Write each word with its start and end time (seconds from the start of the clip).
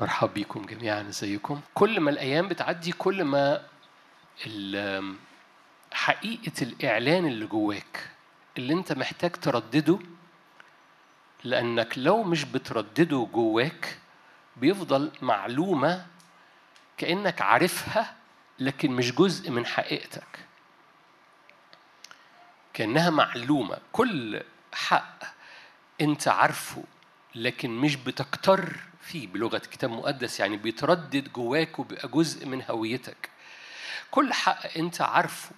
مرحب 0.00 0.34
بيكم 0.34 0.62
جميعا 0.62 1.08
إزيكم؟ 1.08 1.60
كل 1.74 2.00
ما 2.00 2.10
الأيام 2.10 2.48
بتعدي 2.48 2.92
كل 2.92 3.24
ما 3.24 3.62
حقيقة 5.92 6.52
الإعلان 6.62 7.26
اللي 7.26 7.46
جواك 7.46 8.10
اللي 8.58 8.72
أنت 8.72 8.92
محتاج 8.92 9.30
تردده 9.32 9.98
لأنك 11.44 11.98
لو 11.98 12.22
مش 12.22 12.44
بتردده 12.44 13.28
جواك 13.32 13.98
بيفضل 14.56 15.12
معلومة 15.22 16.06
كأنك 16.96 17.42
عارفها 17.42 18.14
لكن 18.58 18.90
مش 18.90 19.12
جزء 19.14 19.50
من 19.50 19.66
حقيقتك. 19.66 20.38
كأنها 22.74 23.10
معلومة. 23.10 23.78
كل 23.92 24.42
حق 24.72 25.18
أنت 26.00 26.28
عارفه 26.28 26.84
لكن 27.34 27.70
مش 27.70 27.96
بتكتر 27.96 28.76
فيه 29.08 29.26
بلغة 29.26 29.58
كتاب 29.58 29.90
مقدس 29.90 30.40
يعني 30.40 30.56
بيتردد 30.56 31.32
جواك 31.32 31.78
وبيبقى 31.78 32.08
جزء 32.08 32.46
من 32.46 32.62
هويتك. 32.70 33.30
كل 34.10 34.32
حق 34.32 34.76
انت 34.76 35.00
عارفه 35.00 35.50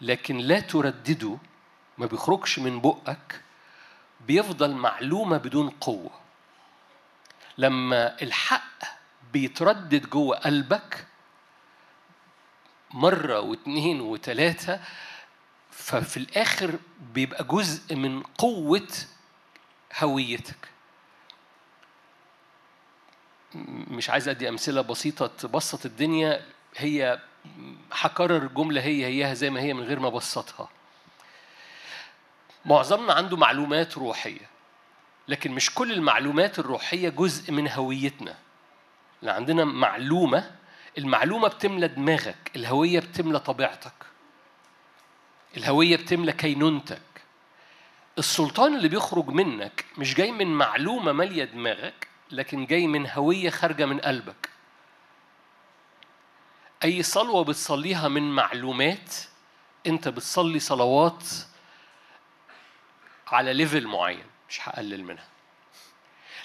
لكن 0.00 0.38
لا 0.38 0.60
تردده 0.60 1.38
ما 1.98 2.06
بيخرجش 2.06 2.58
من 2.58 2.80
بقك 2.80 3.40
بيفضل 4.26 4.74
معلومة 4.74 5.36
بدون 5.36 5.70
قوة. 5.70 6.10
لما 7.58 8.22
الحق 8.22 8.82
بيتردد 9.32 10.10
جوه 10.10 10.36
قلبك 10.36 11.06
مرة 12.90 13.40
واثنين 13.40 14.00
وثلاثة 14.00 14.80
ففي 15.70 16.16
الآخر 16.16 16.78
بيبقى 17.14 17.44
جزء 17.44 17.96
من 17.96 18.22
قوة 18.22 18.88
هويتك. 19.98 20.69
مش 23.54 24.10
عايز 24.10 24.28
أدي 24.28 24.48
أمثلة 24.48 24.80
بسيطة 24.80 25.26
تبسط 25.26 25.86
الدنيا 25.86 26.42
هي 26.76 27.20
هكرر 27.92 28.46
جملة 28.46 28.80
هي 28.82 29.04
هيها 29.06 29.34
زي 29.34 29.50
ما 29.50 29.60
هي 29.60 29.74
من 29.74 29.82
غير 29.82 30.00
ما 30.00 30.08
أبسطها 30.08 30.68
معظمنا 32.64 33.12
عنده 33.12 33.36
معلومات 33.36 33.98
روحية 33.98 34.50
لكن 35.28 35.52
مش 35.52 35.74
كل 35.74 35.92
المعلومات 35.92 36.58
الروحية 36.58 37.08
جزء 37.08 37.52
من 37.52 37.68
هويتنا 37.68 38.36
لا 39.22 39.32
عندنا 39.32 39.64
معلومة 39.64 40.50
المعلومة 40.98 41.48
بتملى 41.48 41.88
دماغك 41.88 42.50
الهوية 42.56 43.00
بتملى 43.00 43.40
طبيعتك 43.40 43.92
الهوية 45.56 45.96
بتملى 45.96 46.32
كينونتك 46.32 47.00
السلطان 48.18 48.74
اللي 48.76 48.88
بيخرج 48.88 49.28
منك 49.28 49.84
مش 49.98 50.14
جاي 50.14 50.32
من 50.32 50.46
معلومة 50.46 51.12
مالية 51.12 51.44
دماغك 51.44 52.08
لكن 52.32 52.66
جاي 52.66 52.86
من 52.86 53.06
هوية 53.06 53.50
خارجة 53.50 53.86
من 53.86 54.00
قلبك. 54.00 54.50
أي 56.84 57.02
صلوة 57.02 57.44
بتصليها 57.44 58.08
من 58.08 58.34
معلومات 58.34 59.14
أنت 59.86 60.08
بتصلي 60.08 60.60
صلوات 60.60 61.24
على 63.26 63.52
level 63.52 63.86
معين 63.86 64.24
مش 64.48 64.68
هقلل 64.68 65.04
منها. 65.04 65.28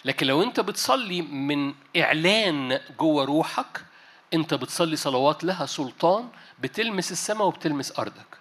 لكن 0.05 0.27
لو 0.27 0.44
أنت 0.44 0.59
بتصلي 0.59 1.22
من 1.22 1.73
إعلان 1.97 2.81
جوه 2.99 3.25
روحك 3.25 3.86
أنت 4.33 4.53
بتصلي 4.53 4.95
صلوات 4.95 5.44
لها 5.44 5.66
سلطان 5.66 6.30
بتلمس 6.59 7.11
السماء 7.11 7.47
وبتلمس 7.47 7.99
أرضك. 7.99 8.38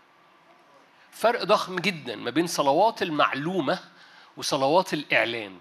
فرق 1.11 1.45
ضخم 1.45 1.77
جدا 1.77 2.17
ما 2.17 2.31
بين 2.31 2.47
صلوات 2.47 3.03
المعلومة 3.03 3.79
وصلوات 4.37 4.95
الإعلان. 4.95 5.59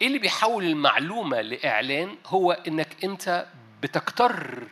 إيه 0.00 0.06
اللي 0.06 0.18
بيحول 0.18 0.64
المعلومة 0.64 1.40
لإعلان 1.40 2.16
هو 2.26 2.52
إنك 2.52 3.04
أنت 3.04 3.46
بتكتر 3.82 4.62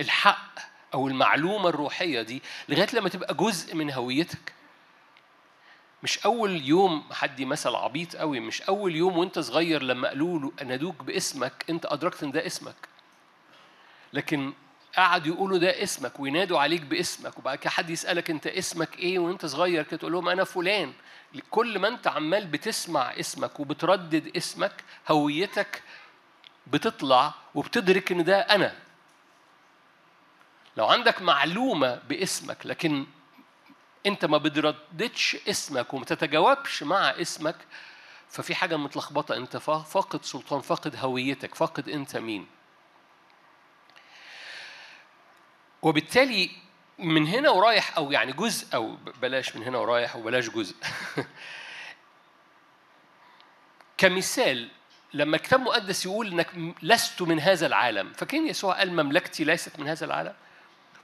الحق 0.00 0.58
أو 0.94 1.08
المعلومة 1.08 1.68
الروحية 1.68 2.22
دي 2.22 2.42
لغاية 2.68 2.88
لما 2.92 3.08
تبقى 3.08 3.34
جزء 3.34 3.74
من 3.76 3.90
هويتك. 3.90 4.52
مش 6.02 6.18
أول 6.18 6.64
يوم 6.68 7.04
حد 7.12 7.42
مثل 7.42 7.74
عبيط 7.74 8.16
قوي 8.16 8.40
مش 8.40 8.62
أول 8.62 8.96
يوم 8.96 9.18
وأنت 9.18 9.38
صغير 9.38 9.82
لما 9.82 10.08
قالوا 10.08 10.38
له 10.38 10.52
نادوك 10.64 11.02
باسمك 11.02 11.64
أنت 11.70 11.86
أدركت 11.86 12.22
إن 12.22 12.30
ده 12.30 12.46
اسمك. 12.46 12.88
لكن 14.12 14.52
قعدوا 14.96 15.34
يقولوا 15.34 15.58
ده 15.58 15.82
اسمك 15.82 16.20
وينادوا 16.20 16.58
عليك 16.60 16.80
باسمك 16.82 17.38
وبعد 17.38 17.58
كده 17.58 17.70
حد 17.70 17.90
يسألك 17.90 18.30
أنت 18.30 18.46
اسمك 18.46 18.98
إيه 18.98 19.18
وأنت 19.18 19.46
صغير 19.46 19.82
كده 19.82 19.96
تقول 19.96 20.12
لهم 20.12 20.28
أنا 20.28 20.44
فلان. 20.44 20.92
كل 21.50 21.78
ما 21.78 21.88
انت 21.88 22.06
عمال 22.06 22.46
بتسمع 22.46 23.02
اسمك 23.20 23.60
وبتردد 23.60 24.36
اسمك 24.36 24.84
هويتك 25.10 25.82
بتطلع 26.66 27.34
وبتدرك 27.54 28.12
إن 28.12 28.24
ده 28.24 28.40
أنا. 28.40 28.76
لو 30.76 30.86
عندك 30.86 31.22
معلومة 31.22 31.94
باسمك 32.08 32.66
لكن 32.66 33.06
انت 34.06 34.24
ما 34.24 34.38
بترددش 34.38 35.36
اسمك 35.48 35.94
وما 35.94 36.04
تتجاوبش 36.04 36.82
مع 36.82 36.96
اسمك 37.10 37.56
ففي 38.28 38.54
حاجة 38.54 38.76
متلخبطة. 38.76 39.36
انت 39.36 39.56
فا- 39.56 39.78
فاقد 39.82 40.24
سلطان 40.24 40.60
فاقد 40.60 40.96
هويتك 40.96 41.54
فاقد 41.54 41.88
انت 41.88 42.16
مين. 42.16 42.46
وبالتالي 45.82 46.50
من 47.00 47.26
هنا 47.26 47.50
ورايح 47.50 47.96
أو 47.96 48.12
يعني 48.12 48.32
جزء 48.32 48.74
أو 48.74 48.96
بلاش 49.22 49.56
من 49.56 49.62
هنا 49.62 49.78
ورايح 49.78 50.16
وبلاش 50.16 50.48
جزء. 50.48 50.76
كمثال 53.98 54.68
لما 55.14 55.36
الكتاب 55.36 55.60
المقدس 55.60 56.06
يقول 56.06 56.26
إنك 56.26 56.74
لست 56.82 57.22
من 57.22 57.40
هذا 57.40 57.66
العالم 57.66 58.12
فاكرين 58.12 58.46
يسوع 58.46 58.78
قال 58.78 58.92
مملكتي 58.92 59.44
ليست 59.44 59.78
من 59.78 59.88
هذا 59.88 60.06
العالم؟ 60.06 60.34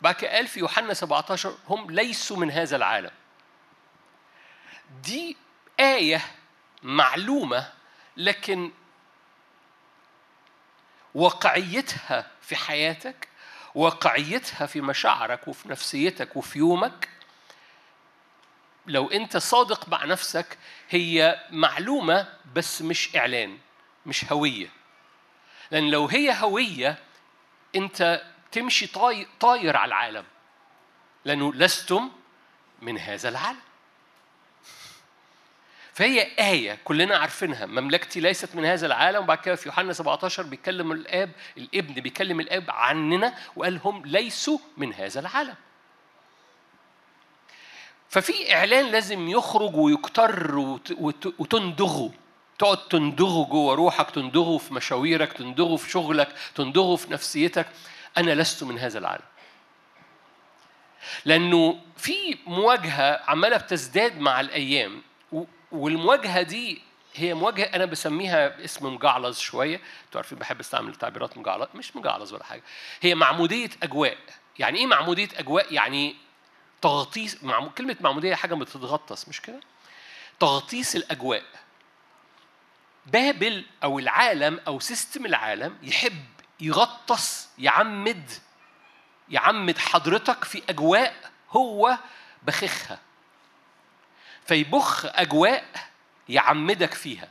بعد 0.00 0.14
كده 0.14 0.30
قال 0.30 0.46
في 0.46 0.60
يوحنا 0.60 0.94
17 0.94 1.54
هم 1.68 1.90
ليسوا 1.90 2.36
من 2.36 2.50
هذا 2.50 2.76
العالم. 2.76 3.10
دي 5.04 5.36
آية 5.80 6.20
معلومة 6.82 7.72
لكن 8.16 8.70
واقعيتها 11.14 12.26
في 12.40 12.56
حياتك 12.56 13.28
واقعيتها 13.76 14.66
في 14.66 14.80
مشاعرك 14.80 15.48
وفي 15.48 15.68
نفسيتك 15.68 16.36
وفي 16.36 16.58
يومك. 16.58 17.08
لو 18.86 19.06
انت 19.10 19.36
صادق 19.36 19.88
مع 19.88 20.04
نفسك 20.04 20.58
هي 20.90 21.40
معلومة 21.50 22.28
بس 22.54 22.82
مش 22.82 23.16
إعلان 23.16 23.58
مش 24.06 24.32
هوية. 24.32 24.68
لأن 25.70 25.90
لو 25.90 26.06
هي 26.06 26.32
هوية 26.40 26.98
انت 27.76 28.22
تمشي 28.52 28.86
طاي- 28.86 29.26
طاير 29.40 29.76
على 29.76 29.88
العالم. 29.88 30.24
لأنه 31.24 31.54
لستم 31.54 32.10
من 32.82 32.98
هذا 32.98 33.28
العالم. 33.28 33.65
فهي 35.96 36.22
آية 36.38 36.78
كلنا 36.84 37.16
عارفينها. 37.16 37.66
مملكتي 37.66 38.20
ليست 38.20 38.56
من 38.56 38.64
هذا 38.64 38.86
العالم. 38.86 39.22
وبعد 39.22 39.38
كده 39.38 39.54
في 39.54 39.68
يوحنا 39.68 39.92
17 39.92 40.42
بيتكلم 40.42 40.92
الآب 40.92 41.30
الابن 41.58 41.94
بيكلم 41.94 42.40
الآب 42.40 42.64
عننا 42.70 43.34
وقال 43.56 43.80
هم 43.84 44.02
ليسوا 44.06 44.58
من 44.76 44.94
هذا 44.94 45.20
العالم. 45.20 45.54
ففي 48.08 48.54
إعلان 48.54 48.86
لازم 48.86 49.28
يخرج 49.28 49.76
ويكتر 49.76 50.56
وت- 50.56 50.92
وت- 50.98 51.34
وتندغه 51.40 52.12
تقعد 52.58 52.88
تندغه 52.88 53.48
جوه 53.50 53.74
روحك 53.74 54.10
تندغه 54.10 54.58
في 54.58 54.74
مشاويرك 54.74 55.32
تندغه 55.32 55.76
في 55.76 55.90
شغلك 55.90 56.34
تندغه 56.54 56.96
في 56.96 57.12
نفسيتك. 57.12 57.66
أنا 58.18 58.30
لست 58.34 58.64
من 58.64 58.78
هذا 58.78 58.98
العالم. 58.98 59.24
لأنه 61.24 61.80
في 61.96 62.38
مواجهة 62.46 63.20
عمالة 63.30 63.56
بتزداد 63.56 64.18
مع 64.18 64.40
الأيام. 64.40 65.02
و- 65.76 65.84
والمواجهة 65.84 66.42
دي 66.42 66.82
هي 67.14 67.34
مواجهة 67.34 67.64
أنا 67.64 67.84
بسميها 67.84 68.64
اسم 68.64 68.94
مجعلظ 68.94 69.38
شوية. 69.38 69.76
أنتوا 69.76 70.20
عارفين 70.20 70.38
بحب 70.38 70.60
أستعمل 70.60 70.94
تعبيرات 70.94 71.38
مجعلظ 71.38 71.68
مش 71.74 71.96
مجعلظ 71.96 72.34
ولا 72.34 72.44
حاجة. 72.44 72.62
هي 73.00 73.14
معمودية 73.14 73.70
أجواء. 73.82 74.18
يعني 74.58 74.78
إيه 74.78 74.86
معمودية 74.86 75.28
أجواء؟ 75.36 75.72
يعني 75.74 76.16
تغطيس 76.82 77.44
معمو... 77.44 77.70
كلمة 77.70 77.96
معمودية 78.00 78.34
حاجة 78.34 78.54
بتتغطس 78.54 79.28
مش 79.28 79.40
كده؟ 79.40 79.60
تغطيس 80.40 80.96
الأجواء. 80.96 81.42
بابل 83.06 83.64
أو 83.84 83.98
العالم 83.98 84.60
أو 84.66 84.80
system 84.80 85.26
العالم 85.26 85.76
يحب 85.82 86.24
يغطس 86.60 87.48
يعمد 87.58 88.30
يعمد 89.28 89.78
حضرتك 89.78 90.44
في 90.44 90.62
أجواء 90.68 91.30
هو 91.50 91.98
بخخها 92.42 92.98
فيبخ 94.46 95.06
أجواء 95.06 95.64
يعمدك 96.28 96.94
فيها. 96.94 97.28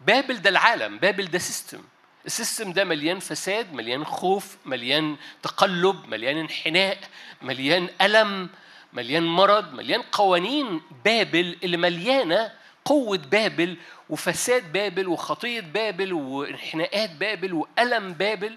بابل 0.00 0.36
ده 0.42 0.50
العالم 0.50 0.98
بابل 0.98 1.24
ده 1.24 1.38
system 1.38 1.82
ال 2.26 2.33
system 2.33 2.72
ده 2.72 2.84
مليان 2.84 3.18
فساد 3.18 3.72
مليان 3.72 4.04
خوف 4.04 4.56
مليان 4.66 5.16
تقلب 5.42 6.08
مليان 6.08 6.36
انحناء 6.36 6.98
مليان 7.42 7.88
ألم 8.00 8.48
مليان 8.92 9.22
مرض 9.26 9.72
مليان 9.74 10.02
قوانين 10.02 10.80
بابل 11.04 11.58
اللي 11.64 11.76
مليانة 11.76 12.52
قوة 12.84 13.18
بابل 13.18 13.76
وفساد 14.10 14.72
بابل 14.72 15.08
وخطية 15.08 15.60
بابل 15.60 16.12
وانحناءات 16.12 17.10
بابل 17.10 17.52
وألم 17.52 18.12
بابل. 18.12 18.56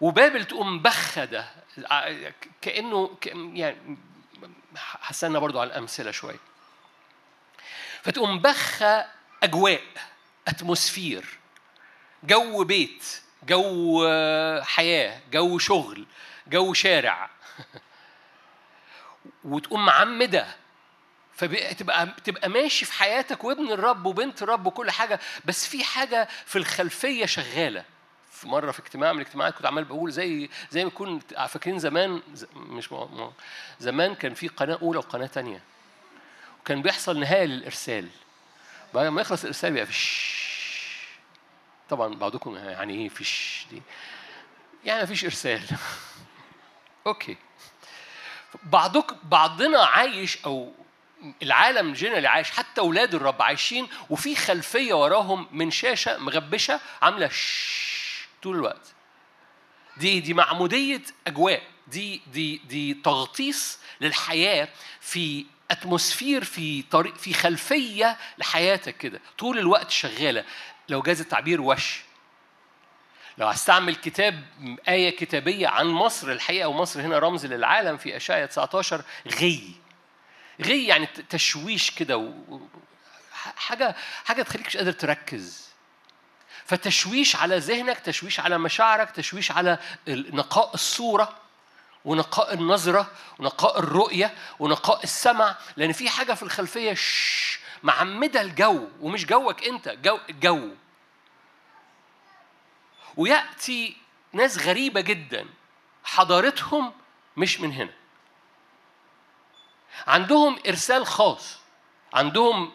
وبابل 0.00 0.44
تقوم 0.44 0.82
بخدة 0.82 1.48
كأنه 2.62 3.10
يعني 3.34 3.76
حسنا 4.76 5.38
برضو 5.38 5.60
على 5.60 5.70
الأمثلة 5.70 6.10
شوية. 6.10 6.38
فتقوم 8.02 8.38
بخة 8.38 9.06
أجواء 9.42 9.82
أتموسفير 10.48 11.38
جو 12.22 12.64
بيت 12.64 13.22
جو 13.42 14.02
حياة 14.62 15.20
جو 15.32 15.58
شغل 15.58 16.06
جو 16.46 16.72
شارع. 16.72 17.30
وتقوم 19.44 19.86
معمدة. 19.86 20.46
فتبقى 21.36 22.14
تبقى 22.24 22.48
ماشي 22.48 22.84
في 22.84 22.92
حياتك 22.92 23.44
وابن 23.44 23.72
الرب 23.72 24.06
وبنت 24.06 24.42
الرب 24.42 24.66
وكل 24.66 24.90
حاجة 24.90 25.20
بس 25.44 25.66
في 25.66 25.84
حاجة 25.84 26.28
في 26.46 26.58
الخلفية 26.58 27.26
شغالة. 27.26 27.84
في 28.36 28.48
مرة 28.48 28.70
في 28.70 28.78
اجتماع 28.78 29.12
من 29.12 29.20
الاجتماعات 29.20 29.54
كنت 29.54 29.66
عمال 29.66 29.84
بقول 29.84 30.12
زي 30.12 30.50
زي 30.70 30.84
ما 30.84 30.88
يكون 30.88 31.18
فاكرين 31.48 31.78
زمان 31.78 32.22
مش 32.54 32.94
زمان 33.80 34.14
كان 34.14 34.34
في 34.34 34.48
قناة 34.48 34.78
أولى 34.82 34.98
وقناة 34.98 35.26
تانية. 35.26 35.62
وكان 36.60 36.82
بيحصل 36.82 37.20
نهاية 37.20 37.44
للإرسال. 37.44 38.08
بعد 38.94 39.06
ما 39.06 39.20
يخلص 39.20 39.40
الإرسال 39.40 39.70
بيبقى 39.70 39.86
فيش 39.86 40.36
طبعا 41.88 42.14
بعضكم 42.14 42.56
يعني 42.56 42.94
إيه 42.94 43.08
فيش 43.08 43.66
دي؟ 43.70 43.82
يعني 44.84 45.02
مفيش 45.02 45.24
إرسال. 45.24 45.62
أوكي. 47.06 47.36
بعضك 48.62 49.14
بعضنا 49.24 49.84
عايش 49.84 50.38
أو 50.44 50.72
العالم 51.42 51.92
جنرالي 51.92 52.28
عايش 52.28 52.50
حتى 52.50 52.80
أولاد 52.80 53.14
الرب 53.14 53.42
عايشين 53.42 53.88
وفي 54.10 54.36
خلفية 54.36 54.94
وراهم 54.94 55.48
من 55.52 55.70
شاشة 55.70 56.18
مغبشة 56.18 56.80
عاملة 57.02 57.26
طول 58.46 58.56
الوقت. 58.56 58.94
دي 59.96 60.20
دي 60.20 60.34
معمودية 60.34 61.02
أجواء. 61.26 61.62
دي 61.86 62.22
دي 62.26 62.56
دي 62.56 62.94
تغطيس 62.94 63.78
للحياة 64.00 64.68
في 65.00 65.46
أتموسفير 65.70 66.44
في 66.44 66.82
طريق 66.82 67.16
في 67.16 67.34
خلفية 67.34 68.16
لحياتك 68.38 68.96
كده. 68.96 69.20
طول 69.38 69.58
الوقت 69.58 69.90
شغالة. 69.90 70.44
لو 70.88 71.02
جاز 71.02 71.20
التعبير 71.20 71.60
وش. 71.60 72.00
لو 73.38 73.46
هستعمل 73.46 73.94
كتاب 73.96 74.44
آية 74.88 75.16
كتابية 75.16 75.68
عن 75.68 75.86
مصر 75.86 76.32
الحقيقة 76.32 76.68
ومصر 76.68 77.00
هنا 77.00 77.18
رمز 77.18 77.46
للعالم 77.46 77.96
في 77.96 78.16
أشعيا 78.16 78.46
19 78.46 79.02
غي. 79.40 79.60
غي 80.60 80.86
يعني 80.86 81.06
تشويش 81.06 81.90
كده. 81.90 82.34
حاجة 83.56 83.96
حاجة 84.24 84.42
تخليك 84.42 84.66
مش 84.66 84.76
قادر 84.76 84.92
تركز. 84.92 85.65
فتشويش 86.66 87.36
على 87.36 87.58
ذهنك 87.58 87.98
تشويش 87.98 88.40
على 88.40 88.58
مشاعرك 88.58 89.10
تشويش 89.10 89.52
على 89.52 89.78
نقاء 90.08 90.74
الصورة 90.74 91.36
ونقاء 92.04 92.54
النظرة 92.54 93.10
ونقاء 93.38 93.78
الرؤية 93.78 94.34
ونقاء 94.58 95.02
السمع 95.04 95.56
لأن 95.76 95.92
في 95.92 96.08
حاجة 96.08 96.34
في 96.34 96.42
الخلفية 96.42 96.96
معمدة 97.82 98.40
الجو 98.40 98.88
ومش 99.00 99.26
جوك 99.26 99.64
أنت 99.64 99.88
جو 99.88 100.18
جو. 100.30 100.70
ويأتي 103.16 103.96
ناس 104.32 104.58
غريبة 104.58 105.00
جدا 105.00 105.46
حضارتهم 106.04 106.92
مش 107.36 107.60
من 107.60 107.72
هنا. 107.72 107.92
عندهم 110.06 110.58
إرسال 110.66 111.06
خاص 111.06 111.58
عندهم 112.12 112.72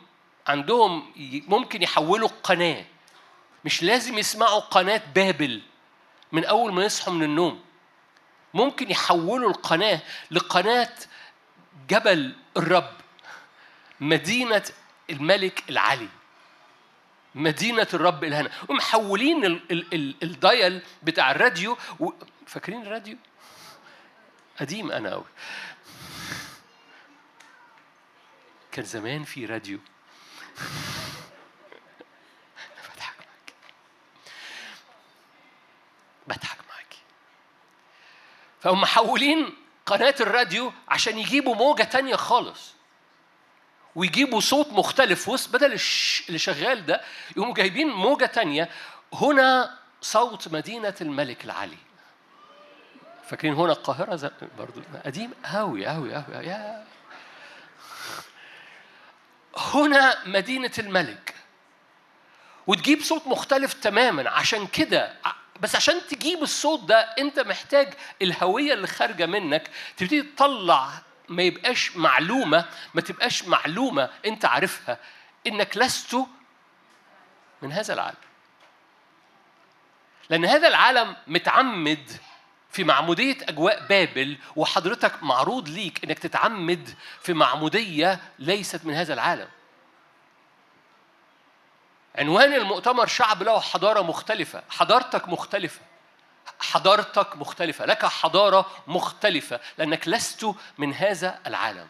عندهم 0.48 1.14
ممكن 1.48 1.82
يحولوا 1.82 2.30
قناة 2.44 2.86
مش 3.66 3.84
لازم 3.84 4.18
يسمعوا 4.18 4.60
قناة 4.60 5.02
بابل 5.16 5.62
من 6.32 6.46
أول 6.46 6.74
ما 6.74 6.84
يصحوا 6.86 7.14
من 7.14 7.24
النوم. 7.24 7.64
ممكن 8.54 8.92
يحولوا 8.92 9.50
القناة 9.50 10.02
لقناة 10.32 10.94
جبل 11.90 12.36
الرب 12.58 12.94
مدينة 14.00 14.64
الملك 15.10 15.70
العلي 15.70 16.10
مدينة 17.36 17.88
الرب 17.94 18.24
الهنا. 18.24 18.52
ومحولين 18.70 19.46
ال 19.46 19.72
ال 19.72 19.94
ال 19.94 20.16
الدايل 20.24 20.82
بتاع 21.04 21.32
الراديو 21.32 21.78
و... 22.00 22.10
فاكرين 22.48 22.82
الراديو؟ 22.82 23.18
قديم 24.60 24.92
أنا 24.92 25.10
أوي. 25.14 25.26
كان 28.72 28.86
زمان 28.86 29.24
في 29.24 29.46
راديو 29.46 29.80
بضحك 32.96 33.16
معاك 33.20 33.54
بضحك 36.28 36.58
معاك 36.70 36.96
فهم 38.60 38.82
محولين 38.82 39.58
قناة 39.86 40.16
الراديو 40.20 40.74
عشان 40.88 41.20
يجيبوا 41.20 41.56
موجة 41.56 41.84
تانية 41.84 42.16
خالص. 42.16 42.74
ويجيبوا 43.96 44.40
صوت 44.40 44.68
مختلف 44.68 45.30
وسط 45.30 45.50
بدل 45.54 45.74
الش... 45.74 46.24
اللي 46.28 46.40
شغال 46.40 46.86
ده 46.86 47.02
يقوموا 47.32 47.54
جايبين 47.54 47.88
موجة 47.88 48.26
تانية. 48.26 48.70
هنا 49.14 49.78
صوت 50.02 50.48
مدينة 50.48 50.96
الملك 51.02 51.46
العلي. 51.46 51.78
فاكرين 53.30 53.54
هنا 53.54 53.72
القاهرة 53.74 54.32
برضو 54.58 54.82
قديم 55.06 55.32
أوي 55.46 55.88
أوي 55.88 56.16
أوي 56.16 56.46
يا 56.48 56.86
هنا 59.58 60.28
مدينة 60.28 60.72
الملك. 60.80 61.36
وتجيب 62.68 63.02
صوت 63.02 63.28
مختلف 63.28 63.74
تماما. 63.74 64.30
عشان 64.30 64.68
كده 64.68 65.14
بس 65.62 65.76
عشان 65.76 66.08
تجيب 66.10 66.44
الصوت 66.44 66.84
ده 66.84 67.00
انت 67.00 67.40
محتاج 67.40 67.94
الهوية 68.22 68.74
اللي 68.74 68.88
خارجة 68.88 69.26
منك 69.26 69.70
تبتدي 69.98 70.22
تطلع 70.22 70.92
ما 71.30 71.44
يبقاش 71.44 71.98
معلومة 71.98 72.66
ما 72.94 73.02
تبقاش 73.02 73.44
معلومة 73.44 74.10
أنت 74.26 74.46
عارفها 74.46 74.98
إنك 75.48 75.78
لست 75.78 76.16
من 77.62 77.72
هذا 77.72 77.94
العالم. 77.94 78.18
لأن 80.30 80.46
هذا 80.46 80.68
العالم 80.68 81.16
متعمد 81.28 82.12
في 82.72 82.84
معمودية 82.84 83.38
أجواء 83.42 83.88
بابل 83.88 84.38
وحضرتك 84.56 85.24
معروض 85.24 85.70
ليك 85.70 86.04
إنك 86.04 86.20
تتعمد 86.20 86.90
في 87.22 87.34
معمودية 87.34 88.20
ليست 88.40 88.86
من 88.86 88.94
هذا 88.94 89.14
العالم. 89.14 89.48
عنوان 92.16 92.54
المؤتمر 92.54 93.08
شعب 93.08 93.44
له 93.44 93.60
حضارة 93.60 94.02
مختلفة. 94.02 94.64
حضارتك 94.70 95.30
مختلفة. 95.30 95.82
حضارتك 96.60 97.38
مختلفة. 97.38 97.86
لك 97.86 98.06
حضارة 98.06 98.66
مختلفة. 98.88 99.60
لأنك 99.78 100.08
لست 100.08 100.46
من 100.78 100.94
هذا 100.94 101.40
العالم. 101.48 101.88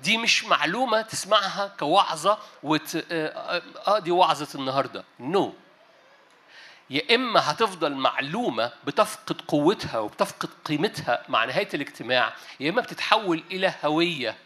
دي 0.00 0.16
مش 0.16 0.44
معلومة 0.44 1.02
تسمعها 1.02 1.72
كوعظة 1.78 2.38
وت... 2.62 3.04
آه،, 3.12 3.62
آه،, 3.86 3.98
دي 3.98 4.10
وعظة 4.10 4.48
النهاردة. 4.54 5.04
نو 5.20 5.48
no. 5.48 5.68
يا 6.90 7.14
إما 7.14 7.50
هتفضل 7.50 7.94
معلومة 7.94 8.72
بتفقد 8.84 9.40
قوتها 9.48 9.98
وبتفقد 9.98 10.48
قيمتها 10.64 11.22
مع 11.28 11.44
نهاية 11.44 11.68
الاجتماع 11.74 12.32
يا 12.60 12.70
إما 12.70 12.82
بتتحول 12.82 13.42
إلى 13.50 13.74
هوية. 13.84 14.36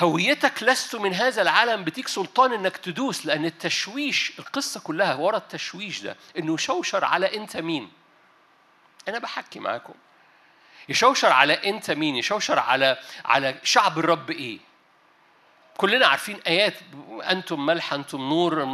هويتك 0.00 0.62
لست 0.62 0.96
من 0.96 1.14
هذا 1.14 1.42
العالم 1.42 1.84
بتيك 1.84 2.08
سلطان 2.08 2.52
إنك 2.52 2.76
تدوس 2.76 3.26
لأن 3.26 3.44
التشويش 3.44 4.32
القصة 4.38 4.80
كلها 4.80 5.14
ورا 5.14 5.36
التشويش 5.36 6.00
ده 6.00 6.16
إنه 6.38 6.54
يشوشر 6.54 7.04
على 7.04 7.36
أنت 7.36 7.56
مين. 7.56 7.90
أنا 9.08 9.18
بحكي 9.18 9.58
معاكم. 9.60 9.94
يشوشر 10.88 11.32
على 11.32 11.52
أنت 11.52 11.90
مين 11.90 12.16
يشوشر 12.16 12.58
على 12.58 12.98
على 13.24 13.54
شعب 13.62 13.98
الرب 13.98 14.30
إيه. 14.30 14.58
كلنا 15.76 16.06
عارفين 16.06 16.40
آيات 16.46 16.74
أنتم 17.30 17.66
ملح 17.66 17.92
أنتم 17.92 18.18
نور 18.18 18.64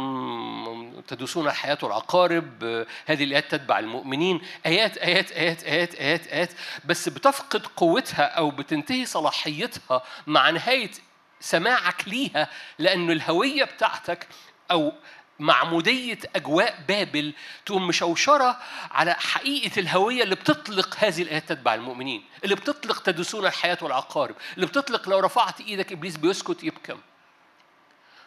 تدوسون 1.07 1.47
الحياة 1.47 1.77
والعقارب 1.83 2.63
هذه 3.05 3.23
الآيات 3.23 3.51
تتبع 3.51 3.79
المؤمنين. 3.79 4.41
آيات 4.65 4.97
آيات 4.97 5.31
آيات 5.31 5.63
آيات 5.63 5.95
آيات 5.95 6.27
آيات 6.27 6.49
بس 6.85 7.09
بتفقد 7.09 7.67
قوتها 7.67 8.23
أو 8.23 8.51
بتنتهي 8.51 9.05
صلاحيتها 9.05 10.03
مع 10.27 10.49
نهاية 10.49 10.91
سماعك 11.39 12.07
ليها 12.07 12.49
لأنه 12.79 13.13
الهوية 13.13 13.63
بتاعتك 13.63 14.27
أو 14.71 14.93
معمودية 15.39 16.19
أجواء 16.35 16.83
بابل 16.87 17.33
تقوم 17.65 17.87
مشوشرة 17.87 18.59
على 18.91 19.13
حقيقة 19.13 19.79
الهوية 19.79 20.23
اللي 20.23 20.35
بتطلق 20.35 20.95
هذه 20.99 21.21
الآيات 21.21 21.49
تتبع 21.49 21.73
المؤمنين 21.73 22.23
اللي 22.43 22.55
بتطلق 22.55 23.01
تدوسون 23.01 23.45
الحياة 23.45 23.77
والعقارب 23.81 24.35
اللي 24.55 24.65
بتطلق 24.65 25.09
لو 25.09 25.19
رفعت 25.19 25.61
إيدك 25.61 25.91
إبليس 25.91 26.17
بيسكت 26.17 26.63
يبكم. 26.63 26.99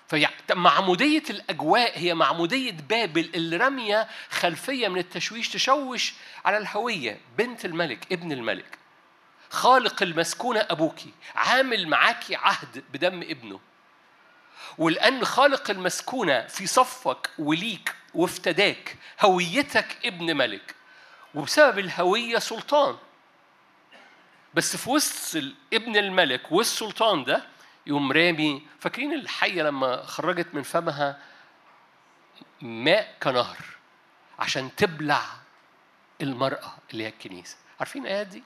فمعمودية 0.08 1.22
الأجواء 1.30 1.98
هي 1.98 2.14
معمودية 2.14 2.72
بابل 2.72 3.30
اللي 3.34 3.56
رامية 3.56 4.08
خلفية 4.30 4.88
من 4.88 4.98
التشويش 4.98 5.48
تشوش 5.48 6.14
على 6.44 6.58
الهوية. 6.58 7.20
بنت 7.38 7.64
الملك 7.64 8.12
ابن 8.12 8.32
الملك. 8.32 8.79
خالق 9.50 10.02
المسكونة 10.02 10.60
أبوكي 10.70 11.12
عامل 11.34 11.88
معاكي 11.88 12.36
عهد 12.36 12.84
بدم 12.92 13.22
ابنه. 13.22 13.60
ولأن 14.78 15.24
خالق 15.24 15.70
المسكونة 15.70 16.46
في 16.46 16.66
صفك 16.66 17.30
وليك 17.38 17.94
وافتداك 18.14 18.96
هويتك 19.20 19.98
ابن 20.04 20.36
ملك. 20.36 20.74
وبسبب 21.34 21.78
الهوية 21.78 22.38
سلطان. 22.38 22.96
بس 24.54 24.76
في 24.76 24.90
وسط 24.90 25.42
ابن 25.72 25.96
الملك 25.96 26.52
والسلطان 26.52 27.24
ده 27.24 27.44
يقوم 27.86 28.12
رامي 28.12 28.66
فاكرين 28.80 29.12
الحية 29.14 29.62
لما 29.62 30.02
خرجت 30.06 30.54
من 30.54 30.62
فمها 30.62 31.18
ماء 32.60 33.16
كنهر 33.22 33.56
عشان 34.38 34.76
تبلع 34.76 35.22
المرأة 36.20 36.74
اللي 36.92 37.04
هي 37.04 37.08
الكنيسة. 37.08 37.56
عارفين 37.80 38.02
الآيات 38.06 38.26
دي؟ 38.26 38.42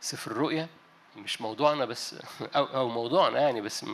سفر 0.00 0.30
الرؤيا 0.30 0.68
مش 1.16 1.40
موضوعنا 1.40 1.84
بس 1.84 2.14
أو, 2.56 2.64
أو 2.64 2.88
موضوعنا 2.88 3.40
يعني 3.40 3.60
بس 3.60 3.84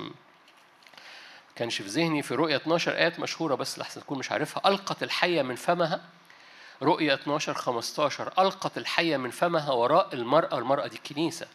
كانش 1.57 1.83
في 1.83 1.89
ذهني 1.89 2.23
في 2.23 2.35
رؤية 2.35 2.57
12 2.57 2.97
آيات 2.97 3.21
مشهورة 3.21 3.55
بس 3.55 3.79
لحسن 3.79 4.01
تكون 4.01 4.19
مش 4.19 4.33
عارفها. 4.33 4.69
ألقت 4.69 5.03
الحية 5.03 5.43
من 5.43 5.55
فمها. 5.55 6.05
رؤية 6.83 7.15
12 7.15 7.55
15 7.55 8.33
ألقت 8.39 8.79
الحية 8.79 9.17
من 9.17 9.31
فمها 9.31 9.73
وراء 9.73 10.15
المرأة. 10.15 10.59
المرأة 10.59 10.87
دي 10.87 10.97
الكنيسة 10.97 11.49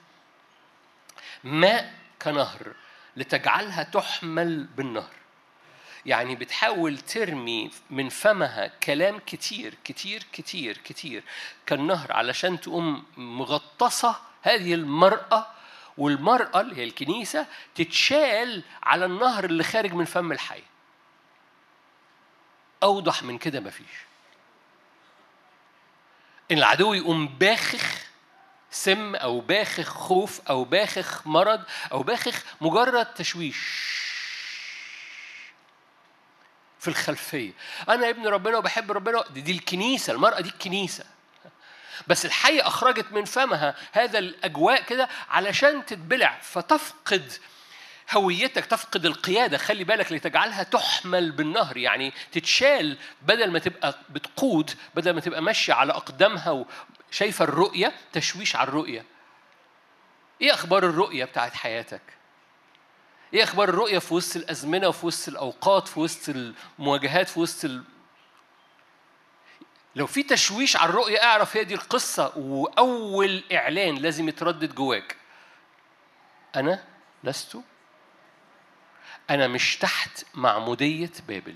ماء 1.43 1.93
كنهر 2.21 2.73
لتجعلها 3.15 3.83
تحمل 3.83 4.63
بالنهر. 4.63 5.13
يعني 6.05 6.35
بتحاول 6.35 6.97
ترمي 6.97 7.71
من 7.89 8.09
فمها 8.09 8.67
كلام 8.67 9.19
كتير 9.19 9.73
كتير 9.83 10.23
كتير 10.33 10.77
كتير. 10.77 11.23
كالنهر 11.65 12.11
علشان 12.11 12.59
تقوم 12.59 13.03
مغطسة 13.17 14.15
هذه 14.41 14.73
المرأة 14.73 15.47
والمرأة 15.97 16.61
اللي 16.61 16.75
هي 16.77 16.83
الكنيسة 16.83 17.45
تتشال 17.75 18.63
على 18.83 19.05
النهر 19.05 19.45
اللي 19.45 19.63
خارج 19.63 19.93
من 19.93 20.05
فم 20.05 20.31
الحي. 20.31 20.63
أوضح 22.83 23.23
من 23.23 23.37
كده 23.37 23.59
مفيش. 23.59 24.09
إن 26.51 26.57
العدو 26.57 26.93
يقوم 26.93 27.27
باخخ 27.27 28.09
سم 28.71 29.15
أو 29.15 29.39
باخخ 29.39 29.89
خوف 29.89 30.41
أو 30.49 30.63
باخخ 30.63 31.27
مرض 31.27 31.63
أو 31.91 32.03
باخخ 32.03 32.43
مجرد 32.61 33.05
تشويش 33.05 33.57
في 36.79 36.87
الخلفية. 36.87 37.51
أنا 37.89 38.09
ابن 38.09 38.27
ربنا 38.27 38.57
وبحب 38.57 38.91
ربنا 38.91 39.23
دي, 39.29 39.41
دي 39.41 39.51
الكنيسة 39.51 40.13
المرأة 40.13 40.39
دي 40.41 40.49
الكنيسة. 40.49 41.05
بس 42.07 42.25
الحية 42.25 42.67
أخرجت 42.67 43.05
من 43.11 43.25
فمها 43.25 43.75
هذا 43.91 44.19
الأجواء 44.19 44.83
كده 44.83 45.09
علشان 45.29 45.85
تتبلع 45.85 46.39
فتفقد 46.41 47.33
هويتك 48.11 48.65
تفقد 48.65 49.05
القيادة 49.05 49.57
خلي 49.57 49.83
بالك 49.83 50.11
لتجعلها 50.11 50.63
تحمل 50.63 51.31
بالنهر 51.31 51.77
يعني 51.77 52.13
تتشال 52.31 52.97
بدل 53.21 53.51
ما 53.51 53.59
تبقى 53.59 53.99
بتقود 54.09 54.71
بدل 54.95 55.11
ما 55.11 55.21
تبقى 55.21 55.41
ماشية 55.41 55.73
على 55.73 55.93
أقدامها 55.93 56.65
وشايفة 57.11 57.43
الرؤية 57.45 57.93
تشويش 58.13 58.55
على 58.55 58.67
الرؤية 58.67 59.05
إيه 60.41 60.53
أخبار 60.53 60.85
الرؤية 60.85 61.25
بتاعت 61.25 61.53
حياتك؟ 61.53 62.01
إيه 63.33 63.43
أخبار 63.43 63.69
الرؤية 63.69 63.99
في 63.99 64.13
وسط 64.13 64.35
الأزمنة 64.35 64.87
وفي 64.87 65.05
وسط 65.05 65.27
الأوقات 65.27 65.87
في 65.87 65.99
وسط 65.99 66.29
المواجهات 66.79 67.29
في 67.29 67.39
وسط. 67.39 67.69
لو 69.95 70.07
في 70.07 70.23
تشويش 70.23 70.75
على 70.75 70.89
الرؤية 70.89 71.23
اعرف 71.23 71.57
هي 71.57 71.63
دي 71.63 71.73
القصة 71.73 72.37
وأول 72.37 73.43
إعلان 73.53 73.95
لازم 73.95 74.29
يتردد 74.29 74.75
جواك. 74.75 75.15
أنا 76.55 76.83
لست 77.23 77.57
أنا 79.29 79.47
مش 79.47 79.77
تحت 79.77 80.25
معمودية 80.33 81.11
بابل. 81.27 81.55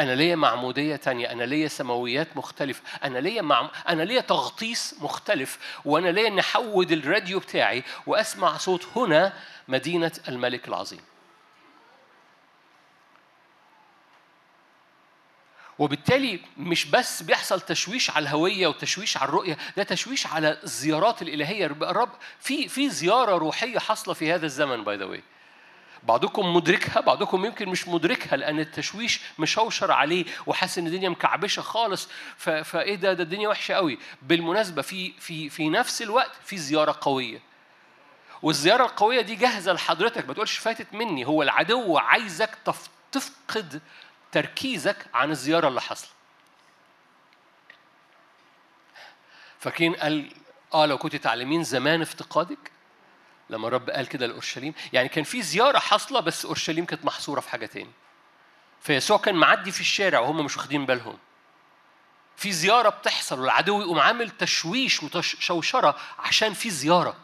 أنا 0.00 0.14
ليا 0.14 0.36
معمودية 0.36 0.96
تانية 0.96 1.32
أنا 1.32 1.42
ليا 1.42 1.68
سماويات 1.68 2.36
مختلفة 2.36 2.82
أنا 3.04 3.18
ليا 3.18 3.42
مع... 3.42 3.70
أنا 3.88 4.02
ليا 4.02 4.20
تغطيس 4.20 4.94
مختلف 5.00 5.58
وأنا 5.84 6.08
ليا 6.08 6.28
إني 6.28 6.40
أحود 6.40 6.92
الراديو 6.92 7.38
بتاعي 7.38 7.84
وأسمع 8.06 8.56
صوت 8.56 8.86
هنا 8.96 9.32
مدينة 9.68 10.12
الملك 10.28 10.68
العظيم. 10.68 11.00
وبالتالي 15.78 16.40
مش 16.56 16.84
بس 16.84 17.22
بيحصل 17.22 17.60
تشويش 17.60 18.10
على 18.10 18.22
الهوية 18.22 18.66
وتشويش 18.66 19.16
على 19.16 19.28
الرؤية 19.28 19.58
ده 19.76 19.82
تشويش 19.82 20.26
على 20.26 20.58
الزيارات 20.64 21.22
الإلهية. 21.22 21.66
الرب 21.66 22.10
في 22.40 22.68
في 22.68 22.90
زيارة 22.90 23.38
روحية 23.38 23.78
حاصلة 23.78 24.14
في 24.14 24.32
هذا 24.32 24.46
الزمن 24.46 24.84
by 24.84 24.96
the 24.96 25.04
way 25.04 25.22
بعضكم 26.02 26.54
مدركها 26.56 27.00
بعضكم 27.00 27.44
يمكن 27.44 27.68
مش 27.68 27.88
مدركها 27.88 28.36
لأن 28.36 28.60
التشويش 28.60 29.20
مشوشر 29.38 29.92
عليه 29.92 30.24
وحاسس 30.46 30.78
إن 30.78 30.86
الدنيا 30.86 31.08
مكعبشة 31.08 31.62
خالص. 31.62 32.08
فإيه 32.36 32.94
ده؟ 32.94 33.12
ده 33.12 33.22
الدنيا 33.22 33.48
وحشة 33.48 33.74
قوي. 33.74 33.98
بالمناسبة 34.22 34.82
في 34.82 35.12
في 35.18 35.48
في 35.48 35.68
نفس 35.68 36.02
الوقت 36.02 36.30
في 36.44 36.56
زيارة 36.56 36.98
قوية. 37.00 37.40
والزيارة 38.42 38.84
القوية 38.84 39.20
دي 39.20 39.34
جاهزة 39.34 39.72
لحضرتك. 39.72 40.28
ما 40.28 40.34
تقولش 40.34 40.58
فاتت 40.58 40.94
مني. 40.94 41.26
هو 41.26 41.42
العدو 41.42 41.98
عايزك 41.98 42.50
تفقد 43.12 43.80
تركيزك 44.32 45.06
عن 45.14 45.30
الزيارة 45.30 45.68
اللي 45.68 45.80
حصلت 45.80 46.10
فاكرين 49.58 49.94
قال 49.94 50.32
آه 50.74 50.86
لو 50.86 50.98
كنت 50.98 51.16
تعلمين 51.16 51.64
زمان 51.64 52.02
افتقادك؟ 52.02 52.70
لما 53.50 53.68
الرب 53.68 53.90
قال 53.90 54.08
كده 54.08 54.26
لأورشليم. 54.26 54.74
يعني 54.92 55.08
كان 55.08 55.24
في 55.24 55.42
زيارة 55.42 55.78
حاصلة 55.78 56.20
بس 56.20 56.44
أورشليم 56.44 56.84
كانت 56.84 57.04
محصورة 57.04 57.40
في 57.40 57.50
حاجة 57.50 57.66
تاني. 57.66 57.90
فيسوع 58.80 59.18
كان 59.18 59.34
معدي 59.34 59.70
في 59.72 59.80
الشارع 59.80 60.18
وهم 60.18 60.44
مش 60.44 60.56
واخدين 60.56 60.86
بالهم. 60.86 61.18
في 62.36 62.52
زيارة 62.52 62.88
بتحصل 62.88 63.40
والعدو 63.40 63.80
يقوم 63.80 63.98
عامل 63.98 64.30
تشويش 64.30 65.02
وشوشره 65.02 65.96
عشان 66.18 66.54
في 66.54 66.70
زيارة. 66.70 67.16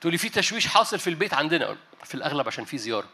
تقول 0.00 0.12
لي 0.12 0.18
في 0.18 0.28
تشويش 0.28 0.66
حاصل 0.66 0.98
في 0.98 1.10
البيت 1.10 1.34
عندنا 1.34 1.76
في 2.04 2.14
الأغلب 2.14 2.46
عشان 2.46 2.64
في 2.64 2.78
زيارة. 2.78 3.08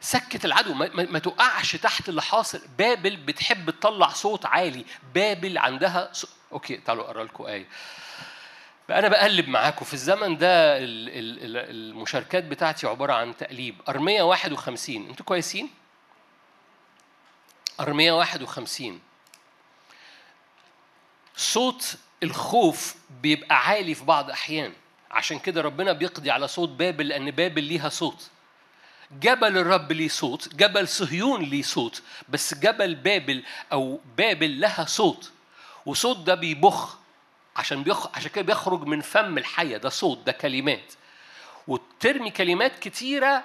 سكت 0.00 0.44
العدو 0.44 0.74
ما, 0.74 0.88
ما 0.94 1.18
تقعش 1.18 1.76
تحت 1.76 2.08
اللي 2.08 2.22
حاصل. 2.22 2.60
بابل 2.78 3.16
بتحب 3.16 3.70
تطلع 3.70 4.08
صوت 4.08 4.46
عالي. 4.46 4.84
بابل 5.14 5.58
عندها 5.58 6.10
صوت. 6.12 6.30
أوكي 6.52 6.76
تعالوا 6.76 7.04
أقرأ 7.04 7.24
لكم 7.24 7.44
آية. 7.44 7.66
أنا 8.90 9.08
بقلب 9.08 9.48
معاكم. 9.48 9.84
في 9.84 9.94
الزمن 9.94 10.36
ده 10.38 10.76
المشاركات 10.78 12.44
بتاعتي 12.44 12.86
عبارة 12.86 13.12
عن 13.12 13.36
تقليب. 13.36 13.80
أرمية 13.88 14.22
51 14.22 15.08
أنتوا 15.08 15.26
كويسين؟ 15.26 15.70
أرمية 17.80 18.12
51 18.12 19.00
صوت 21.36 21.96
الخوف 22.22 22.94
بيبقى 23.22 23.56
عالي 23.68 23.94
في 23.94 24.04
بعض 24.04 24.30
أحيان. 24.30 24.72
عشان 25.10 25.38
كده 25.38 25.60
ربنا 25.60 25.92
بيقضي 25.92 26.30
على 26.30 26.48
صوت 26.48 26.68
بابل 26.68 27.08
لأن 27.08 27.30
بابل 27.30 27.62
ليها 27.64 27.88
صوت. 27.88 28.30
جبل 29.12 29.58
الرب 29.58 29.92
ليه 29.92 30.08
صوت 30.08 30.54
جبل 30.54 30.88
صهيون 30.88 31.42
ليه 31.42 31.62
صوت 31.62 32.02
بس 32.28 32.54
جبل 32.54 32.94
بابل 32.94 33.44
أو 33.72 34.00
بابل 34.16 34.60
لها 34.60 34.84
صوت. 34.84 35.30
وصوت 35.86 36.16
ده 36.16 36.34
بيبخ 36.34 36.98
عشان 37.56 37.82
بيخ... 37.82 38.16
عشان 38.16 38.30
كده 38.30 38.44
بيخرج 38.44 38.82
من 38.86 39.00
فم 39.00 39.38
الحية 39.38 39.76
ده 39.76 39.88
صوت 39.88 40.18
ده 40.26 40.32
كلمات. 40.32 40.92
وترمي 41.68 42.30
كلمات 42.30 42.78
كتيرة 42.78 43.44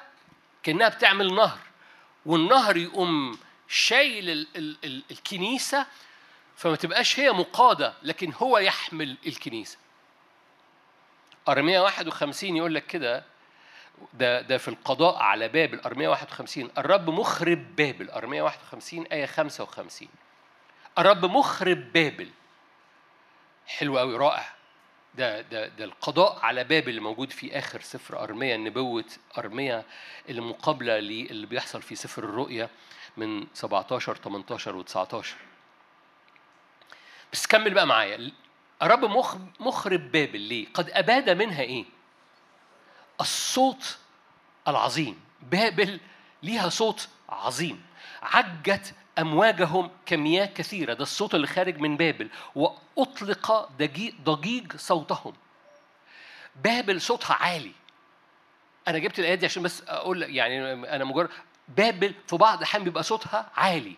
كأنها 0.63 0.89
بتعمل 0.89 1.35
نهر. 1.35 1.59
والنهر 2.25 2.77
يقوم 2.77 3.37
شايل 3.67 4.29
ال... 4.29 4.47
ال... 4.55 4.77
ال... 4.83 5.03
الكنيسة 5.11 5.85
فما 6.55 6.75
تبقاش 6.75 7.19
هي 7.19 7.31
مقادة 7.31 7.93
لكن 8.03 8.33
هو 8.33 8.57
يحمل 8.57 9.17
الكنيسة. 9.27 9.77
أرمية 11.47 11.79
51 11.79 12.55
يقول 12.57 12.75
لك 12.75 12.85
كده 12.85 13.23
ده 14.13 14.41
ده 14.41 14.57
في 14.57 14.67
القضاء 14.67 15.15
على 15.17 15.47
بابل 15.47 15.79
أرمية 15.79 16.07
51 16.09 16.69
الرب 16.77 17.09
مخرب 17.09 17.75
بابل. 17.75 18.09
أرمية 18.09 18.41
51 18.41 19.03
آية 19.05 19.25
55 19.25 20.07
الرب 20.97 21.25
مخرب 21.25 21.93
بابل. 21.93 22.29
حلو 23.67 23.97
قوي 23.99 24.17
رائع. 24.17 24.53
ده 25.15 25.41
ده 25.41 25.67
ده 25.67 25.85
القضاء 25.85 26.39
على 26.39 26.63
بابل 26.63 26.89
اللي 26.89 27.01
موجود 27.01 27.31
في 27.31 27.57
آخر 27.57 27.81
سفر 27.81 28.23
ارميا 28.23 28.57
نبوة 28.57 29.05
ارميا 29.37 29.83
اللي 30.29 30.41
مقابلة 30.41 30.99
للي 30.99 31.45
بيحصل 31.45 31.81
في 31.81 31.95
سفر 31.95 32.23
الرؤيا 32.23 32.69
من 33.17 33.47
17 33.53 34.15
18 34.15 34.83
و19 34.83 35.25
بس 37.33 37.47
كمل 37.47 37.73
بقى 37.73 37.87
معايا. 37.87 38.31
الرب 38.81 39.05
مخرب 39.59 40.11
بابل 40.11 40.39
ليه؟ 40.39 40.67
قد 40.73 40.89
أباد 40.89 41.29
منها 41.29 41.61
إيه؟ 41.61 41.85
الصوت 43.21 43.97
العظيم. 44.67 45.21
بابل 45.41 45.99
ليها 46.43 46.69
صوت 46.69 47.07
عظيم. 47.29 47.85
عجت 48.21 48.93
أمواجهم 49.19 49.91
كمياه 50.05 50.45
كثيرة. 50.45 50.93
ده 50.93 51.03
الصوت 51.03 51.35
اللي 51.35 51.47
خارج 51.47 51.77
من 51.77 51.97
بابل. 51.97 52.29
وأطلق 52.55 53.69
ضجيج 54.23 54.75
صوتهم. 54.75 55.33
بابل 56.55 57.01
صوتها 57.01 57.33
عالي. 57.33 57.71
أنا 58.87 58.97
جبت 58.97 59.19
الآيات 59.19 59.39
دي 59.39 59.45
عشان 59.45 59.63
بس 59.63 59.83
أقول 59.87 60.23
يعني 60.23 60.73
أنا 60.73 61.03
مجرد 61.03 61.29
بابل 61.67 62.13
في 62.27 62.37
بعض 62.37 62.57
الأحيان 62.57 62.83
بيبقى 62.83 63.03
صوتها 63.03 63.51
عالي. 63.55 63.95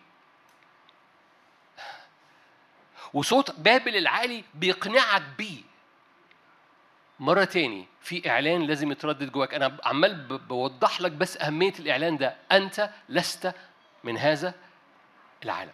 وصوت 3.13 3.51
بابل 3.51 3.95
العالي 3.95 4.43
بيقنعك 4.53 5.23
بيه. 5.37 5.61
مرة 7.19 7.43
تاني 7.43 7.87
في 8.01 8.29
إعلان 8.29 8.61
لازم 8.61 8.91
يتردد 8.91 9.31
جواك. 9.31 9.53
أنا 9.53 9.77
عمال 9.83 10.37
بوضح 10.37 11.01
لك 11.01 11.11
بس 11.11 11.37
أهمية 11.37 11.73
الإعلان 11.79 12.17
ده. 12.17 12.35
أنت 12.51 12.89
لست 13.09 13.53
من 14.03 14.17
هذا 14.17 14.53
العالم. 15.43 15.73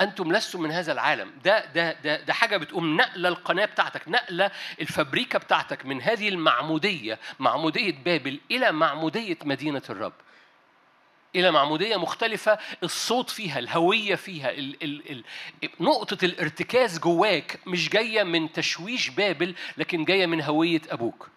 أنتم 0.00 0.32
لستم 0.32 0.62
من 0.62 0.70
هذا 0.70 0.92
العالم. 0.92 1.32
ده 1.44 1.64
ده 1.64 1.92
ده 1.92 2.20
ده 2.20 2.32
حاجة 2.32 2.56
بتقوم 2.56 2.96
نقلة 2.96 3.28
القناة 3.28 3.64
بتاعتك 3.64 4.08
نقلة 4.08 4.50
الفبريكة 4.80 5.38
بتاعتك 5.38 5.86
من 5.86 6.02
هذه 6.02 6.28
المعمودية 6.28 7.18
معمودية 7.38 7.92
بابل 8.04 8.40
إلى 8.50 8.72
معمودية 8.72 9.38
مدينة 9.44 9.82
الرب. 9.90 10.12
إلى 11.36 11.50
معمودية 11.50 11.96
مختلفة 11.96 12.58
الصوت 12.82 13.30
فيها 13.30 13.58
الهوية 13.58 14.14
فيها 14.14 14.50
ال 14.50 14.82
ال 14.82 15.10
ال 15.10 15.24
نقطة 15.80 16.24
الارتكاز 16.24 16.98
جواك 16.98 17.60
مش 17.66 17.88
جاية 17.88 18.22
من 18.22 18.52
تشويش 18.52 19.08
بابل 19.08 19.54
لكن 19.76 20.04
جاية 20.04 20.26
من 20.26 20.42
هوية 20.42 20.80
أبوك. 20.90 21.28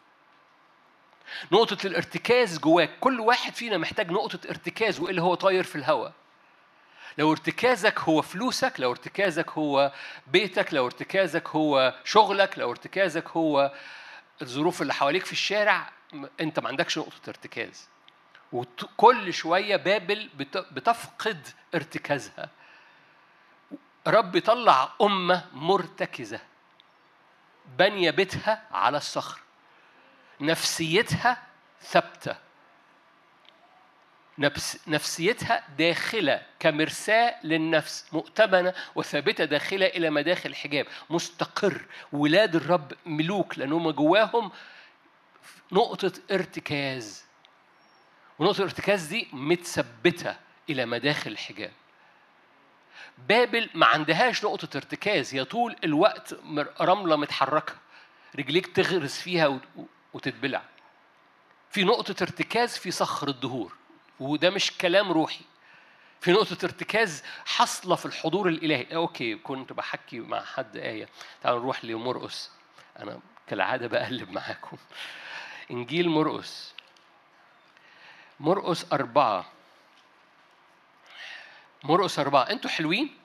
نقطة 1.51 1.87
الارتكاز 1.87 2.59
جواك 2.59 2.99
كل 2.99 3.19
واحد 3.19 3.55
فينا 3.55 3.77
محتاج 3.77 4.11
نقطة 4.11 4.39
ارتكاز 4.49 4.99
وإلا 4.99 5.21
هو 5.21 5.35
طاير 5.35 5.63
في 5.63 5.75
الهواء 5.75 6.13
لو 7.17 7.31
ارتكازك 7.31 7.99
هو 7.99 8.21
فلوسك 8.21 8.73
لو 8.79 8.91
ارتكازك 8.91 9.49
هو 9.51 9.91
بيتك 10.27 10.73
لو 10.73 10.85
ارتكازك 10.85 11.47
هو 11.49 11.95
شغلك 12.03 12.59
لو 12.59 12.71
ارتكازك 12.71 13.27
هو 13.29 13.71
الظروف 14.41 14.81
اللي 14.81 14.93
حواليك 14.93 15.25
في 15.25 15.31
الشارع 15.31 15.91
أنت 16.41 16.59
ما 16.59 16.67
عندكش 16.67 16.97
نقطة 16.97 17.19
ارتكاز. 17.27 17.87
وكل 18.55 19.33
شوية 19.33 19.75
بابل 19.75 20.29
بتفقد 20.71 21.47
ارتكازها. 21.75 22.49
رب 24.07 24.35
يطلع 24.35 24.93
أمة 25.01 25.45
مرتكزة. 25.53 26.39
بني 27.77 28.11
بيتها 28.11 28.63
على 28.71 28.97
الصخر. 28.97 29.39
نفسيتها 30.41 31.43
ثابتة. 31.81 32.35
نفس 34.37 34.79
نفسيتها 34.87 35.63
داخلة 35.77 36.41
كمرساة 36.59 37.35
للنفس 37.43 38.13
مؤتمنة 38.13 38.73
وثابتة 38.95 39.45
داخلة 39.45 39.85
إلى 39.85 40.09
مداخل 40.09 40.49
الحجاب. 40.49 40.87
مستقر. 41.09 41.85
ولاد 42.11 42.55
الرب 42.55 42.93
ملوك 43.05 43.57
لأنهم 43.57 43.91
جواهم 43.91 44.51
نقطة 45.71 46.11
ارتكاز. 46.31 47.24
ونقطة 48.39 48.57
الارتكاز 48.57 49.05
دي 49.05 49.27
متثبتة 49.33 50.35
إلى 50.69 50.85
مداخل 50.85 51.31
الحجاب. 51.31 51.71
بابل 53.17 53.69
ما 53.73 53.85
عندهاش 53.85 54.43
نقطة 54.43 54.77
ارتكاز 54.77 55.35
هي 55.35 55.45
طول 55.45 55.75
الوقت 55.83 56.35
رملة 56.81 57.15
متحركة 57.15 57.73
رجليك 58.39 58.67
تغرس 58.75 59.21
فيها 59.21 59.59
وتتبلع. 60.13 60.61
في 61.71 61.83
نقطة 61.83 62.23
ارتكاز 62.23 62.77
في 62.77 62.91
صخر 62.91 63.27
الدهور 63.27 63.75
وده 64.19 64.49
مش 64.49 64.71
كلام 64.77 65.11
روحي. 65.11 65.45
في 66.21 66.31
نقطة 66.31 66.57
ارتكاز 66.65 67.23
حاصلة 67.45 67.95
في 67.95 68.05
الحضور 68.05 68.47
الإلهي. 68.49 68.95
okay 68.95 69.35
كنت 69.35 69.73
بحكي 69.73 70.19
مع 70.19 70.43
حد 70.43 70.77
آية. 70.77 71.09
تعالوا 71.41 71.59
نروح 71.59 71.85
لمرقس. 71.85 72.51
أنا 72.99 73.19
كالعادة 73.47 73.87
بقلب 73.87 74.31
معاكم. 74.31 74.77
إنجيل 75.71 76.09
مرقس. 76.09 76.74
مرقس 78.39 78.93
أربعة. 78.93 79.45
مرقس 81.83 82.19
أربعة. 82.19 82.41
أنتوا 82.41 82.69
حلوين؟ 82.69 83.17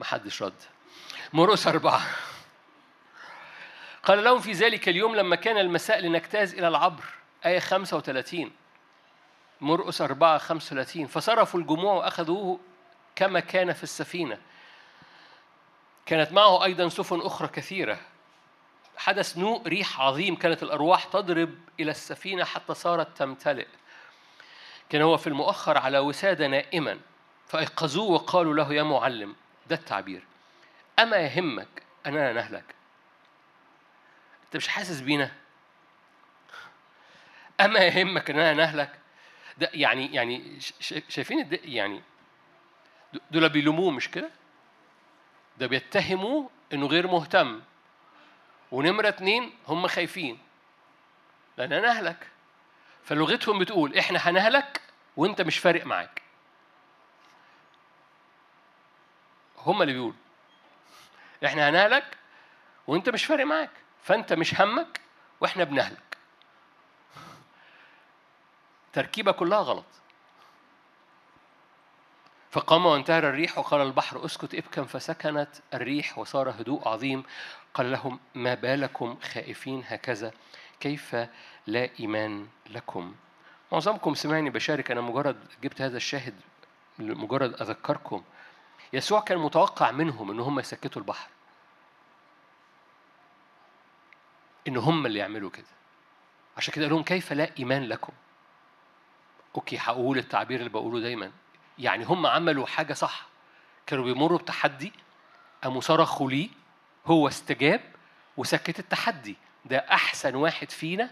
محدش 0.00 0.42
رد. 0.42 0.62
مرقس 1.32 1.66
أربعة. 1.66 2.02
قال 4.04 4.24
لهم 4.24 4.40
في 4.40 4.52
ذلك 4.52 4.88
اليوم 4.88 5.16
لما 5.16 5.36
كان 5.36 5.58
المساء 5.58 6.00
لنجتاز 6.00 6.54
إلى 6.54 6.68
العبر 6.68 7.04
آية 7.46 7.58
35 7.58 8.52
مرقس 9.60 10.00
4 10.00 10.38
35 10.38 11.06
فصرفوا 11.06 11.60
الجموع 11.60 11.94
وأخذوه 11.94 12.60
كما 13.16 13.40
كان 13.40 13.72
في 13.72 13.82
السفينة. 13.82 14.38
كانت 16.06 16.32
معه 16.32 16.64
أيضا 16.64 16.88
سفن 16.88 17.20
أخرى 17.20 17.48
كثيرة. 17.48 18.00
حدث 19.04 19.38
نوء 19.38 19.68
ريح 19.68 20.00
عظيم 20.00 20.36
كانت 20.36 20.62
الأرواح 20.62 21.04
تضرب 21.04 21.54
إلى 21.80 21.90
السفينة 21.90 22.44
حتى 22.44 22.74
صارت 22.74 23.18
تمتلئ. 23.18 23.66
كان 24.88 25.02
هو 25.02 25.16
في 25.16 25.26
المؤخر 25.26 25.78
على 25.78 25.98
وسادة 25.98 26.46
نائما 26.46 26.98
فأيقظوه 27.46 28.10
وقالوا 28.10 28.54
له 28.54 28.74
يا 28.74 28.82
معلم 28.82 29.36
ده 29.66 29.76
التعبير. 29.76 30.24
أما 30.98 31.16
يهمك 31.16 31.82
أننا 32.06 32.32
نهلك. 32.32 32.74
أنت 34.44 34.56
مش 34.56 34.68
حاسس 34.68 35.00
بينا؟ 35.00 35.32
أما 37.64 37.80
يهمك 37.80 38.30
أننا 38.30 38.54
نهلك. 38.54 38.98
ده 39.58 39.70
يعني 39.74 40.14
يعني 40.14 40.58
شايفين 41.08 41.58
يعني 41.64 42.02
دول 43.30 43.48
بيلوموه 43.48 43.90
مش 43.90 44.10
كده؟ 44.10 44.30
ده 45.58 45.66
بيتهموه 45.66 46.50
إنه 46.72 46.86
غير 46.86 47.06
مهتم. 47.06 47.60
ونمرة 48.72 49.08
اتنين 49.08 49.54
هم 49.68 49.86
خايفين. 49.86 50.38
لأن 51.56 51.72
أنا 51.72 51.88
أهلك. 51.88 52.28
فلغتهم 53.04 53.58
بتقول 53.58 53.98
إحنا 53.98 54.18
هنهلك 54.18 54.80
وأنت 55.16 55.40
مش 55.40 55.58
فارق 55.58 55.86
معاك. 55.86 56.22
هم 59.58 59.82
اللي 59.82 59.92
بيقولوا 59.92 60.16
إحنا 61.44 61.68
هنهلك 61.68 62.16
وأنت 62.86 63.08
مش 63.08 63.24
فارق 63.24 63.44
معاك. 63.44 63.70
فأنت 64.02 64.32
مش 64.32 64.60
همك 64.60 65.00
وإحنا 65.40 65.64
بنهلك. 65.64 66.16
تركيبة 68.92 69.32
كلها 69.32 69.58
غلط. 69.58 69.84
فقام 72.52 72.86
وانتهر 72.86 73.28
الريح 73.28 73.58
وقال 73.58 73.80
البحر 73.80 74.24
اسكت 74.24 74.54
ابكم 74.54 74.84
فسكنت 74.84 75.48
الريح 75.74 76.18
وصار 76.18 76.50
هدوء 76.50 76.88
عظيم. 76.88 77.24
قال 77.74 77.92
لهم 77.92 78.20
ما 78.34 78.54
بالكم 78.54 79.18
خائفين 79.22 79.84
هكذا؟ 79.86 80.32
كيف 80.80 81.16
لا 81.66 81.88
إيمان 82.00 82.46
لكم؟ 82.70 83.14
معظمكم 83.72 84.14
سمعني 84.14 84.50
بشارك 84.50 84.90
أنا 84.90 85.00
مجرد 85.00 85.36
جبت 85.62 85.82
هذا 85.82 85.96
الشاهد 85.96 86.34
مجرد 86.98 87.62
أذكركم. 87.62 88.22
يسوع 88.92 89.20
كان 89.20 89.38
متوقع 89.38 89.90
منهم 89.90 90.30
إن 90.30 90.40
هم 90.40 90.58
يسكتوا 90.58 91.02
البحر. 91.02 91.28
إن 94.68 94.76
هم 94.76 95.06
اللي 95.06 95.18
يعملوا 95.18 95.50
كده. 95.50 95.66
عشان 96.56 96.74
كده 96.74 96.84
قال 96.84 96.94
لهم 96.94 97.02
كيف 97.02 97.32
لا 97.32 97.50
إيمان 97.58 97.82
لكم؟ 97.82 98.12
أوكي 99.54 99.78
هقول 99.78 100.18
التعبير 100.18 100.58
اللي 100.58 100.70
بقوله 100.70 101.00
دايما. 101.00 101.32
يعني 101.78 102.04
هم 102.04 102.26
عملوا 102.26 102.66
حاجة 102.66 102.92
صح. 102.92 103.26
كانوا 103.86 104.04
بيمروا 104.04 104.38
بتحدي 104.38 104.92
قاموا 105.64 105.80
صرخوا 105.80 106.30
ليه 106.30 106.48
هو 107.06 107.28
استجاب 107.28 107.80
وسكت 108.36 108.78
التحدي. 108.78 109.36
ده 109.64 109.76
أحسن 109.78 110.34
واحد 110.34 110.70
فينا 110.70 111.10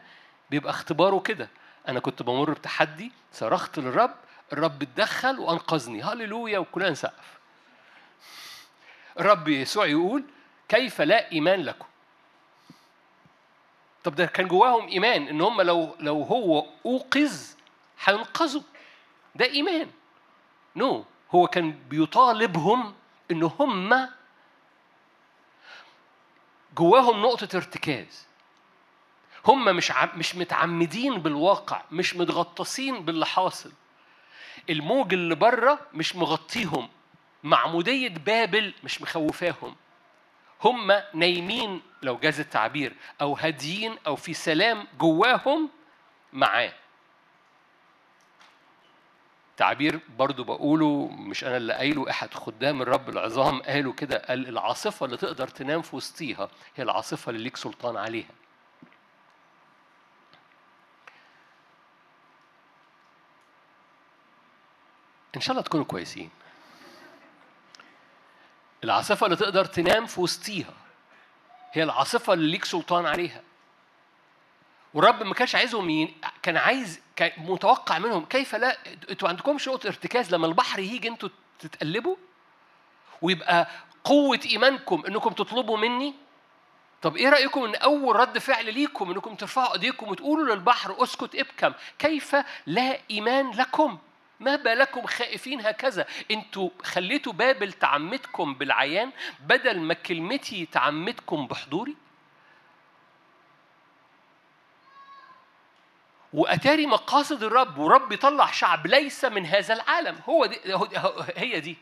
بيبقى 0.50 0.70
اختباره 0.70 1.20
كده. 1.20 1.48
أنا 1.88 2.00
كنت 2.00 2.22
بمر 2.22 2.50
بتحدي 2.50 3.12
صرخت 3.32 3.78
للرب 3.78 4.14
الرب 4.52 4.82
اتدخل 4.82 5.38
وأنقذني. 5.38 6.02
هللويا 6.02 6.58
وكلنا 6.58 6.90
نسقف. 6.90 7.38
الرب 9.20 9.48
يسوع 9.48 9.86
يقول 9.86 10.24
كيف 10.68 11.00
لا 11.00 11.32
إيمان 11.32 11.60
لكم؟ 11.62 11.86
طب 14.04 14.14
ده 14.14 14.26
كان 14.26 14.48
جواهم 14.48 14.88
إيمان 14.88 15.28
إن 15.28 15.40
هم 15.40 15.60
لو 15.60 15.96
لو 16.00 16.22
هو 16.22 16.66
أوقظ 16.86 17.54
هينقذوا. 18.04 18.62
ده 19.34 19.44
إيمان. 19.44 19.90
نو 20.80 21.02
no. 21.02 21.34
هو 21.34 21.46
كان 21.46 21.70
بيطالبهم 21.88 22.94
إن 23.30 23.42
هم 23.42 24.08
جواهم 26.76 27.22
نقطة 27.22 27.56
ارتكاز. 27.56 28.26
هم 29.46 29.76
مش 29.76 29.92
مش 30.16 30.36
متعمدين 30.36 31.18
بالواقع 31.18 31.82
مش 31.90 32.16
متغطسين 32.16 33.04
باللي 33.04 33.26
حاصل. 33.26 33.72
الموج 34.70 35.12
اللي 35.12 35.34
بره 35.34 35.78
مش 35.94 36.16
مغطيهم 36.16 36.88
معمودية 37.42 38.08
بابل 38.08 38.74
مش 38.84 39.02
مخوفاهم. 39.02 39.76
هم 40.64 40.92
نايمين 41.14 41.82
لو 42.02 42.16
جاز 42.18 42.40
التعبير 42.40 42.96
أو 43.20 43.34
هاديين 43.34 43.96
أو 44.06 44.16
في 44.16 44.34
سلام 44.34 44.86
جواهم 44.98 45.70
معاه. 46.32 46.72
تعبير 49.60 50.00
برضو 50.18 50.44
بقوله 50.44 51.08
مش 51.08 51.44
أنا 51.44 51.56
اللي 51.56 51.72
قايله 51.72 52.10
أحد 52.10 52.34
خدام 52.34 52.82
الرب 52.82 53.08
العظام 53.08 53.62
قالوا 53.62 53.92
كده 53.92 54.18
قال 54.28 54.48
العاصفة 54.48 55.06
اللي 55.06 55.16
تقدر 55.16 55.48
تنام 55.48 55.82
في 55.82 55.96
وسطيها 55.96 56.48
هي 56.76 56.84
العاصفة 56.84 57.30
اللي 57.30 57.42
ليك 57.42 57.56
سلطان 57.56 57.96
عليها. 57.96 58.30
إن 65.36 65.40
شاء 65.40 65.50
الله 65.52 65.62
تكونوا 65.62 65.86
كويسين. 65.86 66.30
العاصفة 68.84 69.26
اللي 69.26 69.36
تقدر 69.36 69.64
تنام 69.64 70.06
في 70.06 70.20
وسطيها 70.20 70.74
هي 71.72 71.82
العاصفة 71.82 72.32
اللي 72.32 72.50
ليك 72.50 72.64
سلطان 72.64 73.06
عليها. 73.06 73.42
والرب 74.94 75.22
ما 75.22 75.34
كانش 75.34 75.54
عايزهم 75.54 75.90
ين... 75.90 76.14
كان 76.42 76.56
عايز 76.56 77.00
كان 77.16 77.30
متوقع 77.38 77.98
منهم 77.98 78.24
كيف 78.24 78.54
لا 78.54 78.78
أنتوا 79.10 79.28
عندكمش 79.28 79.68
نقطة 79.68 79.86
ارتكاز 79.86 80.34
لما 80.34 80.46
البحر 80.46 80.78
يجي 80.78 81.08
أنتوا 81.08 81.28
تتقلبوا؟ 81.58 82.16
ويبقى 83.22 83.68
قوة 84.04 84.40
إيمانكم 84.46 85.02
إنكم 85.08 85.30
تطلبوا 85.30 85.76
مني؟ 85.76 86.14
طب 87.02 87.16
إيه 87.16 87.28
رأيكم 87.28 87.64
إن 87.64 87.74
أول 87.74 88.16
رد 88.16 88.38
فعل 88.38 88.74
ليكم 88.74 89.10
إنكم 89.10 89.34
ترفعوا 89.34 89.74
أيديكم 89.74 90.08
وتقولوا 90.08 90.54
للبحر 90.54 91.02
أسكت 91.02 91.34
ابكم؟ 91.34 91.72
كيف 91.98 92.36
لا 92.66 92.98
إيمان 93.10 93.50
لكم؟ 93.50 93.98
ما 94.40 94.56
بالكم 94.56 95.06
خائفين 95.06 95.60
هكذا؟ 95.60 96.06
أنتوا 96.30 96.70
خليتوا 96.82 97.32
بابل 97.32 97.72
تعمدكم 97.72 98.54
بالعيان 98.54 99.10
بدل 99.46 99.80
ما 99.80 99.94
كلمتي 99.94 100.66
تعمدكم 100.66 101.46
بحضوري؟ 101.46 101.96
وأتاري 106.32 106.86
مقاصد 106.86 107.42
الرب 107.42 107.78
ورب 107.78 108.12
يطلع 108.12 108.50
شعب 108.50 108.86
ليس 108.86 109.24
من 109.24 109.46
هذا 109.46 109.74
العالم. 109.74 110.18
هو 110.28 110.46
دي 110.46 110.60
هي 111.36 111.60
دي 111.60 111.76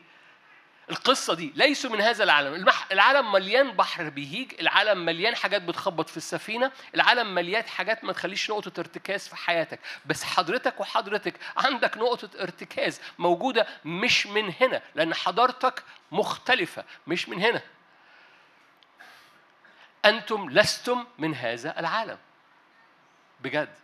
القصة 0.89 1.33
دي 1.33 1.53
ليسوا 1.55 1.89
من 1.89 2.01
هذا 2.01 2.23
العالم. 2.23 2.69
العالم 2.91 3.31
مليان 3.31 3.71
بحر 3.71 4.09
بيهيج 4.09 4.53
العالم 4.59 5.05
مليان 5.05 5.35
حاجات 5.35 5.61
بتخبط 5.61 6.09
في 6.09 6.17
السفينة 6.17 6.71
العالم 6.95 7.35
مليان 7.35 7.63
حاجات 7.63 8.03
ما 8.03 8.13
تخليش 8.13 8.49
نقطة 8.51 8.79
ارتكاز 8.79 9.27
في 9.27 9.35
حياتك. 9.35 9.79
بس 10.05 10.23
حضرتك 10.23 10.79
وحضرتك 10.79 11.33
عندك 11.57 11.97
نقطة 11.97 12.29
ارتكاز 12.41 13.01
موجودة 13.19 13.67
مش 13.85 14.27
من 14.27 14.53
هنا 14.61 14.81
لأن 14.95 15.13
حضارتك 15.13 15.83
مختلفة 16.11 16.83
مش 17.07 17.29
من 17.29 17.41
هنا. 17.41 17.61
أنتم 20.05 20.49
لستم 20.49 21.05
من 21.17 21.35
هذا 21.35 21.79
العالم. 21.79 22.17
بجد. 23.41 23.75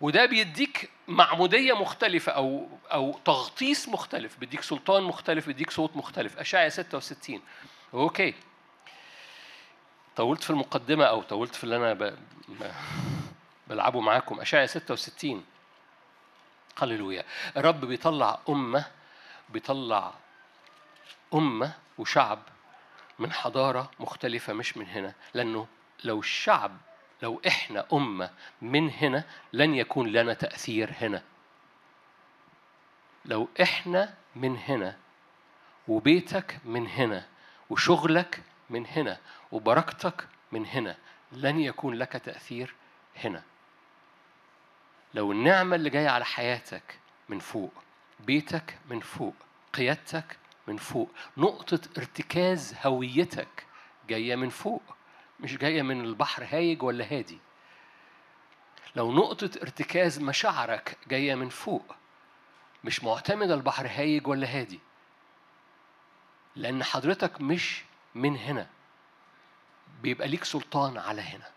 وده 0.00 0.26
بيديك 0.26 0.90
معمودية 1.08 1.72
مختلفة 1.72 2.32
أو 2.32 2.68
أو 2.92 3.18
تغطيس 3.24 3.88
مختلف. 3.88 4.36
بيديك 4.38 4.62
سلطان 4.62 5.02
مختلف 5.02 5.46
بيديك 5.46 5.70
صوت 5.70 5.96
مختلف. 5.96 6.38
أشعيا 6.38 6.68
66 6.68 7.42
أوكي. 7.94 8.34
طولت 10.16 10.42
في 10.42 10.50
المقدمة 10.50 11.04
أو 11.04 11.22
طولت 11.22 11.54
في 11.54 11.64
اللي 11.64 11.76
أنا 11.76 11.92
ب... 11.94 12.14
بلعبه 13.66 14.00
معاكم. 14.00 14.40
أشعيا 14.40 14.66
66 14.66 15.44
هللويا. 16.78 17.24
الرب 17.56 17.84
بيطلع 17.84 18.38
أمة 18.48 18.84
بيطلع 19.48 20.14
أمة 21.34 21.72
وشعب 21.98 22.42
من 23.18 23.32
حضارة 23.32 23.90
مختلفة 24.00 24.52
مش 24.52 24.76
من 24.76 24.86
هنا. 24.86 25.14
لأنه 25.34 25.66
لو 26.04 26.20
الشعب 26.20 26.76
لو 27.22 27.40
إحنا 27.46 27.86
أمة 27.92 28.30
من 28.62 28.90
هنا 28.90 29.24
لن 29.52 29.74
يكون 29.74 30.08
لنا 30.08 30.34
تأثير 30.34 30.92
هنا. 31.00 31.22
لو 33.24 33.48
إحنا 33.62 34.14
من 34.36 34.56
هنا 34.56 34.96
وبيتك 35.88 36.58
من 36.64 36.86
هنا 36.86 37.26
وشغلك 37.70 38.42
من 38.70 38.86
هنا 38.86 39.18
وبركتك 39.52 40.28
من 40.52 40.66
هنا 40.66 40.96
لن 41.32 41.60
يكون 41.60 41.94
لك 41.94 42.12
تأثير 42.12 42.74
هنا. 43.16 43.42
لو 45.14 45.32
النعمة 45.32 45.76
اللي 45.76 45.90
جاية 45.90 46.08
على 46.08 46.24
حياتك 46.24 46.98
من 47.28 47.38
فوق 47.38 47.72
بيتك 48.20 48.78
من 48.90 49.00
فوق 49.00 49.34
قيادتك 49.72 50.36
من 50.68 50.76
فوق 50.76 51.10
نقطة 51.36 51.80
ارتكاز 51.98 52.74
هويتك 52.84 53.66
جاية 54.08 54.36
من 54.36 54.48
فوق 54.48 54.82
مش 55.40 55.56
جاية 55.56 55.82
من 55.82 56.04
البحر 56.04 56.44
هايج 56.44 56.82
ولا 56.82 57.04
هادي. 57.12 57.38
لو 58.96 59.12
نقطة 59.12 59.50
ارتكاز 59.62 60.18
مشاعرك 60.18 60.98
جاية 61.08 61.34
من 61.34 61.48
فوق 61.48 61.94
مش 62.84 63.04
معتمدة 63.04 63.54
البحر 63.54 63.86
هايج 63.86 64.26
ولا 64.26 64.46
هادي 64.46 64.80
لأن 66.56 66.84
حضرتك 66.84 67.40
مش 67.40 67.82
من 68.14 68.36
هنا. 68.36 68.66
بيبقى 70.02 70.28
ليك 70.28 70.44
سلطان 70.44 70.98
على 70.98 71.22
هنا. 71.22 71.50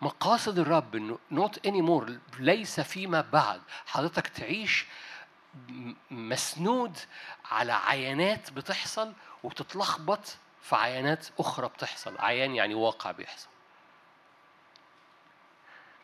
مقاصد 0.00 0.58
الرب 0.58 0.96
انه 0.96 1.18
not 1.30 1.66
any 1.66 1.82
more 1.82 2.18
ليس 2.38 2.80
فيما 2.80 3.20
بعد. 3.20 3.62
حضرتك 3.86 4.28
تعيش 4.28 4.86
مسنود 6.10 6.98
على 7.50 7.72
عينات 7.72 8.50
بتحصل 8.50 9.12
وبتتلخبط 9.42 10.36
في 10.68 10.76
عينات 10.76 11.26
أخرى 11.38 11.68
بتحصل 11.68 12.18
عيان 12.18 12.54
يعني 12.54 12.74
واقع 12.74 13.10
بيحصل. 13.10 13.48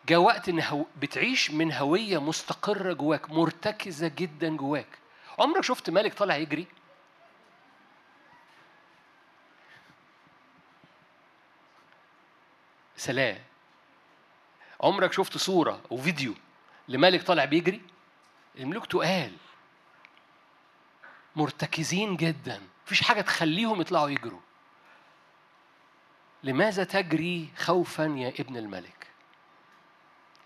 جاء 0.07 0.18
وقت 0.18 0.48
إن 0.48 0.61
هو 0.61 0.85
بتعيش 0.96 1.51
من 1.51 1.72
هوية 1.72 2.20
مستقرة 2.20 2.92
جواك 2.92 3.31
مرتكزة 3.31 4.09
جدا 4.09 4.57
جواك. 4.57 4.98
عمرك 5.38 5.64
شفت 5.64 5.90
ملك 5.90 6.14
طالع 6.14 6.37
يجري؟ 6.37 6.66
سلام. 12.96 13.38
عمرك 14.81 15.12
شفت 15.12 15.38
صورة 15.38 15.81
وفيديو 15.90 16.35
لملك 16.88 17.22
طالع 17.22 17.44
بيجري؟ 17.44 17.83
الملوك 18.59 18.87
تقال. 18.87 19.33
مرتكزين 21.37 22.16
جدا. 22.16 22.62
مفيش 22.87 23.03
حاجة 23.03 23.20
تخليهم 23.20 23.81
يطلعوا 23.81 24.09
يجروا. 24.09 24.40
لماذا 26.44 26.85
تجري 26.85 27.48
خوفا 27.57 28.02
يا 28.02 28.28
ابن 28.28 28.57
الملك؟ 28.57 29.07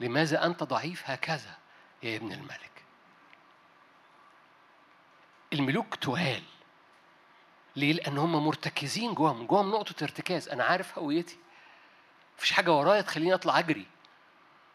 لماذا 0.01 0.47
أنت 0.47 0.63
ضعيف 0.63 1.11
هكذا 1.11 1.57
يا 2.03 2.17
ابن 2.17 2.33
الملك؟ 2.33 2.85
الملوك 5.53 5.95
تهال 5.95 6.43
ليه؟ 7.77 7.93
لأن 7.93 8.19
هم 8.19 8.47
مرتكزين 8.47 9.15
جواهم 9.15 9.47
جواهم 9.47 9.71
نقطة 9.71 10.05
ارتكاز. 10.05 10.49
أنا 10.49 10.65
عارف 10.65 10.99
هويتي. 10.99 11.37
مفيش 12.39 12.53
حاجة 12.53 12.73
ورايا 12.73 13.01
تخليني 13.01 13.35
أطلع 13.35 13.59
أجري. 13.59 13.87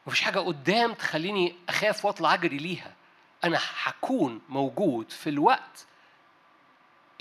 مفيش 0.08 0.22
حاجة 0.22 0.40
قدام 0.40 0.94
تخليني 0.94 1.56
أخاف 1.70 2.06
وأطلع 2.06 2.34
أجري 2.34 2.58
ليها. 2.58 2.96
أنا 3.44 3.60
هكون 3.84 4.42
موجود 4.50 5.12
في 5.12 5.30
الوقت 5.30 5.86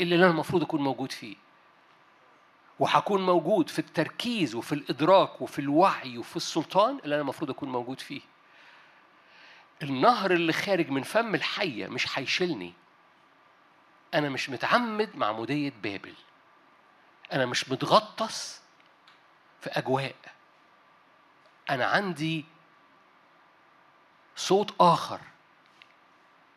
اللي 0.01 0.17
أنا 0.17 0.27
المفروض 0.27 0.63
أكون 0.63 0.81
موجود 0.81 1.13
فيه. 1.13 1.37
وهكون 2.81 3.27
موجود 3.27 3.69
في 3.69 3.79
التركيز 3.79 4.55
وفي 4.55 4.73
الإدراك 4.73 5.41
وفي 5.41 5.59
الوعي 5.59 6.19
وفي 6.19 6.37
السلطان 6.37 6.99
اللي 7.05 7.15
أنا 7.15 7.23
المفروض 7.23 7.51
أكون 7.51 7.69
موجود 7.69 8.01
فيه. 8.01 8.21
النهر 9.83 10.31
اللي 10.31 10.53
خارج 10.53 10.91
من 10.91 11.03
فم 11.03 11.35
الحية 11.35 11.87
مش 11.87 12.19
هيشيلني. 12.19 12.75
أنا 14.15 14.29
مش 14.29 14.51
متعمد 14.51 15.17
معمودية 15.17 15.73
بابل. 15.83 16.15
أنا 17.33 17.47
مش 17.47 17.69
متغطس 17.69 18.61
في 19.61 19.71
أجواء. 19.71 20.15
أنا 21.71 21.87
عندي 21.87 22.45
صوت 24.37 24.75
آخر 24.81 25.21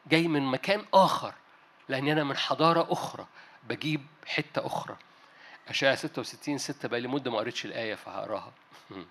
جاي 0.08 0.28
من 0.28 0.46
مكان 0.46 0.86
آخر 0.94 1.34
لأني 1.90 2.12
أنا 2.12 2.24
من 2.24 2.38
حضارة 2.38 2.88
أخرى. 2.90 3.26
بجيب 3.64 4.06
حتة 4.26 4.66
أخرى. 4.66 4.98
أشعة 5.70 5.96
66 5.96 6.58
6 6.58 6.88
بقى 6.90 7.00
لي 7.00 7.08
مدة 7.08 7.32
ما 7.32 7.38
قريتش 7.38 7.66
الآية 7.66 7.96
فهقراها. 7.96 8.54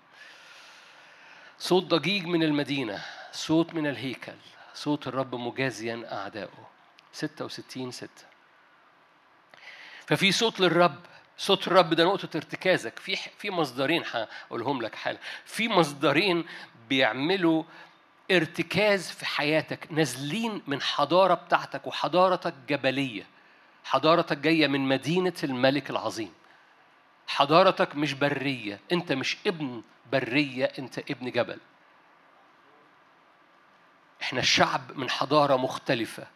صوت 1.59 1.83
ضجيج 1.83 2.25
من 2.25 2.43
المدينة 2.43 3.05
صوت 3.31 3.73
من 3.73 3.87
الهيكل 3.87 4.33
صوت 4.73 5.07
الرب 5.07 5.35
مجازيا 5.35 6.07
أعدائه. 6.11 6.67
66 7.13 7.91
6 7.91 8.09
ففي 10.07 10.31
صوت 10.31 10.59
للرب 10.59 10.95
صوت 11.37 11.67
الرب 11.67 11.93
ده 11.93 12.03
نقطة 12.03 12.37
ارتكازك. 12.37 12.99
في 12.99 13.15
في 13.15 13.51
مصدرين 13.51 14.03
هقولهم 14.11 14.81
لك 14.81 14.95
حالا. 14.95 15.19
في 15.45 15.69
مصدرين 15.69 16.45
بيعملوا 16.89 17.63
ارتكاز 18.31 19.11
في 19.11 19.25
حياتك 19.25 19.87
نازلين 19.91 20.61
من 20.67 20.81
حضارة 20.81 21.33
بتاعتك 21.33 21.87
وحضارتك 21.87 22.53
جبلية. 22.69 23.25
حضارتك 23.83 24.37
جاية 24.37 24.67
من 24.67 24.87
مدينة 24.87 25.33
الملك 25.43 25.89
العظيم. 25.89 26.33
حضارتك 27.27 27.95
مش 27.95 28.13
برية 28.13 28.79
أنت 28.91 29.11
مش 29.11 29.37
ابن 29.47 29.81
برية 30.11 30.65
أنت 30.79 30.99
ابن 30.99 31.31
جبل. 31.31 31.59
إحنا 34.21 34.41
شعب 34.41 34.97
من 34.97 35.09
حضارة 35.09 35.55
مختلفة. 35.55 36.27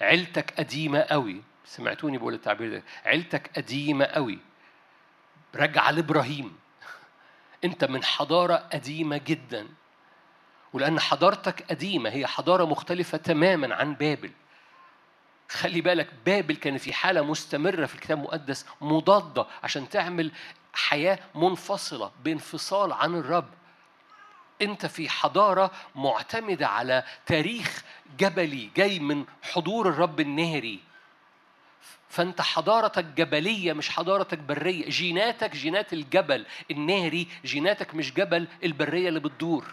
عيلتك 0.00 0.54
قديمة 0.58 1.00
قوي. 1.00 1.42
سمعتوني 1.64 2.18
بقول 2.18 2.34
التعبير 2.34 2.70
ده. 2.70 2.82
عيلتك 3.04 3.50
قديمة 3.56 4.04
قوي. 4.04 4.38
رجع 5.54 5.90
لإبراهيم 5.90 6.56
أنت 7.64 7.84
من 7.84 8.04
حضارة 8.04 8.54
قديمة 8.54 9.16
جدا. 9.26 9.68
ولأن 10.72 11.00
حضارتك 11.00 11.62
قديمة 11.70 12.10
هي 12.10 12.26
حضارة 12.26 12.64
مختلفة 12.64 13.18
تماما 13.18 13.74
عن 13.74 13.94
بابل. 13.94 14.30
خلي 15.48 15.80
بالك 15.80 16.08
بابل 16.26 16.56
كان 16.56 16.78
في 16.78 16.92
حالة 16.92 17.22
مستمرة 17.22 17.86
في 17.86 17.94
الكتاب 17.94 18.18
المقدس 18.18 18.66
مضادة 18.80 19.46
عشان 19.62 19.88
تعمل 19.88 20.32
حياة 20.72 21.18
منفصلة 21.34 22.10
بانفصال 22.24 22.92
عن 22.92 23.14
الرب. 23.14 23.48
أنت 24.62 24.86
في 24.86 25.08
حضارة 25.08 25.70
معتمدة 25.94 26.68
على 26.68 27.04
تاريخ 27.26 27.84
جبلي 28.18 28.70
جاي 28.76 28.98
من 28.98 29.24
حضور 29.42 29.88
الرب 29.88 30.20
النهري. 30.20 30.80
فأنت 32.08 32.40
حضارتك 32.40 33.04
جبلية 33.04 33.72
مش 33.72 33.90
حضارتك 33.90 34.38
برية. 34.38 34.88
جيناتك 34.88 35.56
جينات 35.56 35.92
الجبل 35.92 36.46
النهري 36.70 37.28
جيناتك 37.44 37.94
مش 37.94 38.12
جبل 38.14 38.48
البرية 38.64 39.08
اللي 39.08 39.20
بتدور. 39.20 39.64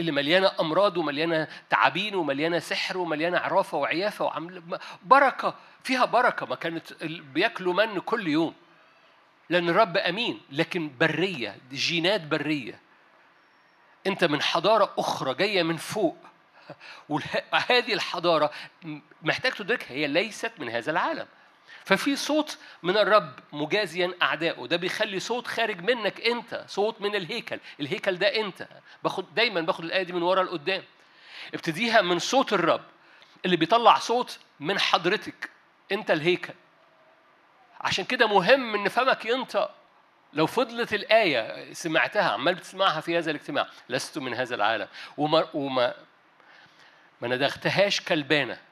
اللي 0.00 0.12
مليانة 0.12 0.52
أمراض 0.60 0.96
ومليانة 0.96 1.48
تعابين 1.70 2.14
ومليانة 2.14 2.58
سحر 2.58 2.98
ومليانة 2.98 3.38
عرافة 3.38 3.78
وعيافة 3.78 4.24
وعمل 4.24 4.62
بركة 5.02 5.54
فيها 5.84 6.04
بركة. 6.04 6.46
ما 6.46 6.54
كانت 6.54 7.04
بياكلوا 7.04 7.74
من 7.74 8.00
كل 8.00 8.28
يوم. 8.28 8.54
لأن 9.50 9.68
الرب 9.68 9.96
أمين 9.96 10.40
لكن 10.50 10.90
برية 11.00 11.56
جينات 11.72 12.20
برية. 12.20 12.80
أنت 14.06 14.24
من 14.24 14.42
حضارة 14.42 14.94
أخرى 14.98 15.34
جاية 15.34 15.62
من 15.62 15.76
فوق. 15.76 16.16
وهذه 17.08 17.92
الحضارة 17.92 18.50
محتاج 19.22 19.52
تدركها. 19.52 19.90
هي 19.90 20.06
ليست 20.06 20.52
من 20.58 20.68
هذا 20.68 20.90
العالم. 20.90 21.26
ففي 21.90 22.16
صوت 22.16 22.58
من 22.82 22.96
الرب 22.96 23.32
مجازيا 23.52 24.14
أعدائه. 24.22 24.66
ده 24.66 24.76
بيخلي 24.76 25.20
صوت 25.20 25.46
خارج 25.46 25.80
منك 25.80 26.20
أنت 26.20 26.64
صوت 26.68 27.00
من 27.00 27.14
الهيكل. 27.14 27.60
الهيكل 27.80 28.16
ده 28.16 28.40
أنت. 28.40 28.68
باخد 29.02 29.34
دايما 29.34 29.60
باخد 29.60 29.84
الآية 29.84 30.02
دي 30.02 30.12
من 30.12 30.22
ورا 30.22 30.42
لقدام. 30.42 30.82
ابتديها 31.54 32.00
من 32.00 32.18
صوت 32.18 32.52
الرب 32.52 32.84
اللي 33.44 33.56
بيطلع 33.56 33.98
صوت 33.98 34.38
من 34.60 34.78
حضرتك. 34.78 35.50
أنت 35.92 36.10
الهيكل. 36.10 36.54
عشان 37.80 38.04
كده 38.04 38.26
مهم 38.26 38.74
إن 38.74 38.88
فمك 38.88 39.24
ينطق 39.24 39.70
لو 40.32 40.46
فضلت 40.46 40.94
الآية 40.94 41.72
سمعتها 41.72 42.30
عمال 42.30 42.54
بتسمعها 42.54 43.00
في 43.00 43.18
هذا 43.18 43.30
الاجتماع 43.30 43.66
لست 43.88 44.18
من 44.18 44.34
هذا 44.34 44.54
العالم. 44.54 44.88
وما 45.16 45.48
وما 45.54 45.94
ما 47.20 47.28
ندغتهاش 47.28 48.00
كلبانة. 48.00 48.69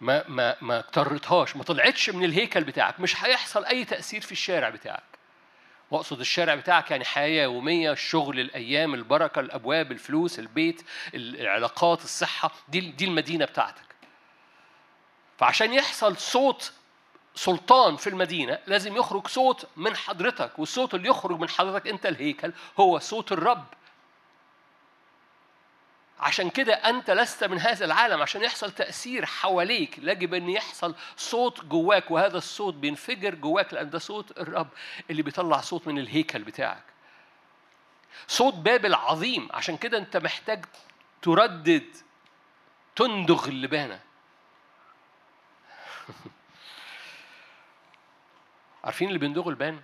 ما 0.00 0.24
ما 0.28 0.56
ما 0.60 0.78
اضطرتهاش 0.78 1.56
ما 1.56 1.62
طلعتش 1.64 2.10
من 2.10 2.24
الهيكل 2.24 2.64
بتاعك 2.64 3.00
مش 3.00 3.24
هيحصل 3.24 3.64
أي 3.64 3.84
تأثير 3.84 4.20
في 4.20 4.32
الشارع 4.32 4.68
بتاعك. 4.68 5.02
واقصد 5.90 6.20
الشارع 6.20 6.54
بتاعك 6.54 6.90
يعني 6.90 7.04
حياة 7.04 7.42
يومية 7.44 7.92
الشغل 7.92 8.40
الأيام 8.40 8.94
البركة 8.94 9.40
الأبواب 9.40 9.92
الفلوس 9.92 10.38
البيت 10.38 10.82
العلاقات 11.14 12.04
الصحة 12.04 12.50
دي 12.68 12.80
دي 12.80 13.04
المدينة 13.04 13.44
بتاعتك. 13.44 13.88
فعشان 15.38 15.72
يحصل 15.74 16.16
صوت 16.16 16.72
سلطان 17.34 17.96
في 17.96 18.06
المدينة 18.06 18.58
لازم 18.66 18.96
يخرج 18.96 19.26
صوت 19.26 19.66
من 19.76 19.96
حضرتك 19.96 20.58
والصوت 20.58 20.94
اللي 20.94 21.08
يخرج 21.08 21.40
من 21.40 21.48
حضرتك 21.48 21.88
أنت 21.88 22.06
الهيكل 22.06 22.52
هو 22.80 22.98
صوت 22.98 23.32
الرب. 23.32 23.64
عشان 26.20 26.50
كده 26.50 26.74
أنت 26.74 27.10
لست 27.10 27.44
من 27.44 27.58
هذا 27.58 27.84
العالم 27.84 28.22
عشان 28.22 28.42
يحصل 28.42 28.70
تأثير 28.70 29.26
حواليك. 29.26 29.98
يجب 29.98 30.34
أن 30.34 30.48
يحصل 30.48 30.94
صوت 31.16 31.64
جواك 31.64 32.10
وهذا 32.10 32.38
الصوت 32.38 32.74
بينفجر 32.74 33.34
جواك 33.34 33.74
لأن 33.74 33.90
ده 33.90 33.98
صوت 33.98 34.38
الرب 34.38 34.68
اللي 35.10 35.22
بيطلع 35.22 35.60
صوت 35.60 35.86
من 35.86 35.98
الهيكل 35.98 36.44
بتاعك. 36.44 36.84
صوت 38.28 38.54
بابل 38.54 38.94
عظيم 38.94 39.48
عشان 39.50 39.76
كده 39.76 39.98
أنت 39.98 40.16
محتاج 40.16 40.64
تردد 41.22 41.96
تندغ 42.96 43.48
اللبانة. 43.48 44.00
عارفين 48.84 49.08
اللي 49.08 49.18
بيندغوا 49.18 49.50
البان؟ 49.50 49.80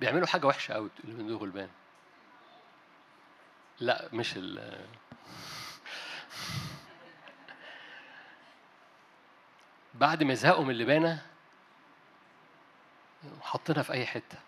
بيعملوا 0.00 0.26
حاجة 0.26 0.46
وحشة 0.46 0.74
قوي 0.74 0.90
اللي 1.04 1.14
بيندغوا 1.14 1.46
البان. 1.46 1.68
لا 3.80 4.08
مش 4.12 4.34
ال 4.36 4.78
بعد 9.94 10.22
ما 10.22 10.32
يزهقوا 10.32 10.64
من 10.64 10.70
اللبانة 10.70 11.26
حطينا 13.40 13.82
في 13.82 13.92
أي 13.92 14.06
حتة. 14.06 14.38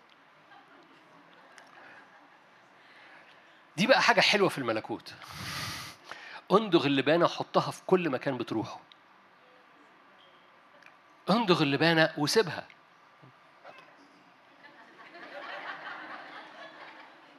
دي 3.76 3.86
بقى 3.86 4.02
حاجة 4.02 4.20
حلوة 4.20 4.48
في 4.48 4.58
الملكوت. 4.58 5.14
اندغ 6.52 6.86
اللبانة 6.86 7.24
وحطها 7.24 7.70
في 7.70 7.82
كل 7.86 8.10
مكان 8.10 8.38
بتروحه. 8.38 8.80
اندغ 11.30 11.62
اللبانة 11.62 12.14
وسيبها. 12.18 12.66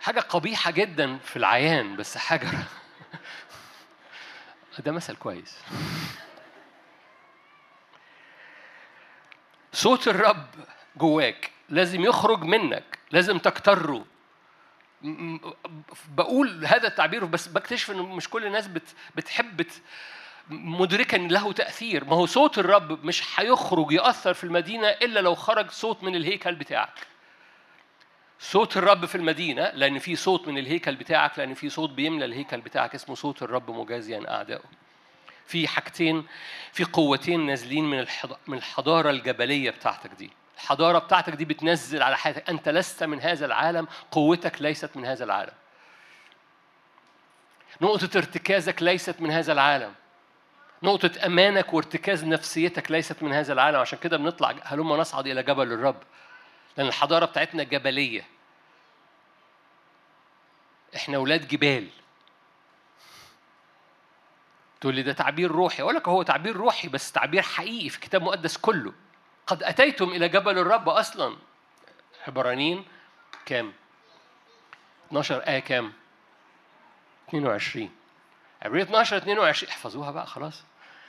حاجة 0.01 0.19
قبيحة 0.19 0.71
جدا 0.71 1.17
في 1.17 1.35
العيان 1.35 1.95
بس 1.95 2.17
حاجة 2.17 2.49
ده 4.85 4.91
مثل 4.91 5.15
كويس. 5.15 5.57
صوت 9.73 10.07
الرب 10.07 10.45
جواك 10.97 11.51
لازم 11.69 12.01
يخرج 12.01 12.43
منك 12.43 12.99
لازم 13.11 13.37
تكتره. 13.37 14.05
بقول 16.09 16.65
هذا 16.65 16.87
التعبير 16.87 17.25
بس 17.25 17.47
بكتشف 17.47 17.91
ان 17.91 17.97
مش 17.97 18.29
كل 18.29 18.45
الناس 18.45 18.69
بتحب 19.15 19.65
مدركا 20.49 21.17
له 21.17 21.51
تأثير. 21.51 22.05
ما 22.05 22.15
هو 22.15 22.25
صوت 22.25 22.57
الرب 22.57 23.05
مش 23.05 23.39
هيخرج 23.39 23.91
يأثر 23.91 24.33
في 24.33 24.43
المدينة 24.43 24.87
إلا 24.87 25.19
لو 25.19 25.35
خرج 25.35 25.71
صوت 25.71 26.03
من 26.03 26.15
الهيكل 26.15 26.55
بتاعك. 26.55 27.07
صوت 28.41 28.77
الرب 28.77 29.05
في 29.05 29.15
المدينة 29.15 29.71
لأن 29.73 29.99
في 29.99 30.15
صوت 30.15 30.47
من 30.47 30.57
الهيكل 30.57 30.95
بتاعك 30.95 31.39
لأن 31.39 31.53
في 31.53 31.69
صوت 31.69 31.89
بيملى 31.89 32.25
الهيكل 32.25 32.61
بتاعك 32.61 32.95
اسمه 32.95 33.15
صوت 33.15 33.43
الرب 33.43 33.71
مجازيا 33.71 34.29
أعدائه. 34.29 34.63
في 35.45 35.67
حاجتين 35.67 36.25
في 36.73 36.83
قوتين 36.83 37.45
نازلين 37.45 37.85
من 37.85 38.05
من 38.47 38.57
الحضارة 38.57 39.09
الجبلية 39.09 39.69
بتاعتك 39.69 40.11
دي. 40.11 40.31
الحضارة 40.55 40.99
بتاعتك 40.99 41.33
دي 41.33 41.45
بتنزل 41.45 42.03
على 42.03 42.17
حياتك. 42.17 42.49
أنت 42.49 42.69
لست 42.69 43.03
من 43.03 43.21
هذا 43.21 43.45
العالم 43.45 43.87
قوتك 44.11 44.61
ليست 44.61 44.97
من 44.97 45.05
هذا 45.05 45.23
العالم. 45.23 45.53
نقطة 47.81 48.17
ارتكازك 48.17 48.83
ليست 48.83 49.21
من 49.21 49.31
هذا 49.31 49.53
العالم. 49.53 49.93
نقطة 50.83 51.25
أمانك 51.25 51.73
وارتكاز 51.73 52.25
نفسيتك 52.25 52.91
ليست 52.91 53.23
من 53.23 53.33
هذا 53.33 53.53
العالم. 53.53 53.79
عشان 53.79 53.99
كده 53.99 54.17
بنطلع 54.17 54.55
هلما 54.63 54.97
نصعد 54.97 55.27
إلى 55.27 55.43
جبل 55.43 55.73
الرب. 55.73 56.03
لأن 56.77 56.87
الحضارة 56.87 57.25
بتاعتنا 57.25 57.63
جبلية. 57.63 58.27
إحنا 60.95 61.17
أولاد 61.17 61.47
جبال. 61.47 61.89
تقول 64.81 64.95
لي 64.95 65.03
ده 65.03 65.13
تعبير 65.13 65.51
روحي. 65.51 65.83
أقول 65.83 65.95
لك 65.95 66.07
هو 66.07 66.23
تعبير 66.23 66.55
روحي 66.55 66.87
بس 66.87 67.11
تعبير 67.11 67.41
حقيقي 67.41 67.89
في 67.89 67.95
الكتاب 67.95 68.21
المقدس 68.21 68.57
كله. 68.57 68.93
قد 69.47 69.63
أتيتم 69.63 70.09
إلى 70.09 70.29
جبل 70.29 70.57
الرب 70.57 70.89
أصلا. 70.89 71.37
عبرانيين 72.27 72.85
كام؟ 73.45 73.73
12 75.07 75.35
آية 75.47 75.59
كام؟ 75.59 75.93
22 77.29 77.91
عبرية 78.61 78.83
12 78.83 79.17
22 79.17 79.71
احفظوها 79.71 80.11
بقى 80.11 80.27
خلاص. 80.27 80.63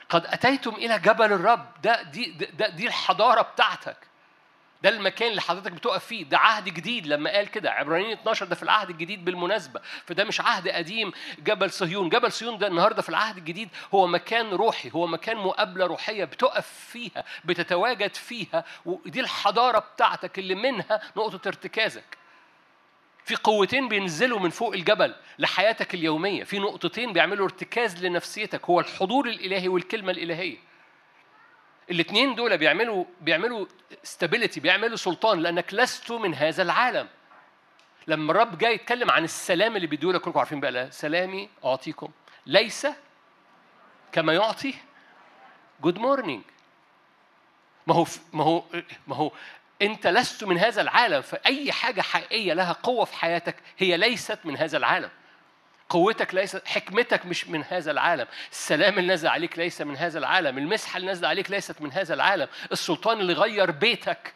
قد 0.09 0.25
أتيتم 0.25 0.71
إلى 0.75 0.99
جبل 0.99 1.33
الرب. 1.33 1.81
ده 1.81 2.01
دي 2.01 2.31
ده 2.31 2.69
دي 2.69 2.87
الحضارة 2.87 3.41
بتاعتك. 3.41 3.97
ده 4.83 4.89
المكان 4.89 5.29
اللي 5.31 5.41
حضرتك 5.41 5.71
بتقف 5.71 6.05
فيه. 6.05 6.23
ده 6.25 6.37
عهد 6.37 6.65
جديد 6.65 7.07
لما 7.07 7.29
قال 7.31 7.47
كده. 7.51 7.71
عبرانيين 7.71 8.11
12 8.11 8.45
ده 8.45 8.55
في 8.55 8.63
العهد 8.63 8.89
الجديد 8.89 9.25
بالمناسبة. 9.25 9.81
فده 10.05 10.23
مش 10.23 10.41
عهد 10.41 10.67
قديم. 10.67 11.11
جبل 11.39 11.71
صهيون. 11.71 12.09
جبل 12.09 12.31
صهيون 12.31 12.57
ده 12.57 12.67
النهاردة 12.67 13.01
في 13.01 13.09
العهد 13.09 13.37
الجديد 13.37 13.69
هو 13.93 14.07
مكان 14.07 14.49
روحي 14.49 14.91
هو 14.93 15.07
مكان 15.07 15.37
مقابلة 15.37 15.85
روحية 15.85 16.25
بتقف 16.25 16.67
فيها 16.91 17.23
بتتواجد 17.45 18.15
فيها. 18.15 18.65
ودي 18.85 19.19
الحضارة 19.19 19.79
بتاعتك 19.79 20.39
اللي 20.39 20.55
منها 20.55 21.01
نقطة 21.17 21.47
ارتكازك. 21.47 22.17
في 23.25 23.35
قوتين 23.35 23.87
بينزلوا 23.87 24.39
من 24.39 24.49
فوق 24.49 24.73
الجبل 24.73 25.15
لحياتك 25.39 25.93
اليومية. 25.93 26.43
في 26.43 26.59
نقطتين 26.59 27.13
بيعملوا 27.13 27.45
ارتكاز 27.45 28.05
لنفسيتك. 28.05 28.65
هو 28.65 28.79
الحضور 28.79 29.27
الإلهي 29.27 29.67
والكلمة 29.67 30.11
الإلهية. 30.11 30.57
الاثنين 31.91 32.35
دول 32.35 32.57
بيعملوا 32.57 33.05
بيعملوا 33.21 33.65
stability 34.03 34.59
بيعملوا 34.59 34.97
سلطان 34.97 35.39
لأنك 35.39 35.73
لست 35.73 36.11
من 36.11 36.35
هذا 36.35 36.63
العالم. 36.63 37.07
لما 38.07 38.31
الرب 38.31 38.57
جاي 38.57 38.73
يتكلم 38.73 39.11
عن 39.11 39.23
السلام 39.23 39.75
اللي 39.75 39.87
بيديه 39.87 40.11
لك 40.11 40.21
كلكم 40.21 40.39
عارفين 40.39 40.59
بقى 40.59 40.71
لا 40.71 40.89
سلامي 40.89 41.49
أعطيكم. 41.65 42.11
ليس 42.45 42.87
كما 44.11 44.33
يعطي. 44.33 44.73
good 45.81 45.97
morning 45.99 46.43
ما 47.87 47.95
هو 47.95 48.05
ما 48.33 48.43
هو 48.43 48.63
ما 49.07 49.15
هو 49.15 49.31
أنت 49.81 50.07
لست 50.07 50.43
من 50.43 50.57
هذا 50.57 50.81
العالم 50.81 51.21
فأي 51.21 51.71
حاجة 51.71 52.01
حقيقية 52.01 52.53
لها 52.53 52.71
قوة 52.73 53.05
في 53.05 53.15
حياتك 53.15 53.55
هي 53.77 53.97
ليست 53.97 54.39
من 54.43 54.57
هذا 54.57 54.77
العالم. 54.77 55.09
قوتك 55.89 56.33
ليست 56.35 56.67
حكمتك 56.67 57.25
مش 57.25 57.47
من 57.47 57.63
هذا 57.69 57.91
العالم 57.91 58.27
السلام 58.51 58.99
اللي 58.99 59.13
نزل 59.13 59.27
عليك 59.27 59.59
ليس 59.59 59.81
من 59.81 59.97
هذا 59.97 60.19
العالم 60.19 60.57
المسحة 60.57 60.97
اللي 60.97 61.11
نزل 61.11 61.25
عليك 61.25 61.51
ليست 61.51 61.81
من 61.81 61.91
هذا 61.91 62.13
العالم 62.13 62.47
السلطان 62.71 63.19
اللي 63.19 63.33
غير 63.33 63.71
بيتك 63.71 64.33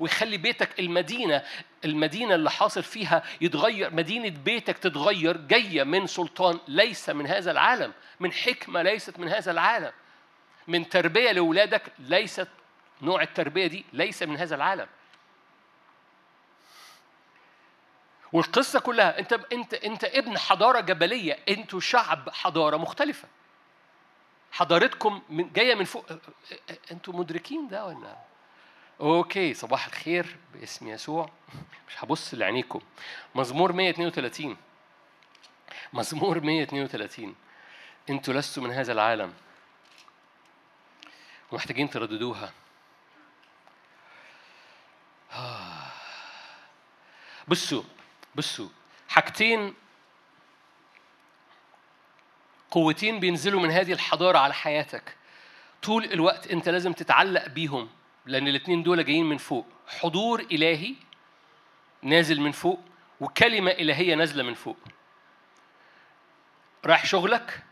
ويخلي 0.00 0.36
بيتك 0.36 0.80
المدينة 0.80 1.42
المدينة 1.84 2.34
اللي 2.34 2.50
حاصل 2.50 2.82
فيها 2.82 3.22
يتغير 3.40 3.94
مدينة 3.94 4.28
بيتك 4.28 4.78
تتغير 4.78 5.36
جاية 5.36 5.82
من 5.84 6.06
سلطان 6.06 6.58
ليس 6.68 7.10
من 7.10 7.26
هذا 7.26 7.50
العالم 7.50 7.92
من 8.20 8.32
حكمة 8.32 8.82
ليست 8.82 9.18
من 9.18 9.28
هذا 9.28 9.50
العالم 9.50 9.92
من 10.68 10.88
تربية 10.88 11.32
لأولادك 11.32 11.82
ليست 11.98 12.48
نوع 13.02 13.22
التربية 13.22 13.66
دي 13.66 13.84
ليس 13.92 14.22
من 14.22 14.36
هذا 14.36 14.54
العالم. 14.56 14.86
والقصة 18.32 18.80
كلها 18.80 19.18
أنت 19.18 19.32
أنت 19.32 19.74
أنت 19.74 20.04
ابن 20.04 20.38
حضارة 20.38 20.80
جبلية 20.80 21.38
أنتوا 21.48 21.80
شعب 21.80 22.30
حضارة 22.30 22.76
مختلفة. 22.76 23.28
حضارتكم 24.52 25.22
من 25.28 25.52
جاية 25.52 25.74
من 25.74 25.84
فوق 25.84 26.06
أنتوا 26.90 27.14
مدركين 27.14 27.68
ده 27.68 27.86
ولا؟ 27.86 28.16
أوكي 29.00 29.54
صباح 29.54 29.86
الخير 29.86 30.36
باسم 30.54 30.88
يسوع. 30.88 31.30
مش 31.88 32.04
هبص 32.04 32.34
لعينيكم. 32.34 32.80
مزمور 33.34 33.72
132 33.72 34.56
مزمور 35.92 36.40
132 36.40 37.34
أنتوا 38.10 38.34
لستوا 38.34 38.62
من 38.62 38.70
هذا 38.70 38.92
العالم. 38.92 39.34
ومحتاجين 41.52 41.90
ترددوها. 41.90 42.52
بصوا 47.48 47.82
بصوا 48.38 48.68
حاجتين 49.08 49.74
قوتين 52.70 53.20
بينزلوا 53.20 53.60
من 53.60 53.70
هذه 53.70 53.92
الحضارة 53.92 54.38
على 54.38 54.54
حياتك. 54.54 55.16
طول 55.82 56.04
الوقت 56.04 56.46
انت 56.46 56.68
لازم 56.68 56.92
تتعلق 56.92 57.48
بيهم 57.48 57.88
لأن 58.26 58.48
الاثنين 58.48 58.82
دول 58.82 59.04
جايين 59.04 59.26
من 59.26 59.36
فوق. 59.36 59.66
حضور 59.86 60.40
إلهي 60.40 60.94
نازل 62.02 62.40
من 62.40 62.52
فوق 62.52 62.80
وكلمة 63.20 63.70
إلهية 63.70 64.14
نازلة 64.14 64.42
من 64.42 64.54
فوق. 64.54 64.76
رايح 66.86 67.06
شغلك؟ 67.06 67.62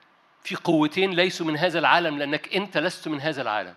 في 0.45 0.57
قوتين 0.57 1.11
ليسوا 1.11 1.47
من 1.47 1.57
هذا 1.57 1.79
العالم 1.79 2.19
لأنك 2.19 2.55
أنت 2.55 2.79
لست 2.79 3.09
من 3.09 3.21
هذا 3.21 3.43
العالم. 3.43 3.75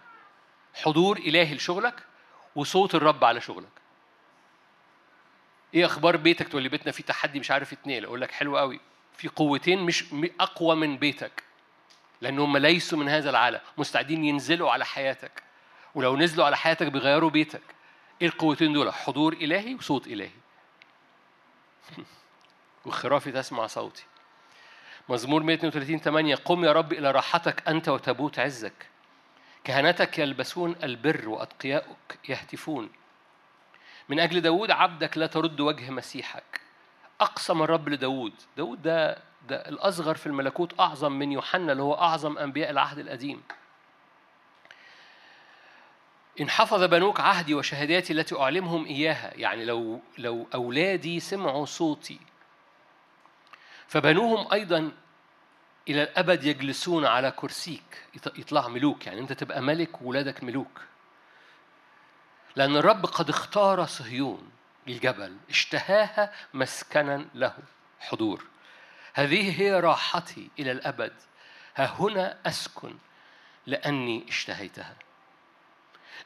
حضور 0.73 1.17
إلهي 1.17 1.55
لشغلك 1.55 2.03
وصوت 2.55 2.95
الرب 2.95 3.23
على 3.23 3.41
شغلك. 3.41 3.78
إيه 5.73 5.85
أخبار 5.85 6.17
بيتك 6.17 6.47
تقول 6.47 6.63
لي 6.63 6.69
بيتنا 6.69 6.91
فيه 6.91 7.03
تحدي 7.03 7.39
مش 7.39 7.51
عارف 7.51 7.73
يتنقل 7.73 8.05
أقول 8.05 8.21
لك 8.21 8.31
حلو 8.31 8.57
قوي. 8.57 8.79
في 9.13 9.27
قوتين 9.27 9.79
مش 9.79 10.05
أقوى 10.39 10.75
من 10.75 10.97
بيتك 10.97 11.43
لانهم 12.21 12.57
ليسوا 12.57 12.97
من 12.99 13.09
هذا 13.09 13.29
العالم 13.29 13.59
مستعدين 13.77 14.23
ينزلوا 14.23 14.71
على 14.71 14.85
حياتك. 14.85 15.43
ولو 15.95 16.17
نزلوا 16.17 16.45
على 16.45 16.57
حياتك 16.57 16.87
بيغيروا 16.87 17.29
بيتك. 17.29 17.61
إيه 18.21 18.27
القوتين 18.27 18.73
دول؟ 18.73 18.93
حضور 18.93 19.33
إلهي 19.33 19.75
وصوت 19.75 20.07
إلهي. 20.07 20.29
وخرافي 22.85 23.31
تسمع 23.31 23.67
صوتي. 23.67 24.03
مزمور 25.09 25.43
132 25.43 25.99
8 25.99 26.35
قم 26.35 26.65
يا 26.65 26.71
رب 26.71 26.93
إلى 26.93 27.11
راحتك 27.11 27.67
أنت 27.67 27.89
وتابوت 27.89 28.39
عزك. 28.39 28.87
كهنتك 29.63 30.19
يلبسون 30.19 30.75
البر 30.83 31.29
وأتقياؤك 31.29 32.19
يهتفون. 32.29 32.89
من 34.09 34.19
أجل 34.19 34.41
داود 34.41 34.71
عبدك 34.71 35.17
لا 35.17 35.27
ترد 35.27 35.59
وجه 35.59 35.89
مسيحك. 35.89 36.61
أقسم 37.21 37.61
الرب 37.61 37.89
لداود. 37.89 38.33
داود 38.57 38.81
ده, 38.81 39.17
ده 39.47 39.69
الأصغر 39.69 40.15
في 40.15 40.27
الملكوت 40.27 40.79
أعظم 40.79 41.11
من 41.11 41.31
يوحنا 41.31 41.71
اللي 41.71 41.83
هو 41.83 41.93
أعظم 41.93 42.37
أنبياء 42.37 42.69
العهد 42.69 42.99
القديم. 42.99 43.43
إن 46.41 46.49
حفظ 46.49 46.83
بنوك 46.83 47.19
عهدي 47.19 47.53
وشهاداتي 47.53 48.13
التي 48.13 48.39
أعلمهم 48.39 48.85
إياها 48.85 49.31
يعني 49.35 49.65
لو 49.65 50.01
لو 50.17 50.47
أولادي 50.53 51.19
سمعوا 51.19 51.65
صوتي. 51.65 52.19
فبنوهم 53.87 54.53
أيضا 54.53 54.91
إلى 55.87 56.03
الأبد 56.03 56.43
يجلسون 56.43 57.05
على 57.05 57.31
كرسيك. 57.31 58.03
يطلع 58.37 58.67
ملوك 58.67 59.07
يعني 59.07 59.19
أنت 59.19 59.33
تبقى 59.33 59.61
ملك 59.61 60.01
وولادك 60.01 60.43
ملوك. 60.43 60.81
لأن 62.59 62.77
الرب 62.77 63.05
قد 63.05 63.29
اختار 63.29 63.85
صهيون 63.85 64.51
الجبل 64.87 65.37
اشتهاها 65.49 66.33
مسكنا 66.53 67.25
له 67.35 67.53
حضور. 67.99 68.45
هذه 69.13 69.61
هي 69.61 69.79
راحتي 69.79 70.49
إلى 70.59 70.71
الأبد. 70.71 71.13
ها 71.75 71.85
هنا 71.99 72.37
أسكن 72.45 72.95
لأني 73.65 74.25
اشتهيتها. 74.29 74.95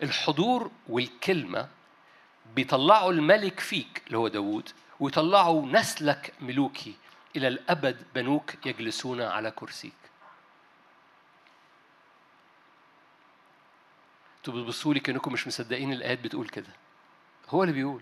الحضور 0.03 0.71
والكلمة 0.89 1.69
بيطلعوا 2.55 3.11
الملك 3.11 3.59
فيك 3.59 4.03
اللي 4.07 4.17
هو 4.17 4.27
داوود 4.27 4.69
ويطلعوا 4.99 5.65
نسلك 5.65 6.33
ملوكي. 6.41 6.95
إلى 7.35 7.47
الأبد 7.47 8.03
بنوك 8.15 8.65
يجلسون 8.65 9.21
على 9.21 9.51
كرسيك. 9.51 10.02
أنتوا 14.47 14.61
بتبصوا 14.61 14.93
لي 14.93 14.99
كأنكم 14.99 15.33
مش 15.33 15.47
مصدقين 15.47 15.93
الآيات 15.93 16.19
بتقول 16.19 16.49
كده. 16.49 16.69
هو 17.49 17.63
اللي 17.63 17.73
بيقول. 17.73 18.01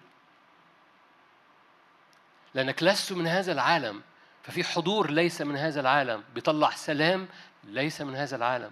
لأنك 2.53 2.83
لست 2.83 3.13
من 3.13 3.27
هذا 3.27 3.51
العالم 3.51 4.01
ففي 4.43 4.63
حضور 4.63 5.11
ليس 5.11 5.41
من 5.41 5.55
هذا 5.55 5.79
العالم. 5.79 6.23
بيطلع 6.35 6.69
سلام 6.69 7.27
ليس 7.63 8.01
من 8.01 8.15
هذا 8.15 8.35
العالم. 8.35 8.71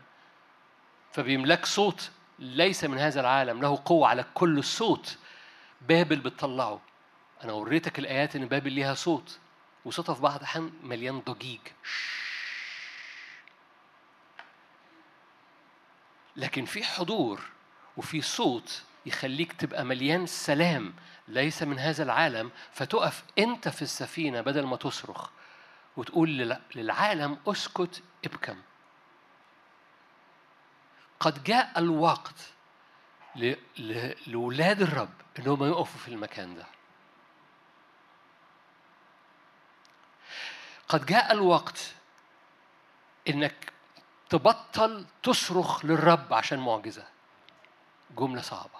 فبيملك 1.11 1.65
صوت 1.65 2.11
ليس 2.39 2.83
من 2.83 2.97
هذا 2.97 3.19
العالم. 3.19 3.61
له 3.61 3.81
قوة 3.85 4.07
على 4.07 4.25
كل 4.33 4.63
صوت. 4.63 5.17
بابل 5.81 6.19
بتطلعه. 6.19 6.81
أنا 7.43 7.53
وريتك 7.53 7.99
الآيات 7.99 8.35
إن 8.35 8.47
بابل 8.47 8.71
ليها 8.71 8.93
صوت. 8.93 9.39
وصوتها 9.85 10.15
في 10.15 10.21
بعض 10.21 10.35
الأحيان 10.35 10.71
مليان 10.83 11.19
ضجيج. 11.19 11.61
لكن 16.35 16.65
في 16.65 16.83
حضور 16.83 17.58
وفي 17.99 18.21
صوت 18.21 18.81
يخليك 19.05 19.53
تبقى 19.53 19.83
مليان 19.83 20.25
سلام 20.25 20.93
ليس 21.27 21.63
من 21.63 21.79
هذا 21.79 22.03
العالم 22.03 22.51
فتقف 22.71 23.23
أنت 23.39 23.69
في 23.69 23.81
السفينة 23.81 24.41
بدل 24.41 24.65
ما 24.65 24.75
تصرخ 24.75 25.29
وتقول 25.97 26.57
للعالم 26.75 27.37
أسكت 27.47 28.03
ابكم. 28.25 28.61
قد 31.19 31.43
جاء 31.43 31.79
الوقت 31.79 32.35
لولاد 34.27 34.81
الرب 34.81 35.13
إنهم 35.39 35.63
يقفوا 35.63 35.99
في 35.99 36.07
المكان 36.07 36.55
ده. 36.55 36.65
قد 40.87 41.05
جاء 41.05 41.31
الوقت 41.31 41.95
إنك 43.27 43.73
تبطل 44.29 45.05
تصرخ 45.23 45.85
للرب 45.85 46.33
عشان 46.33 46.59
معجزة. 46.59 47.18
جملة 48.17 48.41
صعبة. 48.41 48.79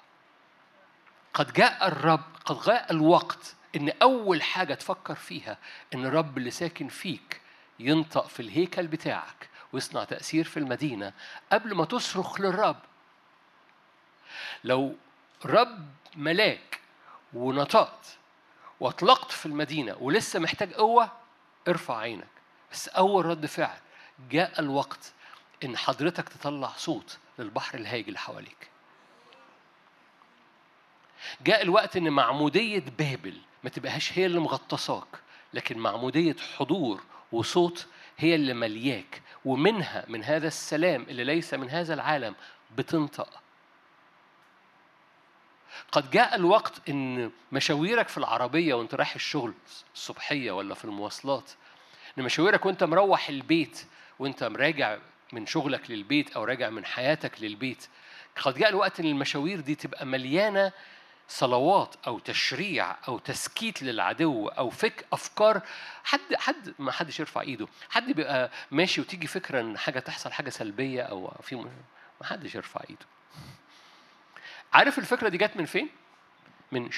قد 1.34 1.54
جاء 1.54 1.88
الرب 1.88 2.24
قد 2.46 2.62
جاء 2.62 2.92
الوقت 2.92 3.56
إن 3.76 3.90
أول 4.02 4.42
حاجة 4.42 4.74
تفكر 4.74 5.16
فيها 5.16 5.58
إن 5.94 6.06
الرب 6.06 6.38
اللي 6.38 6.52
ساكن 6.52 6.88
فيك 6.88 7.42
ينطق 7.80 8.28
في 8.28 8.40
الهيكل 8.40 8.88
بتاعك 8.88 9.50
ويصنع 9.74 10.04
تأثير 10.04 10.44
في 10.46 10.58
المدينة 10.58 11.14
قبل 11.52 11.76
ما 11.76 11.86
تصرخ 11.86 12.42
للرب. 12.42 12.80
لو 14.64 14.96
رب 15.46 15.90
ملاك 16.16 16.80
ونطقت 17.34 18.18
واطلقت 18.80 19.32
في 19.32 19.46
المدينة 19.46 19.96
ولسه 20.00 20.40
محتاج 20.40 20.74
قوة 20.74 21.12
ارفع 21.68 21.98
عينك. 21.98 22.28
بس 22.72 22.88
أول 22.88 23.26
رد 23.26 23.46
فعل 23.46 23.80
جاء 24.30 24.60
الوقت 24.60 25.14
إن 25.64 25.78
حضرتك 25.78 26.30
تطلع 26.30 26.68
صوت 26.78 27.18
للبحر 27.40 27.78
الهايج 27.78 28.08
اللي 28.08 28.20
حواليك. 28.20 28.70
جاء 31.42 31.62
الوقت 31.62 31.98
إن 31.98 32.10
معمودية 32.10 32.84
بابل 33.00 33.38
ما 33.64 33.70
تبقاش 33.70 34.20
هي 34.20 34.26
اللي 34.26 34.40
مغطساك 34.40 35.08
لكن 35.54 35.78
معمودية 35.78 36.36
حضور 36.58 37.04
وصوت 37.32 37.88
هي 38.18 38.36
اللي 38.36 38.54
ملياك 38.54 39.22
ومنها 39.46 40.06
من 40.08 40.24
هذا 40.24 40.48
السلام 40.48 41.02
اللي 41.10 41.24
ليس 41.24 41.54
من 41.54 41.70
هذا 41.70 41.94
العالم 41.94 42.36
بتنطق. 42.78 43.30
قد 45.92 46.12
جاء 46.12 46.36
الوقت 46.36 46.90
إن 46.90 47.32
مشاويرك 47.52 48.08
في 48.08 48.18
العربية 48.18 48.74
وأنت 48.74 48.96
رايح 48.96 49.16
الشغل 49.16 49.54
الصبحية 49.94 50.52
ولا 50.52 50.76
في 50.76 50.86
المواصلات 50.86 51.52
إن 52.18 52.24
مشاويرك 52.24 52.66
وأنت 52.66 52.84
مروح 52.84 53.30
البيت 53.30 53.86
وأنت 54.20 54.44
راجع 54.44 54.98
من 55.34 55.46
شغلك 55.46 55.92
للبيت 55.92 56.32
أو 56.36 56.44
راجع 56.44 56.70
من 56.70 56.86
حياتك 56.86 57.42
للبيت 57.42 57.88
قد 58.36 58.58
جاء 58.58 58.70
الوقت 58.70 59.00
إن 59.00 59.06
المشاوير 59.06 59.60
دي 59.60 59.76
تبقى 59.76 60.06
مليانة 60.06 60.72
صلوات 61.30 61.96
أو 62.08 62.20
تشريع 62.20 62.96
أو 63.08 63.20
تسكيت 63.20 63.84
للعدو 63.84 64.48
أو 64.48 64.70
فك 64.70 65.06
أفكار 65.14 65.62
حد 66.04 66.36
حد 66.36 66.74
ما 66.80 66.92
حدش 66.92 67.20
يرفع 67.20 67.42
إيده. 67.42 67.68
حد 67.90 68.12
بيبقى 68.12 68.52
ماشي 68.72 69.02
وتيجي 69.02 69.28
فكرة 69.28 69.62
إن 69.62 69.78
حاجة 69.78 70.00
تحصل 70.00 70.32
حاجة 70.32 70.50
سلبية 70.50 71.02
أو 71.02 71.34
في 71.44 71.56
ما 71.56 71.70
حدش 72.24 72.56
يرفع 72.56 72.82
إيده. 72.90 73.06
عارف 74.74 75.00
الفكرة 75.00 75.30
دي 75.30 75.38
جت 75.38 75.58
من 75.58 75.66
فين؟ 75.66 75.90
من 76.72 76.90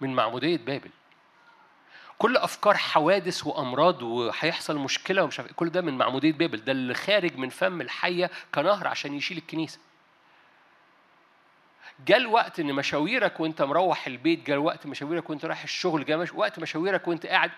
من 0.00 0.14
معموديه 0.14 0.56
بابل. 0.56 0.90
كل 2.18 2.36
أفكار 2.36 2.76
حوادث 2.76 3.46
وأمراض 3.46 4.02
وهيحصل 4.02 4.78
مشكلة 4.78 5.22
ومش 5.22 5.40
عارف 5.40 5.52
كل 5.52 5.70
ده 5.70 5.80
من 5.80 5.98
معموديه 5.98 6.32
بابل. 6.32 6.64
ده 6.64 6.72
اللي 6.72 6.94
خارج 6.94 7.36
من 7.36 7.48
فم 7.48 7.80
الحية 7.80 8.30
كنهر 8.54 8.86
عشان 8.86 9.14
يشيل 9.14 9.38
الكنيسة. 9.38 9.78
جاء 12.06 12.18
الوقت 12.18 12.60
إن 12.60 12.72
مشاويرك 12.72 13.40
وأنت 13.40 13.62
مروح 13.62 14.06
البيت 14.06 14.46
جاء 14.46 14.56
الوقت 14.56 14.86
مشاويرك 14.86 15.30
وأنت 15.30 15.44
رايح 15.44 15.62
الشغل 15.62 16.04
جاء. 16.04 16.26
وقت 16.34 16.58
مشاويرك 16.58 17.08
وأنت 17.08 17.26
قاعد. 17.26 17.50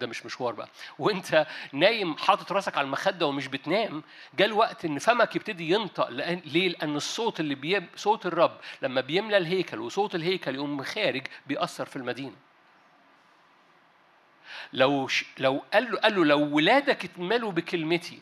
ده 0.00 0.06
مش 0.06 0.26
مشوار 0.26 0.54
بقى 0.54 0.68
وأنت 0.98 1.46
نايم 1.72 2.16
حاطط 2.16 2.52
راسك 2.52 2.78
على 2.78 2.84
المخدة 2.84 3.26
ومش 3.26 3.46
بتنام 3.48 4.02
جاء 4.34 4.48
الوقت 4.48 4.84
إن 4.84 4.98
فمك 4.98 5.36
يبتدي 5.36 5.70
ينطق 5.70 6.08
لأن... 6.08 6.42
ليه 6.44 6.68
لأن 6.68 6.96
الصوت 6.96 7.40
اللي 7.40 7.54
بي... 7.54 7.82
صوت 7.96 8.26
الرب 8.26 8.56
لما 8.82 9.00
بيملى 9.00 9.36
الهيكل 9.36 9.78
وصوت 9.80 10.14
الهيكل 10.14 10.54
يقوم 10.54 10.82
خارج 10.82 11.22
بيأثر 11.46 11.84
في 11.84 11.96
المدينة 11.96 12.34
لو 14.72 15.08
ش... 15.08 15.24
لو 15.38 15.62
قال 15.72 15.90
له 15.92 15.98
قال 15.98 16.14
له 16.16 16.24
لو 16.24 16.54
ولادك 16.56 17.04
اتملوا 17.04 17.52
بكلمتي 17.52 18.18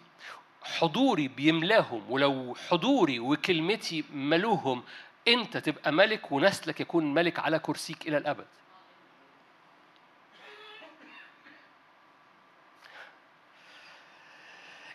حضوري 0.63 1.29
بيملاهم 1.29 2.11
ولو 2.11 2.57
حضوري 2.69 3.21
وكلمتي 3.21 4.05
ملوهم 4.13 4.83
انت 5.29 5.57
تبقى 5.57 5.93
ملك 5.93 6.33
ونسلك 6.33 6.81
يكون 6.81 7.15
ملك 7.15 7.39
على 7.39 7.59
كرسيك 7.59 8.09
إلى 8.09 8.17
الأبد. 8.17 8.47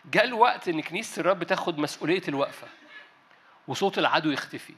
جاء 0.04 0.24
الوقت 0.24 0.68
إن 0.68 0.82
كنيسة 0.82 1.20
الرب 1.20 1.44
تاخد 1.44 1.78
مسؤولية 1.78 2.22
الوقفة 2.28 2.66
وصوت 3.68 3.98
العدو 3.98 4.30
يختفي. 4.30 4.74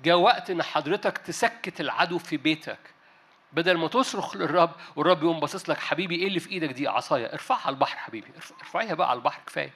جاء 0.00 0.16
وقت 0.16 0.50
إن 0.50 0.62
حضرتك 0.62 1.18
تسكت 1.18 1.80
العدو 1.80 2.18
في 2.18 2.36
بيتك. 2.36 2.78
بدل 3.52 3.76
ما 3.78 3.88
تصرخ 3.88 4.36
للرب 4.36 4.72
والرب 4.96 5.22
يقوم 5.22 5.40
باصص 5.40 5.70
لك 5.70 5.78
حبيبي 5.78 6.14
إيه 6.14 6.26
اللي 6.28 6.40
في 6.40 6.50
إيدك 6.50 6.68
دي؟ 6.68 6.88
عصاية. 6.88 7.26
ارفعها 7.32 7.66
على 7.66 7.74
البحر 7.74 7.98
حبيبي 7.98 8.28
ارفعيها 8.60 8.94
بقى 8.94 9.10
على 9.10 9.16
البحر 9.16 9.42
كفاية. 9.46 9.72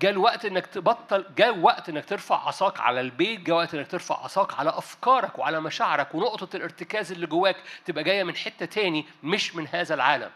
جاء 0.00 0.10
الوقت 0.10 0.44
إنك 0.44 0.66
تبطل 0.66 1.26
جاء 1.36 1.58
وقت 1.58 1.88
إنك 1.88 2.04
ترفع 2.04 2.46
عصاك 2.46 2.80
على 2.80 3.00
البيت 3.00 3.40
جاء 3.40 3.56
وقت 3.56 3.74
إنك 3.74 3.90
ترفع 3.90 4.24
عصاك 4.24 4.54
على 4.58 4.70
أفكارك 4.70 5.38
وعلى 5.38 5.60
مشاعرك 5.60 6.14
ونقطة 6.14 6.56
الارتكاز 6.56 7.12
اللي 7.12 7.26
جواك 7.26 7.56
تبقى 7.84 8.04
جاية 8.04 8.22
من 8.24 8.36
حتة 8.36 8.66
تاني 8.66 9.06
مش 9.22 9.54
من 9.56 9.68
هذا 9.68 9.94
العالم. 9.94 10.30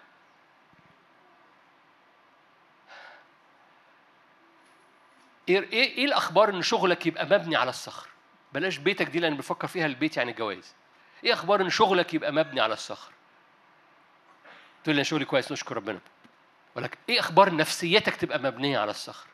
إيه 5.49 5.61
إيه, 5.61 5.97
إيه 5.97 6.05
الأخبار 6.05 6.49
إن 6.51 6.63
شغلك 6.63 7.07
يبقى 7.07 7.27
مبني 7.27 7.57
على 7.57 7.71
الصخر؟ 7.71 8.09
بلاش 8.53 8.79
بيتك 8.79 9.07
دي 9.07 9.19
لأن 9.21 9.37
بفكر 9.37 9.69
فيها 9.69 9.87
البيت 9.87 10.17
يعني 10.17 10.31
الجواز 10.31 10.75
إيه 11.25 11.33
أخبار 11.33 11.61
إن 11.61 11.71
شغلك 11.71 12.15
يبقى 12.15 12.33
مبني 12.33 12.61
على 12.61 12.73
الصخر؟ 12.75 13.13
تقول 14.85 14.95
لي 14.97 15.01
أنا 15.01 15.03
شغلي 15.03 15.25
كويس 15.25 15.53
نشكر 15.53 15.77
ربنا. 15.77 15.99
ولكن 16.75 16.99
إيه 17.09 17.21
أخبار 17.21 17.55
نفسيتك 17.57 18.17
تبقى 18.17 18.39
مبنية 18.39 18.79
على 18.79 18.91
الصخر؟ 18.91 19.27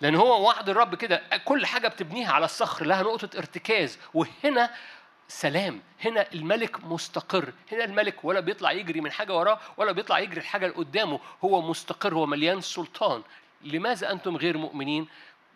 لأن 0.00 0.14
هو 0.14 0.46
وعد 0.46 0.68
الرب 0.68 0.94
كده 0.94 1.22
كل 1.44 1.66
حاجة 1.66 1.88
بتبنيها 1.88 2.32
على 2.32 2.44
الصخر 2.44 2.86
لها 2.86 3.02
نقطة 3.02 3.38
ارتكاز. 3.38 3.98
وهنا 4.14 4.74
سلام 5.28 5.82
هنا 6.04 6.32
الملك 6.32 6.84
مستقر 6.84 7.52
هنا 7.72 7.84
الملك 7.84 8.24
ولا 8.24 8.40
بيطلع 8.40 8.72
يجري 8.72 9.00
من 9.00 9.12
حاجة 9.12 9.34
وراه 9.34 9.60
ولا 9.76 9.92
بيطلع 9.92 10.18
يجري 10.18 10.40
الحاجة 10.40 10.66
اللي 10.66 10.76
قدامه. 10.76 11.20
هو 11.44 11.62
مستقر 11.62 12.14
هو 12.14 12.26
مليان 12.26 12.60
سلطان. 12.60 13.22
لماذا 13.62 14.12
أنتم 14.12 14.36
غير 14.36 14.58
مؤمنين؟ 14.58 15.08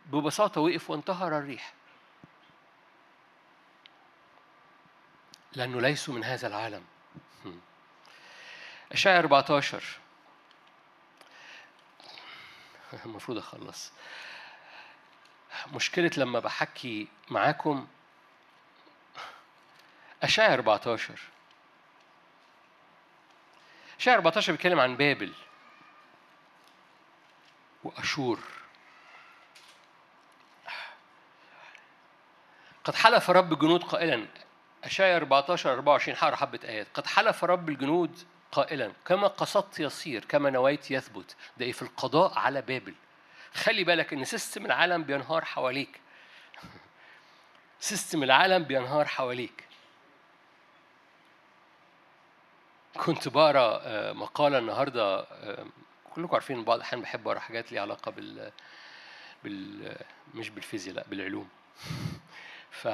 ببساطة 0.06 0.60
وقف 0.60 0.90
وانتهر 0.90 1.38
الريح. 1.38 1.72
لأنه 5.52 5.80
ليسوا 5.80 6.14
من 6.14 6.24
هذا 6.24 6.48
العالم. 6.48 6.82
أشعة 8.92 9.18
14 9.18 9.84
المفروض 13.06 13.38
أخلص. 13.38 13.92
مشكلة 15.74 16.10
لما 16.16 16.38
بحكي 16.38 17.08
معاكم 17.30 17.86
أشعة 20.22 20.54
14 20.54 21.14
إشعياء 24.00 24.14
14 24.14 24.52
بيتكلم 24.52 24.80
عن 24.80 24.96
بابل 24.96 25.32
وأشور. 27.84 28.38
قد 32.84 32.94
حلف 32.94 33.30
رب 33.30 33.52
الجنود 33.52 33.84
قائلا 33.84 34.26
إشعياء 34.84 35.16
14 35.16 35.72
24 35.72 36.18
هقرا 36.20 36.36
حبة 36.36 36.60
آيات. 36.64 36.86
قد 36.94 37.06
حلف 37.06 37.44
رب 37.44 37.68
الجنود 37.68 38.24
قائلا 38.52 38.92
كما 39.04 39.26
قصدت 39.26 39.80
يصير 39.80 40.24
كما 40.24 40.50
نويت 40.50 40.90
يثبت 40.90 41.36
ده 41.56 41.66
إيه 41.66 41.72
في 41.72 41.82
القضاء 41.82 42.38
على 42.38 42.62
بابل. 42.62 42.94
خلي 43.54 43.84
بالك 43.84 44.12
إن 44.12 44.24
system 44.24 44.66
العالم 44.66 45.02
بينهار 45.02 45.44
حواليك. 45.44 46.00
system 47.80 48.22
العالم 48.22 48.64
بينهار 48.64 49.04
حواليك. 49.04 49.64
كنت 52.96 53.28
بقرأ 53.28 53.80
آه، 53.84 54.12
مقالة 54.12 54.58
النهاردة 54.58 55.20
آه، 55.20 55.66
كلكم 56.14 56.34
عارفين 56.34 56.64
بعض 56.64 56.76
الأحيان 56.76 57.02
بحب 57.02 57.28
أقرأ 57.28 57.38
حاجات 57.38 57.72
ليها 57.72 57.82
علاقة 57.82 58.10
بال 58.10 58.52
بال 59.44 59.96
مش 60.34 60.50
بالفيزياء 60.50 60.96
لأ 60.96 61.04
بالعلوم. 61.08 61.48
ف 62.80 62.88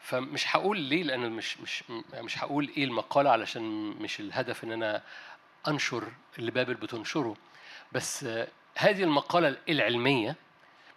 فمش 0.00 0.56
هقول 0.56 0.78
ليه 0.78 1.02
لأن 1.02 1.30
مش 1.30 1.60
مش 1.60 1.84
مش 2.14 2.44
هقول 2.44 2.70
إيه 2.76 2.84
المقالة 2.84 3.30
علشان 3.30 3.62
مش 3.90 4.20
الهدف 4.20 4.64
إن 4.64 4.72
أنا 4.72 5.02
أنشر 5.68 6.08
اللي 6.38 6.50
بابل 6.50 6.74
بتنشره. 6.74 7.36
بس 7.92 8.24
هذه 8.76 9.02
المقالة 9.02 9.56
العلمية 9.68 10.36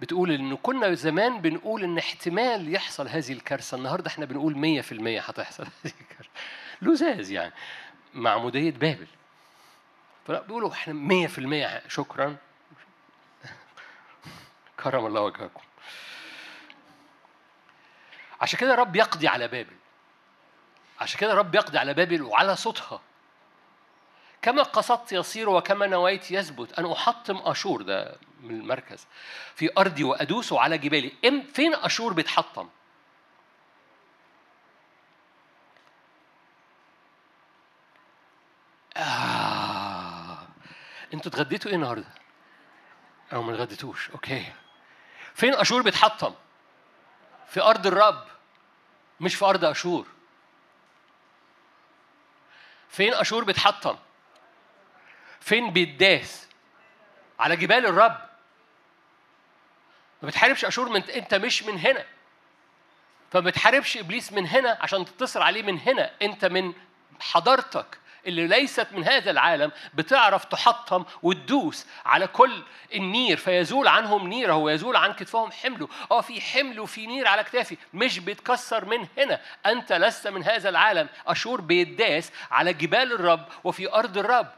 بتقول 0.01 0.31
إن 0.31 0.55
كنا 0.57 0.93
زمان 0.93 1.41
بنقول 1.41 1.83
إن 1.83 1.97
احتمال 1.97 2.75
يحصل 2.75 3.07
هذه 3.07 3.31
الكارثة 3.33 3.77
النهاردة 3.77 4.07
إحنا 4.07 4.25
بنقول 4.25 4.57
مية 4.57 4.81
في 4.81 4.91
المية 4.91 5.21
هتحصل 5.21 5.63
هذه 5.63 5.93
الكارثة. 6.01 6.29
لزاز 6.81 7.31
يعني 7.31 7.53
معمودية 8.13 8.71
بابل. 8.71 9.07
فبيقولوا 10.27 10.69
في 11.27 11.37
المية 11.37 11.81
شكرا. 11.87 12.35
كرم 14.79 15.05
الله 15.05 15.21
وجهكم. 15.21 15.61
عشان 18.43 18.59
كده 18.59 18.75
رب 18.75 18.95
يقضي 18.95 19.27
على 19.27 19.47
بابل. 19.47 19.75
عشان 20.99 21.19
كده 21.19 21.33
رب 21.33 21.55
يقضي 21.55 21.77
على 21.77 21.93
بابل 21.93 22.21
وعلى 22.21 22.55
صوتها. 22.55 23.01
كما 24.41 24.63
قصدت 24.63 25.11
يصير 25.11 25.49
وكما 25.49 25.87
نويت 25.87 26.31
يثبت. 26.31 26.79
أن 26.79 26.91
أحطم 26.91 27.37
أشور 27.37 27.81
ده 27.81 28.17
من 28.41 28.59
المركز. 28.59 29.07
في 29.55 29.69
أرضي 29.77 30.03
وأدوس 30.03 30.53
على 30.53 30.77
جبالي. 30.77 31.11
فين 31.53 31.75
أشور 31.75 32.13
بيتحطم؟ 32.13 32.69
آه. 38.97 40.47
أنتوا 41.13 41.31
اتغديتوا 41.31 41.71
إيه 41.71 41.75
النهارده؟ 41.75 42.07
أو 43.33 43.41
ما 43.41 43.53
اتغديتوش. 43.53 44.09
أوكي. 44.09 44.53
فين 45.35 45.53
أشور 45.53 45.81
بيتحطم؟ 45.81 46.33
في 47.47 47.61
أرض 47.61 47.87
الرب. 47.87 48.32
مش 49.19 49.35
في 49.35 49.45
أرض 49.45 49.65
أشور. 49.65 50.07
فين 52.89 53.13
أشور 53.13 53.43
بيتحطم؟ 53.43 53.97
فين 55.39 55.73
بيداس 55.73 56.47
على 57.39 57.55
جبال 57.55 57.85
الرب. 57.85 58.29
ما 60.21 60.27
بتحاربش 60.27 60.65
أشور 60.65 60.89
من 60.89 61.03
أنت 61.03 61.33
مش 61.33 61.63
من 61.63 61.79
هنا. 61.79 62.05
فما 63.31 63.41
بتحاربش 63.41 63.97
إبليس 63.97 64.31
من 64.31 64.47
هنا 64.47 64.77
عشان 64.81 65.05
تتصل 65.05 65.41
عليه 65.41 65.63
من 65.63 65.79
هنا. 65.79 66.11
أنت 66.21 66.45
من 66.45 66.73
حضرتك 67.19 67.97
اللي 68.27 68.47
ليست 68.47 68.87
من 68.91 69.03
هذا 69.03 69.31
العالم 69.31 69.71
بتعرف 69.93 70.45
تحطم 70.45 71.05
وتدوس 71.23 71.85
على 72.05 72.27
كل 72.27 72.63
النير 72.95 73.37
فيزول 73.37 73.87
عنهم 73.87 74.27
نيره 74.27 74.55
ويزول 74.55 74.95
عن 74.95 75.13
كتفهم 75.13 75.51
حمله. 75.51 75.89
آه 76.11 76.21
في 76.21 76.41
حمل 76.41 76.79
وفي 76.79 77.07
نير 77.07 77.27
على 77.27 77.43
كتافي 77.43 77.77
مش 77.93 78.19
بيتكسر 78.19 78.85
من 78.85 79.07
هنا. 79.17 79.39
أنت 79.65 79.93
لست 79.93 80.27
من 80.27 80.43
هذا 80.43 80.69
العالم 80.69 81.09
أشور 81.27 81.61
بيداس 81.61 82.31
على 82.51 82.73
جبال 82.73 83.13
الرب 83.13 83.47
وفي 83.63 83.93
أرض 83.93 84.17
الرب. 84.17 84.51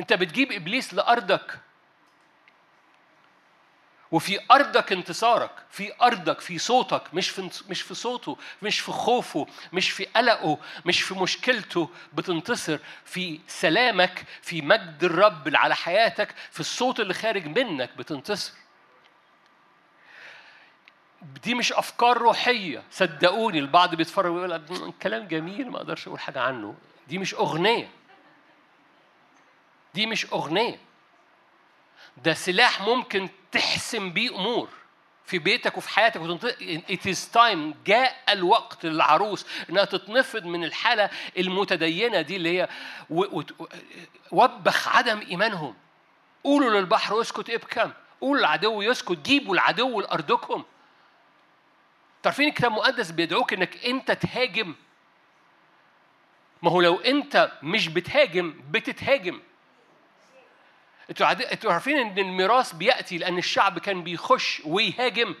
أنت 0.00 0.12
بتجيب 0.12 0.52
إبليس 0.52 0.94
لأرضك. 0.94 1.58
وفي 4.12 4.38
أرضك 4.50 4.92
انتصارك 4.92 5.50
في 5.70 5.92
أرضك 6.02 6.40
في 6.40 6.58
صوتك 6.58 7.14
مش 7.14 7.30
في 7.30 7.50
مش 7.68 7.82
في 7.82 7.94
صوته 7.94 8.38
مش 8.62 8.80
في 8.80 8.92
خوفه 8.92 9.46
مش 9.72 9.90
في 9.90 10.04
قلقه 10.04 10.58
مش 10.84 11.02
في 11.02 11.14
مشكلته 11.14 11.90
بتنتصر. 12.12 12.78
في 13.04 13.40
سلامك 13.48 14.24
في 14.42 14.62
مجد 14.62 15.04
الرب 15.04 15.50
على 15.54 15.76
حياتك 15.76 16.34
في 16.50 16.60
الصوت 16.60 17.00
اللي 17.00 17.14
خارج 17.14 17.58
منك 17.58 17.90
بتنتصر. 17.98 18.52
دي 21.22 21.54
مش 21.54 21.72
أفكار 21.72 22.18
روحية. 22.18 22.82
صدقوني 22.90 23.58
البعض 23.58 23.94
بيتفرج 23.94 24.32
ويقول 24.32 24.92
كلام 25.02 25.26
جميل 25.28 25.70
ما 25.70 25.76
أقدرش 25.76 26.06
أقول 26.06 26.20
حاجة 26.20 26.40
عنه. 26.40 26.74
دي 27.08 27.18
مش 27.18 27.34
أغنية. 27.34 27.90
دي 29.94 30.06
مش 30.06 30.26
أغنية. 30.32 30.85
ده 32.24 32.34
سلاح 32.34 32.82
ممكن 32.82 33.28
تحسم 33.52 34.10
بيه 34.10 34.30
أمور 34.30 34.68
في 35.24 35.38
بيتك 35.38 35.76
وفي 35.76 35.88
حياتك. 35.88 36.20
It 36.88 37.06
is 37.14 37.18
time. 37.34 37.74
جاء 37.86 38.16
الوقت 38.28 38.86
للعروس 38.86 39.46
إنها 39.70 39.84
تتنفض 39.84 40.44
من 40.44 40.64
الحالة 40.64 41.10
المتدينة 41.38 42.20
دي 42.20 42.36
اللي 42.36 42.58
هي 42.60 42.68
وبخ 44.30 44.96
عدم 44.96 45.20
إيمانهم. 45.20 45.74
قولوا 46.44 46.80
للبحر 46.80 47.20
اسكت 47.20 47.50
ابكم. 47.50 47.92
قولوا 48.20 48.38
للعدو 48.38 48.82
يسكت. 48.82 49.18
جيبوا 49.18 49.54
العدو 49.54 50.00
لأرضكم. 50.00 50.64
تعرفين 52.22 52.48
الكتاب 52.48 52.70
المقدس 52.70 53.10
بيدعوك 53.10 53.52
إنك 53.52 53.86
أنت 53.86 54.12
تهاجم؟ 54.12 54.74
ما 56.62 56.70
هو 56.70 56.80
لو 56.80 57.00
أنت 57.00 57.52
مش 57.62 57.88
بتهاجم 57.88 58.54
بتتهاجم. 58.70 59.40
أنتوا 61.10 61.52
أنتوا 61.52 61.72
عارفين 61.72 61.98
إن 61.98 62.18
الميراث 62.18 62.72
بيأتي 62.72 63.18
لأن 63.18 63.38
الشعب 63.38 63.78
كان 63.78 64.02
بيخش 64.02 64.62
ويهاجم. 64.64 65.34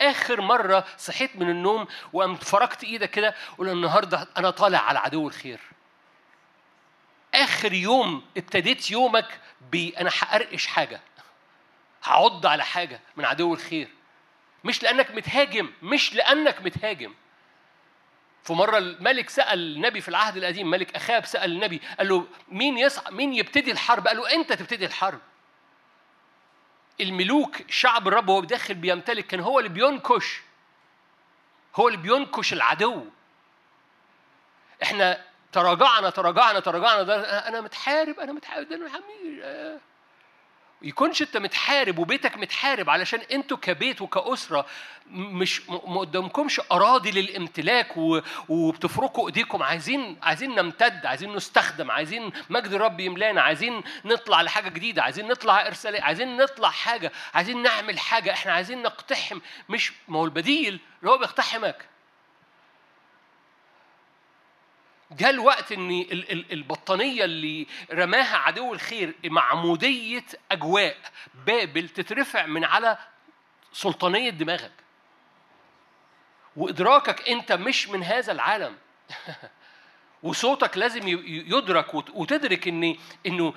آخر 0.00 0.40
مرة 0.40 0.84
صحيت 0.98 1.36
من 1.36 1.50
النوم 1.50 1.86
وقمت 2.12 2.44
فركت 2.44 2.84
إيدك 2.84 3.10
كده 3.10 3.34
قول 3.58 3.68
النهارده 3.68 4.28
أنا 4.36 4.50
طالع 4.50 4.78
على 4.78 4.98
عدو 4.98 5.28
الخير. 5.28 5.60
آخر 7.34 7.72
يوم 7.72 8.24
ابتديت 8.36 8.90
يومك 8.90 9.40
ب 9.72 9.74
أنا 9.98 10.10
هقرقش 10.18 10.66
حاجة. 10.66 11.00
هعض 12.04 12.46
على 12.46 12.64
حاجة 12.64 13.00
من 13.16 13.24
عدو 13.24 13.54
الخير. 13.54 13.88
مش 14.64 14.82
لأنك 14.82 15.10
متهاجم 15.10 15.70
مش 15.82 16.14
لأنك 16.14 16.62
متهاجم. 16.62 17.14
في 18.42 18.52
مرة 18.52 18.78
الملك 18.78 19.30
سأل 19.30 19.76
النبي 19.76 20.00
في 20.00 20.08
العهد 20.08 20.36
القديم 20.36 20.70
ملك 20.70 20.96
أخاب 20.96 21.24
سأل 21.26 21.52
النبي 21.52 21.80
قال 21.98 22.08
له 22.08 22.26
مين 22.48 22.78
يصع 22.78 23.10
مين 23.10 23.34
يبتدي 23.34 23.72
الحرب؟ 23.72 24.08
قال 24.08 24.16
له 24.16 24.34
أنت 24.34 24.52
تبتدي 24.52 24.86
الحرب. 24.86 25.20
الملوك 27.00 27.56
شعب 27.70 28.08
الرب 28.08 28.28
وهو 28.28 28.44
داخل 28.44 28.74
بيمتلك 28.74 29.26
كان 29.26 29.40
هو 29.40 29.58
اللي 29.58 29.68
بينكش 29.70 30.40
هو 31.76 31.88
اللي 31.88 31.98
بينكش 31.98 32.52
العدو. 32.52 33.04
إحنا 34.82 35.24
تراجعنا 35.52 36.10
تراجعنا 36.10 36.60
تراجعنا 36.60 37.48
أنا 37.48 37.60
متحارب 37.60 38.20
أنا 38.20 38.32
متحارب 38.32 38.68
ده 38.68 39.80
يكونش 40.82 41.22
انت 41.22 41.36
متحارب 41.36 41.98
وبيتك 41.98 42.36
متحارب 42.38 42.90
علشان 42.90 43.20
أنتوا 43.32 43.56
كبيت 43.56 44.02
وكأسرة 44.02 44.66
مش 45.10 45.68
ما 45.68 46.00
قدامكمش 46.00 46.60
أراضي 46.72 47.10
للامتلاك 47.10 47.96
وبتفركوا 48.48 49.26
أيديكم. 49.26 49.62
عايزين 49.62 50.16
عايزين 50.22 50.54
نمتد 50.54 51.06
عايزين 51.06 51.32
نستخدم 51.36 51.90
عايزين 51.90 52.32
مجد 52.50 52.72
الرب 52.72 53.00
يملانا 53.00 53.42
عايزين 53.42 53.82
نطلع 54.04 54.42
لحاجة 54.42 54.68
جديدة 54.68 55.02
عايزين 55.02 55.28
نطلع 55.28 55.66
إرسالية 55.66 56.00
عايزين 56.02 56.36
نطلع 56.36 56.70
حاجة 56.70 57.12
عايزين 57.34 57.62
نعمل 57.62 57.98
حاجة 57.98 58.32
إحنا 58.32 58.52
عايزين 58.52 58.82
نقتحم. 58.82 59.38
مش 59.68 59.92
ما 60.08 60.18
هو 60.18 60.24
البديل 60.24 60.80
اللي 61.00 61.10
هو 61.10 61.18
بيقتحمك. 61.18 61.86
جاء 65.10 65.30
الوقت 65.30 65.72
إن 65.72 66.06
البطانية 66.52 67.24
اللي 67.24 67.66
رماها 67.92 68.36
عدو 68.36 68.74
الخير 68.74 69.14
معموديه 69.24 70.24
أجواء 70.52 70.96
بابل 71.46 71.88
تترفع 71.88 72.46
من 72.46 72.64
على 72.64 72.98
سلطانية 73.72 74.30
دماغك. 74.30 74.72
وإدراكك 76.56 77.28
أنت 77.28 77.52
مش 77.52 77.88
من 77.88 78.04
هذا 78.04 78.32
العالم. 78.32 78.76
وصوتك 80.22 80.78
لازم 80.78 81.08
يدرك 81.26 81.94
وتدرك 81.94 82.68
ان 82.68 82.96
إنه 83.26 83.54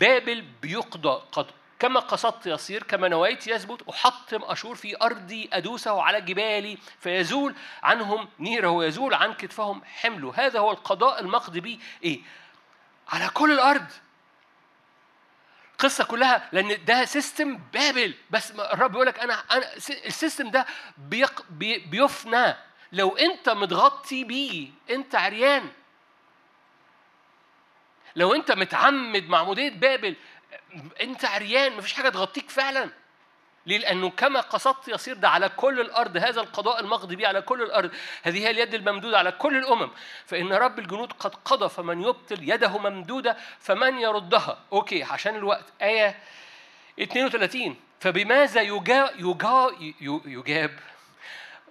بابل 0.00 0.44
بيقضى 0.62 1.22
قد 1.32 1.46
كما 1.78 2.00
قصدت 2.00 2.46
يصير 2.46 2.82
كما 2.82 3.08
نويت 3.08 3.46
يثبت 3.46 3.88
أحطم 3.88 4.42
أشور 4.42 4.74
في 4.74 5.02
أرضي 5.02 5.50
أدوسة 5.52 6.02
على 6.02 6.20
جبالي 6.20 6.78
فيزول 7.00 7.54
عنهم 7.82 8.28
نيره 8.40 8.68
ويزول 8.68 9.14
عن 9.14 9.34
كتفهم 9.34 9.84
حمله. 9.84 10.32
هذا 10.36 10.58
هو 10.60 10.70
القضاء 10.70 11.20
المقضي 11.20 11.60
به 11.60 11.78
إيه؟ 12.02 12.20
على 13.08 13.28
كل 13.28 13.52
الأرض. 13.52 13.86
القصة 15.72 16.04
كلها 16.04 16.48
لأن 16.52 16.84
ده 16.84 17.04
system 17.04 17.56
بابل. 17.56 18.14
بس 18.30 18.50
الرب 18.50 18.90
بيقول 18.92 19.06
لك 19.06 19.18
أنا 19.18 19.34
أنا 19.50 19.74
ال 19.76 19.87
system 19.87 20.50
ده 20.50 20.66
بيق 20.98 21.44
بي 21.50 21.78
بيفنى. 21.78 22.54
لو 22.92 23.16
أنت 23.16 23.48
متغطي 23.48 24.24
بيه 24.24 24.70
أنت 24.90 25.14
عريان. 25.14 25.70
لو 28.16 28.34
أنت 28.34 28.52
متعمد 28.52 29.28
معمودية 29.28 29.70
بابل 29.70 30.16
انت 31.02 31.24
عريان 31.24 31.76
مفيش 31.76 31.92
حاجة 31.92 32.08
تغطيك 32.08 32.50
فعلا. 32.50 32.90
ليه؟ 33.66 33.78
لأنه 33.78 34.10
كما 34.10 34.40
قصدت 34.40 34.88
يصير 34.88 35.14
ده 35.16 35.28
على 35.28 35.48
كل 35.48 35.80
الأرض 35.80 36.16
هذا 36.16 36.40
القضاء 36.40 36.80
المقضي 36.80 37.16
به 37.16 37.28
على 37.28 37.42
كل 37.42 37.62
الأرض. 37.62 37.90
هذه 38.22 38.38
هي 38.38 38.50
اليد 38.50 38.74
الممدودة 38.74 39.18
على 39.18 39.32
كل 39.32 39.56
الأمم. 39.56 39.90
فإن 40.26 40.52
رب 40.52 40.78
الجنود 40.78 41.12
قد 41.12 41.34
قضى 41.34 41.68
فمن 41.68 42.02
يبطل 42.02 42.50
يده 42.50 42.78
ممدودة 42.78 43.36
فمن 43.60 43.98
يردها؟ 43.98 44.58
أوكي 44.72 45.02
عشان 45.02 45.36
الوقت. 45.36 45.64
آية 45.82 46.18
32 47.02 47.76
فبماذا 48.00 48.60
يجا 48.60 49.10
يجا 49.18 49.70
يجاب 50.26 50.78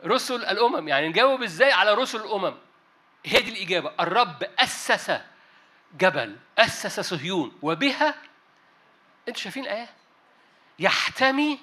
رسل 0.05 0.35
الأمم؟ 0.45 0.87
يعني 0.87 1.07
نجاوب 1.07 1.43
إزاي 1.43 1.71
على 1.71 1.93
رسل 1.93 2.17
الأمم؟ 2.21 2.53
هي 3.25 3.41
دي 3.41 3.51
الإجابة. 3.51 3.91
الرب 3.99 4.43
أسس 4.59 5.11
جبل 5.99 6.35
أسس 6.57 6.99
صهيون 6.99 7.57
وبها 7.61 8.15
أنتوا 9.27 9.41
شايفين 9.41 9.63
الايه 9.63 9.89
يحتمي 10.79 11.59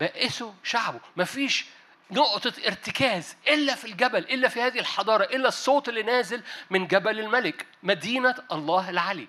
بائسه 0.00 0.54
شعبه. 0.62 1.00
مفيش 1.16 1.66
نقطة 2.10 2.52
ارتكاز 2.66 3.36
إلا 3.48 3.74
في 3.74 3.84
الجبل 3.84 4.18
إلا 4.18 4.48
في 4.48 4.60
هذه 4.62 4.78
الحضارة 4.78 5.24
إلا 5.24 5.48
الصوت 5.48 5.88
اللي 5.88 6.02
نازل 6.02 6.42
من 6.70 6.86
جبل 6.86 7.20
الملك 7.20 7.66
مدينة 7.82 8.34
الله 8.52 8.90
العلي 8.90 9.28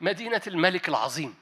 مدينة 0.00 0.42
الملك 0.46 0.88
العظيم. 0.88 1.34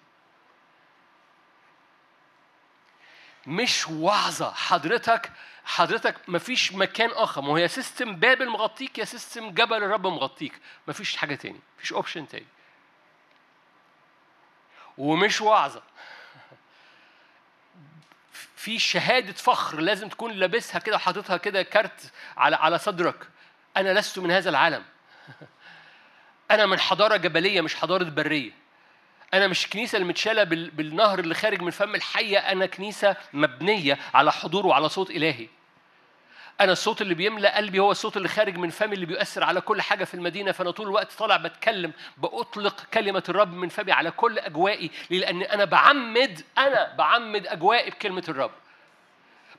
مش 3.47 3.89
وعظة. 3.89 4.53
حضرتك 4.53 5.33
حضرتك 5.65 6.29
مفيش 6.29 6.73
مكان 6.73 7.11
آخر. 7.11 7.41
ما 7.41 7.53
هي 7.53 7.69
system 7.69 8.17
بابل 8.17 8.49
مغطيك 8.49 8.99
يا 8.99 9.05
system 9.05 9.51
جبل 9.51 9.77
الرب 9.77 10.07
مغطيك. 10.07 10.61
مفيش 10.89 11.17
حاجة 11.17 11.35
تاني. 11.35 11.61
مفيش 11.79 11.93
option 11.93 12.29
تاني. 12.29 12.47
ومش 14.99 15.41
وعظة. 15.41 15.83
في 18.57 18.79
شهادة 18.79 19.33
فخر 19.33 19.81
لازم 19.81 20.09
تكون 20.09 20.33
لابسها 20.33 20.79
كده 20.79 20.97
وحاططها 20.97 21.37
كده 21.37 21.63
كارت 21.63 22.13
على 22.37 22.57
على 22.57 22.79
صدرك. 22.79 23.29
أنا 23.77 23.99
لست 23.99 24.19
من 24.19 24.31
هذا 24.31 24.51
العالم. 24.51 24.85
أنا 26.51 26.67
من 26.67 26.81
حضارة 26.81 27.17
جبلية 27.17 27.61
مش 27.61 27.75
حضارة 27.75 28.05
برية. 28.05 28.53
أنا 29.35 29.47
مش 29.47 29.67
كنيسة 29.67 29.97
اللي 29.97 30.09
متشالة 30.09 30.45
بالنهر 30.45 31.19
اللي 31.19 31.35
خارج 31.35 31.63
من 31.63 31.71
فم 31.71 31.95
الحية. 31.95 32.39
أنا 32.39 32.67
كنيسة 32.67 33.17
مبنية 33.33 33.99
على 34.15 34.33
حضور 34.33 34.67
وعلى 34.67 34.89
صوت 34.89 35.11
إلهي. 35.11 35.49
أنا 36.61 36.73
الصوت 36.73 37.03
اللي 37.03 37.15
بيملأ 37.15 37.57
قلبي 37.57 37.79
هو 37.79 37.91
الصوت 37.91 38.17
اللي 38.17 38.29
خارج 38.29 38.57
من 38.57 38.71
فمي 38.71 38.95
اللي 38.95 39.07
بيؤثر 39.07 39.45
على 39.45 39.61
كل 39.61 39.83
حاجة 39.83 40.05
في 40.05 40.15
المدينة. 40.15 40.53
فأنا 40.53 40.71
طول 40.71 40.87
الوقت 40.87 41.13
طالع 41.13 41.37
بتكلم 41.37 41.93
بأطلق 42.17 42.85
كلمة 42.95 43.23
الرب 43.29 43.53
من 43.53 43.69
فمي 43.69 43.93
على 43.93 44.11
كل 44.11 44.39
أجوائي 44.39 44.91
لأن 45.11 45.43
أنا 45.43 45.65
بعمد 45.65 46.45
أنا 46.59 46.95
بعمد 46.95 47.47
أجوائي 47.47 47.91
بكلمة 47.91 48.25
الرب. 48.29 48.51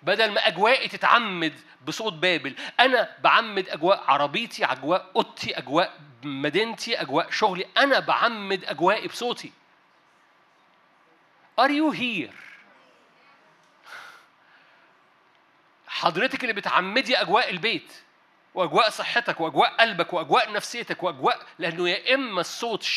بدل 0.04 0.32
ما 0.32 0.48
أجوائي 0.48 0.88
تتعمد 0.88 1.54
بصوت 1.88 2.14
بابل 2.14 2.56
أنا 2.80 3.10
بعمد 3.24 3.70
أجواء 3.70 4.04
عربيتي 4.08 4.66
أجواء 4.66 5.12
أوضتي 5.16 5.58
أجواء 5.58 5.94
مدينتي 6.24 7.02
أجواء 7.02 7.30
شغلي 7.32 7.66
أنا 7.78 8.00
بعمد 8.00 8.66
أجوائي 8.66 9.08
بصوتي. 9.08 9.52
Are 11.62 11.72
you 11.72 11.92
here؟ 11.92 12.49
حضرتك 16.00 16.42
اللي 16.42 16.54
بتعمدي 16.54 17.22
أجواء 17.22 17.50
البيت 17.50 17.94
وأجواء 18.54 18.90
صحتك 18.90 19.40
وأجواء 19.42 19.76
قلبك 19.76 20.14
وأجواء 20.14 20.52
نفسيتك 20.52 21.04
وأجواء 21.04 21.46
لأنه 21.60 21.90
يا 21.90 22.16
إما 22.16 22.42
الصوت 22.42 22.88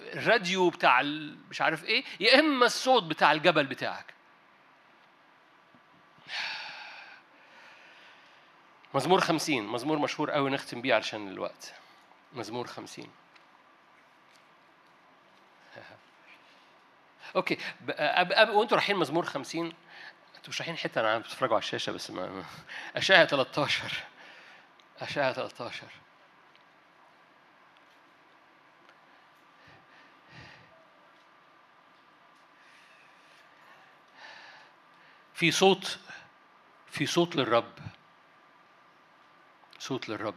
الراديو 0.00 0.70
بتاع 0.70 1.02
مش 1.50 1.60
عارف 1.60 1.84
إيه 1.84 2.04
يا 2.20 2.38
إما 2.38 2.66
الصوت 2.66 3.02
بتاع 3.02 3.32
الجبل 3.32 3.66
بتاعك. 3.66 4.14
مزمور 8.94 9.20
خمسين 9.20 9.66
مزمور 9.66 9.98
مشهور 9.98 10.30
قوي 10.30 10.50
نختم 10.50 10.80
بيه 10.80 10.94
علشان 10.94 11.28
الوقت. 11.28 11.74
مزمور 12.32 12.66
خمسين. 12.66 13.10
أوكي 17.36 17.58
وأنتوا 17.88 18.76
رايحين 18.76 18.96
مزمور 18.96 19.24
خمسين؟ 19.24 19.72
أنتوا 20.46 20.54
مش 20.54 20.60
رايحين 20.60 20.76
حتة 20.76 21.00
أنا 21.00 21.18
بتتفرجوا 21.18 21.54
على 21.54 21.62
الشاشة 21.62 21.92
بس 21.92 22.10
ما 22.10 22.44
أشعة 22.96 23.24
13 23.24 23.92
أشعة 25.00 25.32
13 25.32 25.86
في 35.34 35.50
صوت 35.50 35.98
في 36.90 37.06
صوت 37.06 37.36
للرب. 37.36 37.72
صوت 39.78 40.08
للرب. 40.08 40.34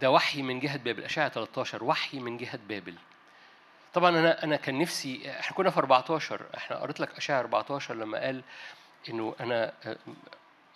ده 0.00 0.10
وحي 0.10 0.42
من 0.42 0.60
جهة 0.60 0.76
بابل 0.76 1.04
أشعة 1.04 1.28
13 1.28 1.84
وحي 1.84 2.18
من 2.18 2.36
جهة 2.36 2.58
بابل. 2.68 2.94
طبعا 3.96 4.10
أنا 4.18 4.44
أنا 4.44 4.56
كان 4.56 4.78
نفسي 4.78 5.30
إحنا 5.40 5.56
كنا 5.56 5.70
في 5.70 5.78
14 5.78 6.46
إحنا 6.56 6.76
قريت 6.76 7.00
لك 7.00 7.16
أشعة 7.16 7.40
14 7.40 7.94
لما 7.94 8.18
قال 8.18 8.42
إنه 9.08 9.34
أنا 9.40 9.72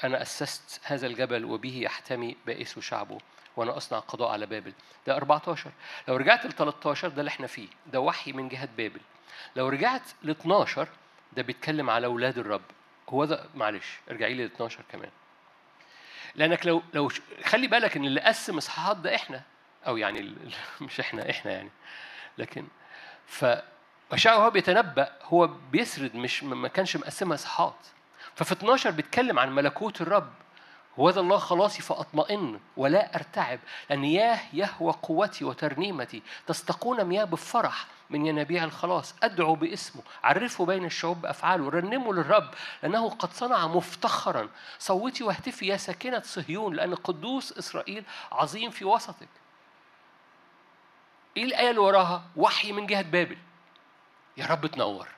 أنا 0.05 0.23
أسست 0.23 0.81
هذا 0.85 1.07
الجبل 1.07 1.45
وبه 1.45 1.77
يحتمي 1.77 2.37
بائس 2.47 2.79
شعبه 2.79 3.19
وأنا 3.57 3.77
أصنع 3.77 3.99
قضاء 3.99 4.31
على 4.31 4.47
بابل. 4.47 4.73
ده 5.07 5.17
14 5.17 5.71
لو 6.09 6.17
رجعت 6.17 6.47
ل 6.47 6.53
13 6.53 7.09
ده 7.09 7.21
اللي 7.21 7.29
إحنا 7.29 7.47
فيه. 7.47 7.69
ده 7.87 8.01
وحي 8.01 8.33
من 8.33 8.49
جهة 8.49 8.69
بابل. 8.77 9.01
لو 9.57 9.69
رجعت 9.69 10.03
ل 10.23 10.31
12 10.31 10.89
ده 11.33 11.43
بيتكلم 11.43 11.91
على 11.91 12.07
أولاد 12.07 12.39
الرب. 12.39 12.65
هو 13.09 13.25
ده 13.25 13.45
معلش 13.55 13.87
ارجعي 14.11 14.35
لي 14.35 14.45
ل 14.45 14.47
12 14.47 14.81
كمان. 14.93 15.11
لأنك 16.35 16.67
لو 16.67 16.83
لو 16.95 17.11
خلي 17.45 17.67
بالك 17.67 17.97
إن 17.97 18.05
اللي 18.05 18.21
قسم 18.21 18.57
إصحاحات 18.57 18.97
ده 18.97 19.15
إحنا. 19.15 19.43
أو 19.87 19.97
يعني 19.97 20.35
مش 20.81 21.01
إحنا 21.01 21.31
إحنا 21.31 21.53
يعني. 21.53 21.71
لكن 22.39 22.67
ف 23.31 23.45
وشاء 24.13 24.41
هو 24.41 24.51
بيتنبأ 24.51 25.13
هو 25.23 25.47
بيسرد 25.47 26.15
مش 26.17 26.45
ما 26.45 26.69
كانش 26.69 26.97
مقسمها 26.97 27.35
اصحاحات 27.35 27.87
ففي 28.35 28.53
12 28.53 28.91
بيتكلم 28.91 29.39
عن 29.39 29.55
ملكوت 29.55 30.01
الرب. 30.01 30.33
وهذا 30.97 31.21
الله 31.21 31.39
خلاصي 31.39 31.83
فأطمئن 31.83 32.61
ولا 32.77 33.15
أرتعب 33.15 33.59
لأن 33.91 34.05
ياه 34.05 34.39
يهوى 34.53 34.93
قوتي 35.03 35.45
وترنيمتي. 35.45 36.23
تستقون 36.47 37.05
مياه 37.05 37.25
بفرح 37.25 37.87
من 38.11 38.27
ينابيع 38.27 38.65
الخلاص. 38.65 39.15
أدعو 39.23 39.55
باسمه. 39.55 40.03
عرفوا 40.25 40.67
بين 40.67 40.85
الشعوب 40.85 41.21
بأفعاله. 41.21 41.71
رنموا 41.71 42.15
للرب 42.15 42.51
لأنه 42.83 43.11
قد 43.11 43.33
صنع 43.33 43.67
مفتخرا. 43.67 44.49
صوتي 44.79 45.25
واهتفي 45.25 45.67
يا 45.67 45.77
ساكنة 45.77 46.23
صهيون 46.25 46.75
لأن 46.75 46.95
قدوس 46.95 47.59
إسرائيل 47.59 48.05
عظيم 48.33 48.71
في 48.71 48.85
وسطك. 48.85 49.29
إيه 51.37 51.45
الآية 51.45 51.71
اللي 51.71 51.81
وراها؟ 51.81 52.23
وحي 52.37 52.73
من 52.73 52.87
جهة 52.87 53.03
بابل. 53.03 53.39
يا 54.37 54.47
رب 54.47 54.67
تنور. 54.67 55.09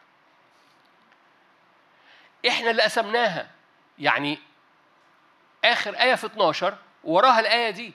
إحنا 2.48 2.70
اللي 2.70 2.82
قسمناها. 2.82 3.50
يعني 3.98 4.38
آخر 5.64 5.94
آية 5.94 6.14
في 6.14 6.26
12 6.26 6.76
وراها 7.04 7.40
الآية 7.40 7.70
دي. 7.70 7.92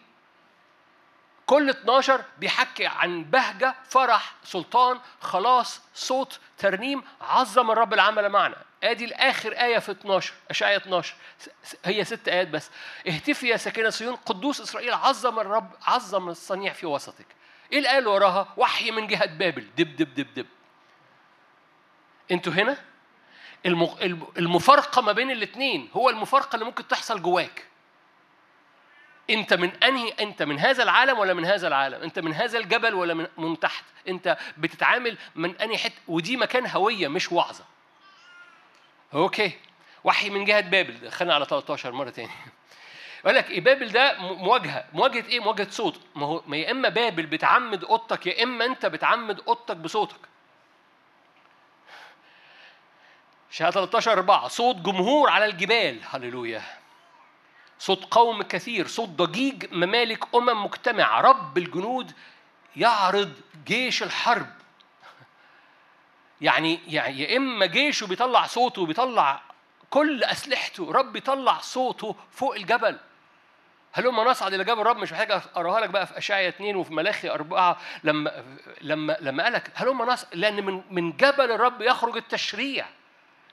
كل 1.45 1.70
12 1.70 2.24
بيحكي 2.38 2.88
عن 2.88 3.24
بهجة 3.24 3.76
فرح 3.89 4.34
سلطان 4.43 4.99
خلاص 5.22 5.82
صوت 5.93 6.39
ترنيم 6.57 7.03
عظم 7.22 7.72
الرب 7.72 7.93
العمل 7.93 8.30
معنا. 8.30 8.57
ادي 8.84 9.05
الآخر 9.05 9.51
آية 9.51 9.80
في 9.80 9.91
12 9.91 10.34
اشعياء 10.49 10.78
12 10.78 11.15
هي 11.86 12.03
ست 12.03 12.28
آيات 12.28 12.47
بس. 12.47 12.70
اهتفي 13.07 13.47
يا 13.47 13.57
ساكنة 13.57 13.89
صيون 13.89 14.15
قدوس 14.15 14.61
إسرائيل 14.61 14.93
عظم 14.93 15.39
الرب 15.39 15.72
عظم 15.88 16.30
الصنيع 16.30 16.74
في 16.74 16.86
وسطك. 16.86 17.36
إيه 17.72 17.97
اللي 17.97 18.09
وراها؟ 18.09 18.53
وحي 18.57 18.91
من 18.91 19.07
جهة 19.07 19.26
بابل. 19.26 19.68
دب 19.78 19.95
دب 19.95 20.13
دب 20.13 20.34
دب. 20.34 20.45
أنتوا 22.32 22.53
هنا؟ 22.53 22.78
المفارقة 24.38 25.01
ما 25.01 25.11
بين 25.11 25.32
الاثنين 25.32 25.89
هو 25.93 26.09
المفارقة 26.09 26.53
اللي 26.55 26.65
ممكن 26.65 26.88
تحصل 26.88 27.22
جواك. 27.22 27.65
انت 29.30 29.53
من 29.53 29.84
أنهي 29.84 30.09
انت 30.20 30.43
من 30.43 30.59
هذا 30.59 30.84
العالم 30.84 31.20
ولا 31.20 31.34
من 31.34 31.45
هذا 31.45 31.68
العالم؟ 31.68 32.01
انت 32.01 32.20
من 32.20 32.34
هذا 32.34 32.59
الجبل 32.59 32.93
ولا 32.93 33.13
من, 33.13 33.28
من 33.38 33.59
تحت؟ 33.59 33.84
انت 34.07 34.38
بتتعامل 34.57 35.18
من 35.36 35.55
أنهي 35.55 35.78
حتة 35.78 35.95
ودي 36.07 36.38
مكان 36.38 36.68
هوية 36.68 37.07
مش 37.07 37.32
وعظة. 37.32 37.65
أوكي. 39.13 39.51
وحي 40.03 40.30
من 40.30 40.45
جهة 40.45 40.61
بابل. 40.61 40.99
دخلنا 40.99 41.34
على 41.34 41.45
13 41.45 41.91
مرة 41.91 42.09
تاني. 42.09 42.32
يقول 43.24 43.36
لك 43.36 43.49
إيه 43.51 43.61
بابل 43.61 43.89
ده 43.89 44.18
مواجهة. 44.20 44.86
مواجهة 44.93 45.28
إيه؟ 45.28 45.39
مواجهة 45.39 45.70
صوت. 45.70 46.01
ما 46.15 46.26
هو 46.26 46.41
ما 46.47 46.57
يا 46.57 46.72
إما 46.72 46.89
بابل 46.89 47.26
بتعمد 47.26 47.84
أوضتك 47.84 48.28
يا 48.28 48.43
إما 48.43 48.65
أنت 48.65 48.86
بتعمد 48.86 49.39
أوضتك 49.47 49.78
بصوتك. 49.78 50.20
شهادة 53.51 53.72
13 53.72 54.11
4 54.13 54.47
صوت 54.47 54.76
جمهور 54.76 55.30
على 55.30 55.45
الجبال. 55.45 55.99
هللويا. 56.09 56.61
صوت 57.80 58.05
قوم 58.05 58.41
كثير. 58.41 58.88
صوت 58.88 59.09
ضجيج 59.09 59.74
ممالك 59.74 60.36
أمم 60.36 60.63
مجتمع 60.63 61.22
رب 61.22 61.57
الجنود 61.57 62.11
يعرض 62.76 63.34
جيش 63.65 64.03
الحرب. 64.03 64.47
يعني 66.41 66.80
يعني 66.88 67.20
يا 67.22 67.38
إما 67.38 67.65
جيشه 67.65 68.07
بيطلع 68.07 68.45
صوته 68.47 68.86
بيطلع 68.86 69.41
كل 69.89 70.23
أسلحته 70.23 70.91
رب 70.91 71.15
يطلع 71.15 71.57
صوته 71.57 72.15
فوق 72.31 72.55
الجبل 72.55 72.99
هلما 73.93 74.23
نصعد 74.23 74.53
إلى 74.53 74.63
جبل 74.63 74.81
الرب 74.81 74.97
مش 74.97 75.11
محتاج 75.11 75.31
أقراها 75.31 75.79
لك 75.79 75.89
بقى 75.89 76.07
في 76.07 76.17
أشعيا 76.17 76.49
اثنين 76.49 76.75
وفي 76.75 76.93
ملاخي 76.93 77.29
أربعة 77.29 77.77
لما 78.03 78.43
لما 78.81 79.17
لما 79.21 79.43
قالك 79.43 79.71
هلما 79.75 80.05
نصعد 80.05 80.35
لأن 80.35 80.65
من 80.65 80.83
من 80.91 81.11
جبل 81.17 81.51
الرب 81.51 81.81
يخرج 81.81 82.17
التشريع 82.17 82.85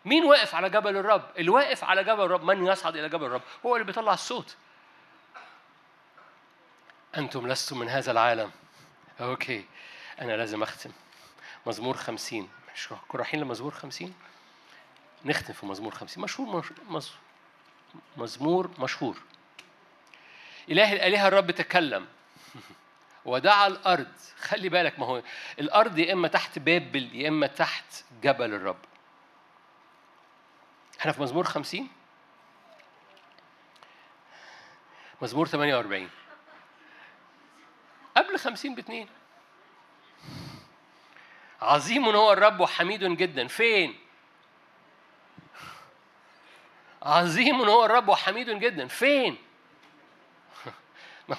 مين 0.05 0.25
واقف 0.25 0.55
على 0.55 0.71
جبل 0.71 0.97
الرب؟ 0.97 1.23
اللي 1.39 1.51
واقف 1.51 1.85
على 1.85 2.05
جبل 2.05 2.25
الرب 2.25 2.45
من 2.45 2.67
يصعد 2.67 2.97
إلى 2.97 3.09
جبل 3.09 3.27
الرب؟ 3.27 3.43
هو 3.67 3.77
اللي 3.77 3.87
بيطلع 3.87 4.13
الصوت. 4.13 4.57
أنتم 7.17 7.49
لستم 7.49 7.79
من 7.79 7.89
هذا 7.89 8.13
العالم. 8.13 8.51
أوكي 9.21 9.65
أنا 10.21 10.37
لازم 10.37 10.63
أختم. 10.63 10.91
مزمور 11.67 11.97
خمسين 11.97 12.49
مش 12.75 12.89
رايحين 13.15 13.41
لمزمور 13.41 13.71
خمسين؟ 13.75 14.15
نختم 15.25 15.53
في 15.53 15.67
مزمور 15.67 15.95
خمسين. 15.95 16.23
مشهور 16.23 16.73
مش... 16.89 17.11
مزمور 18.17 18.71
مشهور. 18.79 19.17
إله 20.71 20.93
الآلهة 20.93 21.29
الرب 21.29 21.51
تكلم. 21.51 22.07
ودعا 23.25 23.67
الأرض. 23.67 24.13
خلي 24.39 24.69
بالك 24.69 24.99
ما 24.99 25.07
هو 25.07 25.23
الأرض 25.59 25.99
يا 25.99 26.13
إما 26.13 26.29
تحت 26.29 26.59
بابل 26.59 27.15
يا 27.17 27.29
إما 27.29 27.47
تحت 27.47 28.05
جبل 28.23 28.55
الرب. 28.55 28.79
إحنا 31.01 31.13
في 31.13 31.23
مزمور 31.23 31.45
خمسين؟ 31.45 31.89
مزمور 35.23 35.47
48 35.47 36.11
قبل 38.17 38.39
خمسين 38.39 38.75
باثنين 38.75 39.09
عظيم 41.63 42.05
هو 42.05 42.33
الرب 42.33 42.61
وحميد 42.61 43.05
جدا. 43.05 43.49
فين؟ 43.49 44.04
عظيم 47.05 47.55
هو 47.55 47.85
الرب 47.85 48.09
وحميد 48.09 48.51
جدا. 48.51 48.87
فين؟ 48.87 49.37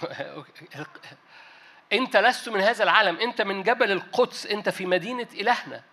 أنت 1.93 2.17
لست 2.17 2.49
من 2.49 2.61
هذا 2.61 2.83
العالم. 2.83 3.19
أنت 3.19 3.41
من 3.41 3.63
جبل 3.63 3.91
القدس. 3.91 4.45
أنت 4.45 4.69
في 4.69 4.85
مدينة 4.85 5.27
إلهنا. 5.33 5.83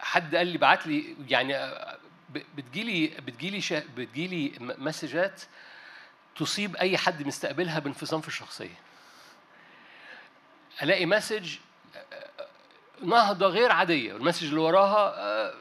حد 0.00 0.36
قال 0.36 0.46
لي 0.46 0.58
بعت 0.58 0.86
لي 0.86 1.16
يعني 1.28 1.74
بتجيلي 2.30 3.06
بتجيلي 3.06 3.82
بتجيلي 3.96 4.52
مسجات 4.60 5.42
تصيب 6.36 6.76
أي 6.76 6.98
حد 6.98 7.26
مستقبلها 7.26 7.78
بانفصام 7.78 8.20
في 8.20 8.28
الشخصية. 8.28 8.80
ألاقي 10.82 11.06
message 11.06 11.56
نهضة 13.04 13.46
غير 13.46 13.72
عادية. 13.72 14.14
وال 14.14 14.21
message 14.21 14.46
اللي 14.46 14.60
وراها 14.60 15.14
آه، 15.16 15.54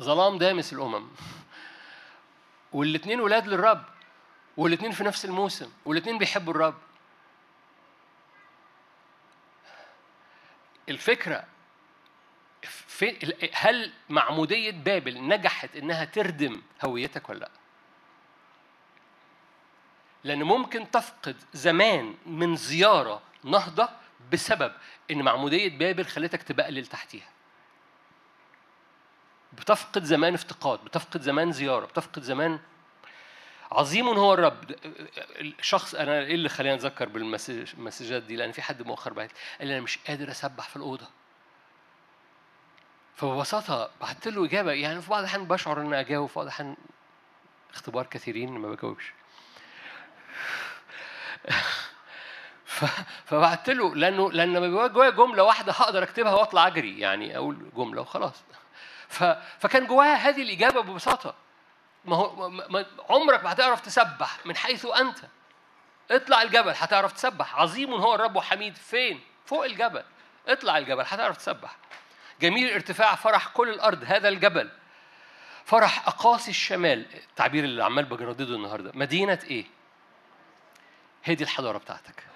ظلام 0.00 0.38
دامس 0.38 0.72
الأمم. 0.72 1.08
والاتنين 2.72 3.20
ولاد 3.20 3.46
للرب 3.46 3.84
والاتنين 4.56 4.92
في 4.92 5.04
نفس 5.04 5.24
الموسم 5.24 5.70
والاتنين 5.84 6.18
بيحبوا 6.18 6.52
الرب. 6.52 6.74
الفكرة 10.88 11.44
في 12.62 13.34
هل 13.54 13.92
معمودية 14.08 14.70
بابل 14.70 15.28
نجحت 15.28 15.76
إنها 15.76 16.04
تردم 16.04 16.62
هويتك 16.84 17.28
ولا 17.28 17.38
لأ؟ 17.38 17.50
لأن 20.24 20.42
ممكن 20.42 20.90
تفقد 20.90 21.36
زمان 21.52 22.14
من 22.26 22.56
زيارة 22.56 23.22
نهضة 23.44 23.88
بسبب 24.32 24.72
إن 25.10 25.22
معمودية 25.22 25.78
بابل 25.78 26.04
خلتك 26.04 26.42
تبقلل 26.42 26.86
تحتيها. 26.86 27.28
بتفقد 29.52 30.04
زمان 30.04 30.34
افتقاد، 30.34 30.84
بتفقد 30.84 31.22
زمان 31.22 31.52
زيارة، 31.52 31.86
بتفقد 31.86 32.22
زمان 32.22 32.60
عظيم 33.72 34.08
هو 34.08 34.34
الرب. 34.34 34.74
الشخص 35.40 35.94
أنا 35.94 36.18
إيه 36.18 36.34
اللي 36.34 36.48
خلاني 36.48 36.74
أتذكر 36.74 37.08
بالمسجات 37.08 38.22
دي؟ 38.22 38.36
لأن 38.36 38.52
في 38.52 38.62
حد 38.62 38.82
مؤخر 38.82 39.12
بعت 39.12 39.30
قال 39.58 39.70
أنا 39.70 39.80
مش 39.80 39.98
قادر 39.98 40.30
أسبح 40.30 40.68
في 40.68 40.76
الأوضة. 40.76 41.08
فببساطة 43.16 43.90
بعت 44.00 44.28
له 44.28 44.44
إجابة 44.44 44.72
يعني 44.72 45.02
في 45.02 45.10
بعض 45.10 45.20
الأحيان 45.20 45.44
بشعر 45.44 45.80
ان 45.80 45.94
أجاوب 45.94 46.28
في 46.28 46.34
بعض 46.34 46.46
الأحيان 46.46 46.76
اختبار 47.74 48.06
كثيرين 48.06 48.50
ما 48.50 48.68
بجاوبش. 48.70 49.12
فبعت 53.24 53.70
له 53.70 53.94
لأنه 53.94 54.32
لأن 54.32 54.52
لما 54.52 54.66
بيبقى 54.68 54.88
جوايا 54.88 55.10
جملة 55.10 55.42
واحدة 55.42 55.72
هقدر 55.72 56.02
أكتبها 56.02 56.34
وأطلع 56.34 56.66
أجري 56.66 57.00
يعني 57.00 57.36
أقول 57.36 57.70
جملة 57.76 58.00
وخلاص. 58.00 58.42
فكان 59.58 59.86
جوايا 59.86 60.14
هذه 60.14 60.42
الإجابة 60.42 60.80
ببساطة. 60.80 61.34
ما 62.04 62.16
هو 62.16 62.48
ما 62.50 62.86
عمرك 63.10 63.44
ما 63.44 63.52
هتعرف 63.52 63.80
تسبح 63.80 64.46
من 64.46 64.56
حيث 64.56 64.86
أنت. 64.86 65.18
اطلع 66.10 66.42
الجبل 66.42 66.74
هتعرف 66.76 67.12
تسبح. 67.12 67.56
عظيم 67.56 67.94
هو 67.94 68.14
الرب 68.14 68.36
وحميد. 68.36 68.76
فين؟ 68.76 69.20
فوق 69.46 69.64
الجبل. 69.64 70.04
اطلع 70.48 70.78
الجبل 70.78 71.04
هتعرف 71.06 71.36
تسبح. 71.36 71.76
جميل 72.40 72.68
الارتفاع 72.68 73.14
فرح 73.14 73.48
كل 73.48 73.68
الأرض 73.68 74.04
هذا 74.06 74.28
الجبل. 74.28 74.70
فرح 75.64 76.08
أقاصي 76.08 76.50
الشمال. 76.50 77.06
التعبير 77.14 77.64
اللي 77.64 77.84
عمال 77.84 78.04
بجردده 78.04 78.54
النهارده. 78.54 78.92
مدينة 78.94 79.38
إيه؟ 79.44 79.64
هي 81.24 81.34
دي 81.34 81.44
الحضارة 81.44 81.78
بتاعتك. 81.78 82.27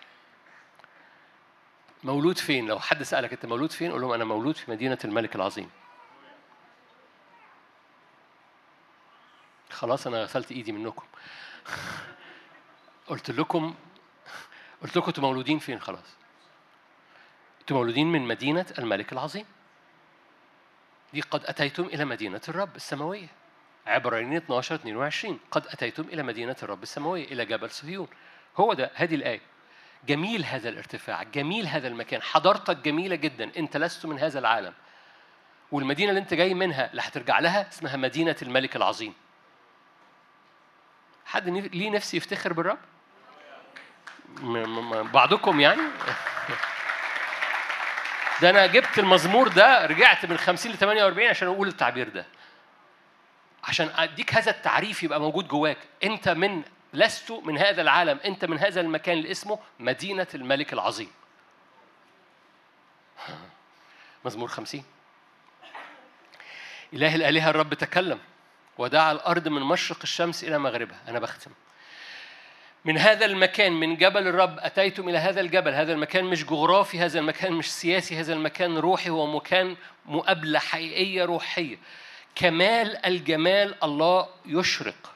مولود 2.05 2.39
فين؟ 2.39 2.67
لو 2.67 2.81
حد 2.81 3.03
سألك 3.03 3.33
أنت 3.33 3.47
مولود 3.47 3.73
فين 3.73 3.93
قول 3.93 4.01
لهم 4.01 4.13
أنا 4.13 4.25
مولود 4.25 4.57
في 4.57 4.71
مدينة 4.71 4.99
الملك 5.05 5.37
العظيم. 5.37 5.71
خلاص 9.71 10.07
أنا 10.07 10.23
غسلت 10.23 10.53
إيدي 10.53 10.73
منكم. 10.73 11.07
قلت 13.07 13.31
لكم 13.31 13.75
قلت 14.83 14.97
لكم 14.97 15.07
أنتوا 15.07 15.23
مولودين 15.25 15.59
فين؟ 15.59 15.81
خلاص. 15.81 16.17
أنتوا 17.61 17.77
مولودين 17.77 18.13
من 18.13 18.23
مدينة 18.23 18.67
الملك 18.79 19.13
العظيم. 19.13 19.47
دي 21.13 21.21
قد 21.21 21.45
أتيتم 21.45 21.85
إلى 21.85 22.05
مدينة 22.05 22.41
الرب 22.49 22.77
السماوية. 22.77 23.29
عبرانيين 23.87 24.37
12 24.37 24.75
22 24.75 25.41
قد 25.51 25.67
أتيتم 25.67 26.03
إلى 26.03 26.23
مدينة 26.23 26.57
الرب 26.63 26.83
السماوية 26.83 27.25
إلى 27.25 27.45
جبل 27.45 27.71
صهيون. 27.71 28.09
هو 28.57 28.73
ده 28.73 28.91
هذه 28.95 29.15
الآية. 29.15 29.52
جميل 30.07 30.45
هذا 30.45 30.69
الارتفاع 30.69 31.23
جميل 31.23 31.67
هذا 31.67 31.89
المكان 31.89 32.23
حضارتك 32.23 32.77
جميلة 32.77 33.17
جدا 33.17 33.51
أنت 33.57 33.77
لست 33.77 34.07
من 34.07 34.19
هذا 34.19 34.39
العالم. 34.39 34.75
والمدينة 35.73 36.11
اللي 36.11 36.21
أنت 36.21 36.35
جاي 36.35 36.55
منها 36.55 36.91
اللي 36.91 37.03
هترجع 37.03 37.39
لها 37.39 37.69
اسمها 37.69 37.97
مدينة 37.97 38.37
الملك 38.43 38.77
العظيم. 38.77 39.15
حد 41.27 41.49
ليه 41.49 41.91
نفسي 41.91 42.17
يفتخر 42.17 42.53
بالرب؟ 42.53 42.79
بعضكم 45.13 45.61
يعني؟ 45.61 45.83
ده 48.43 48.51
أنا 48.51 48.67
جبت 48.67 48.99
المزمور 48.99 49.49
ده 49.49 49.87
رجعت 49.87 50.27
من 50.27 50.37
50 50.37 50.73
ل 50.73 50.77
48 50.77 51.29
عشان 51.29 51.49
أقول 51.49 51.69
التعبير 51.69 52.09
ده. 52.09 52.27
عشان 53.65 53.91
أديك 53.97 54.35
هذا 54.35 54.51
التعريف 54.51 55.03
يبقى 55.03 55.21
موجود 55.21 55.49
جواك. 55.49 55.79
أنت 56.05 56.29
من 56.29 56.63
لست 56.93 57.31
من 57.31 57.59
هذا 57.59 57.83
العالم 57.83 58.21
أنت 58.25 58.45
من 58.45 58.59
هذا 58.59 58.81
المكان 58.81 59.19
اللي 59.19 59.31
اسمه 59.31 59.59
مدينة 59.79 60.27
الملك 60.35 60.73
العظيم. 60.73 61.11
مزمور 64.25 64.49
خمسين. 64.49 64.85
إله 66.93 67.15
الآلهة 67.15 67.51
الرب 67.51 67.75
تكلم 67.75 68.19
ودعا 68.79 69.13
الأرض 69.13 69.49
من 69.49 69.63
مشرق 69.63 69.99
الشمس 70.03 70.45
إلى 70.45 70.59
مغربها. 70.59 71.01
أنا 71.09 71.19
بختم. 71.19 71.51
من 72.85 72.99
هذا 72.99 73.27
المكان 73.27 73.73
من 73.73 73.97
جبل 73.97 74.29
الرب 74.29 74.59
أتيتم 74.59 75.09
إلى 75.09 75.19
هذا 75.19 75.41
الجبل. 75.41 75.75
هذا 75.75 75.93
المكان 75.93 76.25
مش 76.25 76.45
جغرافي 76.45 76.99
هذا 76.99 77.19
المكان 77.19 77.53
مش 77.53 77.73
سياسي 77.73 78.21
هذا 78.21 78.33
المكان 78.33 78.79
روحي. 78.79 79.11
هو 79.11 79.27
مكان 79.27 79.77
مقابلة 80.07 80.59
حقيقية 80.59 81.25
روحية. 81.25 81.79
كمال 82.35 83.07
الجمال 83.07 83.85
الله 83.85 84.29
يشرق. 84.47 85.13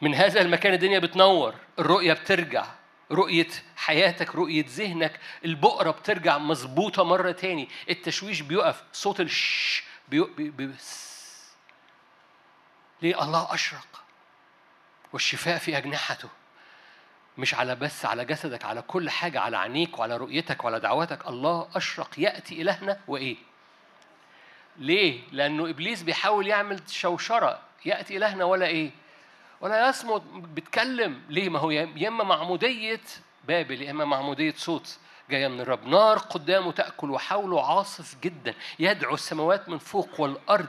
من 0.00 0.14
هذا 0.14 0.40
المكان 0.40 0.72
الدنيا 0.72 0.98
بتنور 0.98 1.54
الرؤية 1.78 2.12
بترجع. 2.12 2.66
رؤية 3.12 3.48
حياتك 3.76 4.34
رؤية 4.34 4.64
ذهنك 4.68 5.20
البقرة 5.44 5.90
بترجع 5.90 6.38
مظبوطة 6.38 7.04
مرة 7.04 7.30
تاني. 7.30 7.68
التشويش 7.90 8.40
بيقف 8.40 8.82
صوت 8.92 9.20
الش 9.20 9.82
بيقف 10.08 10.30
بي 10.30 10.50
بي 10.50 10.70
ليه؟ 13.02 13.24
الله 13.24 13.54
أشرق. 13.54 14.04
والشفاء 15.12 15.58
في 15.58 15.78
أجنحته. 15.78 16.28
مش 17.38 17.54
على 17.54 17.74
بس 17.74 18.04
على 18.04 18.24
جسدك 18.24 18.64
على 18.64 18.82
كل 18.82 19.10
حاجة 19.10 19.40
على 19.40 19.56
عينيك 19.56 19.98
وعلى 19.98 20.16
رؤيتك 20.16 20.64
وعلى 20.64 20.80
دعواتك. 20.80 21.26
الله 21.26 21.68
أشرق 21.74 22.10
يأتي 22.18 22.62
إلهنا. 22.62 23.00
وإيه؟ 23.08 23.36
ليه؟ 24.76 25.20
لأنه 25.32 25.70
إبليس 25.70 26.02
بيحاول 26.02 26.46
يعمل 26.46 26.80
شوشرة. 26.88 27.60
يأتي 27.84 28.16
إلهنا 28.16 28.44
ولا 28.44 28.66
إيه؟ 28.66 28.90
ولا 29.60 29.88
يصمت 29.88 30.22
بيتكلم 30.34 31.22
ليه؟ 31.28 31.48
ما 31.48 31.58
هو 31.58 31.70
يا 31.70 32.08
إما 32.08 32.24
معمودية 32.24 33.00
بابل 33.44 33.82
يا 33.82 33.90
إما 33.90 34.04
معمودية 34.04 34.54
صوت 34.56 34.98
جاية 35.30 35.48
من 35.48 35.60
الرب 35.60 35.86
نار 35.86 36.18
قدامه 36.18 36.72
تأكل 36.72 37.10
وحوله 37.10 37.66
عاصف 37.78 38.16
جدا 38.22 38.54
يدعو 38.78 39.14
السماوات 39.14 39.68
من 39.68 39.78
فوق 39.78 40.20
والأرض 40.20 40.68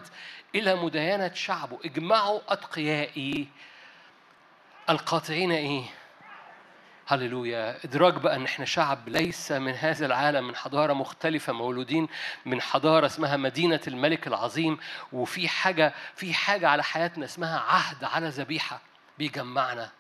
إلى 0.56 0.76
مداينة 0.76 1.34
شعبه 1.34 1.80
اجمعوا 1.86 2.39
أتقيائي 2.50 3.48
القاطعين 4.89 5.52
إيه؟ 5.52 5.84
هللويا. 7.12 7.86
ادراك 7.86 8.14
بقى 8.14 8.36
ان 8.36 8.45
إحنا 8.45 8.66
شعب 8.66 9.09
ليس 9.09 9.51
من 9.51 9.74
هذا 9.74 10.05
العالم 10.05 10.47
من 10.47 10.55
حضارة 10.55 10.93
مختلفة 10.93 11.53
مولودين 11.53 12.07
من 12.45 12.62
حضارة 12.62 13.05
اسمها 13.05 13.38
مدينة 13.38 13.80
الملك 13.88 14.28
العظيم. 14.28 14.80
وفي 15.14 15.47
حاجة 15.47 15.93
في 16.16 16.34
حاجة 16.34 16.70
على 16.70 16.84
حياتنا 16.84 17.26
اسمها 17.26 17.59
عهد 17.59 18.03
على 18.03 18.28
ذبيحة 18.30 18.82
بيجمعنا. 19.18 19.91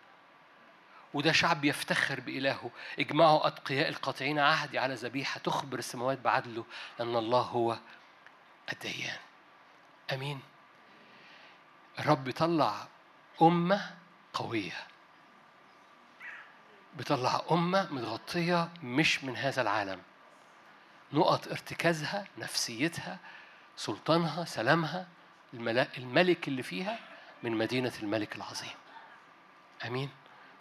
وده 1.13 1.31
شعب 1.31 1.65
يفتخر 1.65 2.19
بإلهه. 2.19 2.71
اجمعوا 2.99 3.47
أتقياء 3.47 3.89
القاطعين 3.89 4.39
عهدي 4.39 4.79
على 4.79 4.93
ذبيحة 4.93 5.39
تخبر 5.39 5.79
السماوات 5.79 6.19
بعدله 6.19 6.65
أن 7.01 7.15
الله 7.15 7.41
هو 7.41 7.77
الديان. 8.73 9.17
أمين. 10.13 10.39
الرب 11.99 12.23
بيطلع 12.23 12.87
أمة 13.41 13.91
قوية. 14.33 14.90
بيطلع 16.97 17.41
أمة 17.51 17.93
متغطية 17.93 18.69
مش 18.83 19.23
من 19.23 19.37
هذا 19.37 19.61
العالم. 19.61 20.01
نقط 21.13 21.47
ارتكازها 21.47 22.27
نفسيتها 22.37 23.19
سلطانها 23.75 24.45
سلامها 24.45 25.07
الملك 25.97 26.47
اللي 26.47 26.63
فيها 26.63 26.99
من 27.43 27.51
مدينة 27.51 27.91
الملك 28.03 28.35
العظيم. 28.35 28.75
أمين؟ 29.87 30.09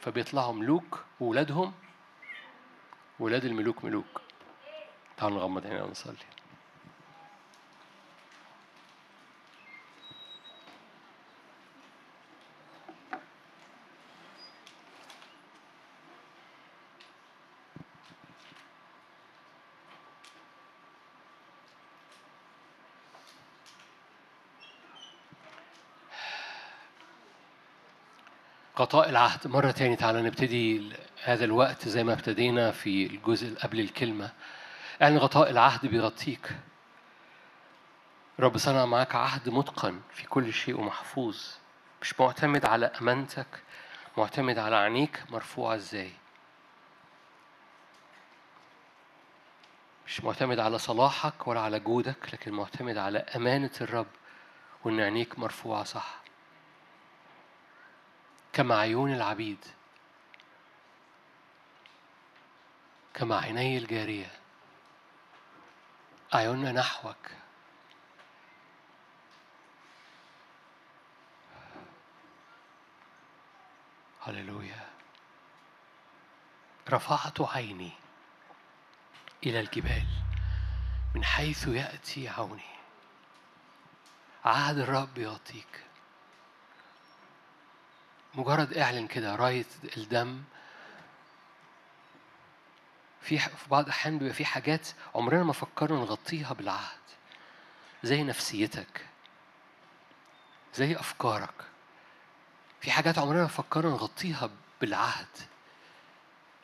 فبيطلعوا 0.01 0.53
ملوك 0.53 1.05
وولادهم. 1.20 1.72
ولاد 3.18 3.45
الملوك 3.45 3.85
ملوك. 3.85 4.20
تعالوا 5.16 5.39
نغمض 5.39 5.66
عينينا 5.66 5.85
ونصلي. 5.85 6.14
قضاء 28.81 29.09
العهد. 29.09 29.47
مرة 29.47 29.70
تاني 29.70 29.97
تعالى 29.97 30.22
نبتدي 30.22 30.93
هذا 31.24 31.45
الوقت 31.45 31.89
زي 31.89 32.05
ما 32.05 32.12
ابتدينا 32.12 32.70
في 32.70 33.07
الجزء 33.07 33.59
قبل 33.59 33.81
الكلمة. 33.81 34.31
اعلن 35.03 35.18
غطاء 35.18 35.51
العهد 35.51 35.87
بيغطيك. 35.87 36.57
رب 38.41 38.59
صنع 38.59 38.85
معاك 38.85 39.14
عهد 39.14 39.49
متقن 39.49 40.01
في 40.12 40.26
كل 40.26 40.53
شيء 40.53 40.81
ومحفوظ. 40.81 41.37
مش 42.03 42.20
معتمد 42.20 42.64
على 42.64 42.87
أمانتك 42.87 43.47
معتمد 44.18 44.59
على 44.59 44.76
عينيك 44.76 45.22
مرفوعة 45.31 45.74
إزاي. 45.74 46.12
مش 50.07 50.24
معتمد 50.24 50.59
على 50.59 50.78
صلاحك 50.78 51.49
ولا 51.49 51.61
على 51.61 51.81
جودك 51.81 52.35
لكن 52.35 52.53
معتمد 52.53 52.97
على 52.97 53.18
أمانة 53.18 53.70
الرب 53.81 54.07
وإن 54.85 55.01
عينيك 55.01 55.39
مرفوعة 55.39 55.85
صح. 55.85 56.19
كما 58.53 58.78
عيون 58.78 59.12
العبيد 59.14 59.64
كما 63.14 63.38
عيني 63.38 63.78
الجارية 63.78 64.40
أعيننا 66.34 66.72
نحوك. 66.72 67.30
هللويا. 74.20 74.90
رفعت 76.90 77.40
عيني 77.40 77.92
إلى 79.46 79.61
الجبال 79.61 80.07
من 81.14 81.24
حيث 81.24 81.68
يأتي 81.68 82.28
عوني. 82.28 82.70
عهد 84.44 84.78
الرب 84.78 85.18
يعطيك. 85.18 85.89
مجرد 88.35 88.76
اعلن 88.76 89.07
كده 89.07 89.37
راية 89.37 89.64
الدم. 89.97 90.43
في 93.20 93.39
في 93.39 93.68
بعض 93.70 93.85
الأحيان 93.85 94.18
بيبقى 94.18 94.35
في 94.35 94.45
حاجات 94.45 94.89
عمرنا 95.14 95.43
ما 95.43 95.53
فكرنا 95.53 95.99
نغطيها 96.01 96.53
بالعهد. 96.53 96.99
زي 98.03 98.22
نفسيتك. 98.22 99.07
زي 100.74 100.97
أفكارك. 100.97 101.55
في 102.81 102.91
حاجات 102.91 103.18
عمرنا 103.18 103.43
ما 103.43 103.49
فكرنا 103.49 103.91
نغطيها 103.91 104.51
بالعهد. 104.81 105.26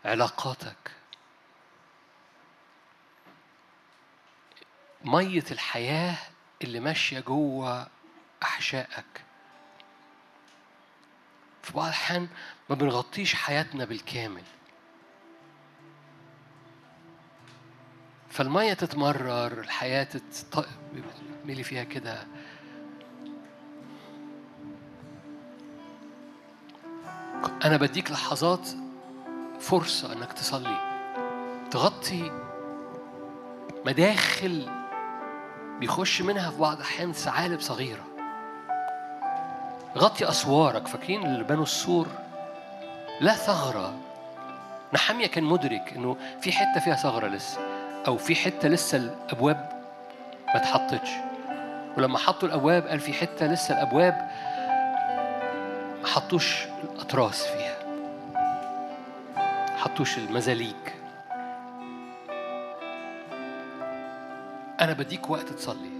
علاقاتك. 0.04 0.90
مية 5.04 5.44
الحياة 5.50 6.18
اللي 6.62 6.80
ماشية 6.80 7.20
جوه 7.20 7.88
أحشائك. 8.42 9.25
في 11.66 11.72
بعض 11.72 11.86
الأحيان 11.86 12.28
ما 12.70 12.76
بنغطيش 12.76 13.34
حياتنا 13.34 13.84
بالكامل. 13.84 14.42
فالمية 18.30 18.72
تتمرر 18.72 19.60
الحياة 19.60 20.04
تت... 20.04 20.66
ملي 21.44 21.62
فيها 21.62 21.84
كده. 21.84 22.26
أنا 27.64 27.76
بديك 27.76 28.10
لحظات 28.10 28.68
فرصة 29.60 30.12
إنك 30.12 30.32
تصلي. 30.32 31.00
تغطي 31.70 32.30
مداخل 33.86 34.70
بيخش 35.80 36.22
منها 36.22 36.50
في 36.50 36.58
بعض 36.58 36.76
الأحيان 36.76 37.12
ثعالب 37.12 37.60
صغيرة. 37.60 38.15
غطي 39.96 40.28
أسوارك 40.28 40.88
فاكرين 40.88 41.26
اللي 41.26 41.44
بنوا 41.44 41.62
السور؟ 41.62 42.06
لا 43.20 43.34
ثغرة. 43.34 43.94
نحمية 44.92 45.26
كان 45.26 45.44
مدرك 45.44 45.92
إنه 45.96 46.16
في 46.40 46.52
حتة 46.52 46.80
فيها 46.80 46.94
ثغرة 46.94 47.26
لسه 47.26 47.58
أو 48.06 48.16
في 48.16 48.34
حتة 48.34 48.68
لسه 48.68 48.98
الأبواب 48.98 49.82
ما 50.46 50.56
اتحطتش 50.56 51.08
ولما 51.96 52.18
حطوا 52.18 52.48
الأبواب 52.48 52.86
قال 52.86 53.00
في 53.00 53.12
حتة 53.12 53.46
لسه 53.46 53.74
الأبواب 53.74 54.30
ما 56.02 56.06
حطوش 56.06 56.64
الأطراس 56.84 57.46
فيها. 57.46 57.76
حطوش 59.76 60.18
المزاليك. 60.18 60.94
أنا 64.80 64.92
بديك 64.92 65.30
وقت 65.30 65.48
تصلي. 65.48 65.96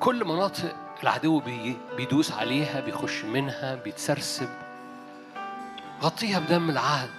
كل 0.00 0.24
مناطق 0.24 0.89
العدو 1.02 1.40
بي 1.40 1.76
بيدوس 1.96 2.32
عليها 2.32 2.80
بيخش 2.80 3.24
منها 3.24 3.74
بيتسرسب. 3.74 4.48
غطيها 6.02 6.38
بدم 6.38 6.70
العهد. 6.70 7.10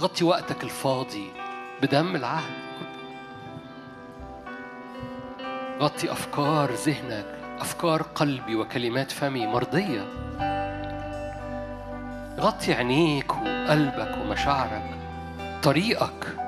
غطي 0.00 0.24
وقتك 0.24 0.64
الفاضي 0.64 1.32
بدم 1.82 2.16
العهد. 2.16 2.70
غطي 5.80 6.12
أفكار 6.12 6.72
ذهنك 6.72 7.26
أفكار 7.60 8.02
قلبي 8.02 8.56
وكلمات 8.56 9.10
فمي 9.10 9.46
مرضية. 9.46 10.04
غطي 12.40 12.74
عينيك 12.74 13.32
وقلبك 13.36 14.18
ومشاعرك 14.22 14.98
طريقك. 15.62 16.39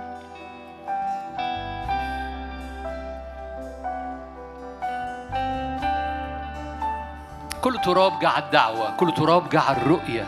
كل 7.63 7.79
تراب 7.85 8.19
جه 8.21 8.29
على 8.29 8.45
الدعوة 8.45 8.97
كل 8.97 9.15
تراب 9.15 9.49
جه 9.49 9.61
على 9.61 9.77
الرؤية 9.77 10.27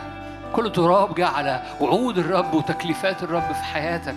كل 0.53 0.71
تراب 0.71 1.15
جه 1.15 1.27
على 1.27 1.61
وعود 1.81 2.17
الرب 2.17 2.53
وتكليفات 2.53 3.23
الرب 3.23 3.53
في 3.53 3.63
حياتك. 3.63 4.15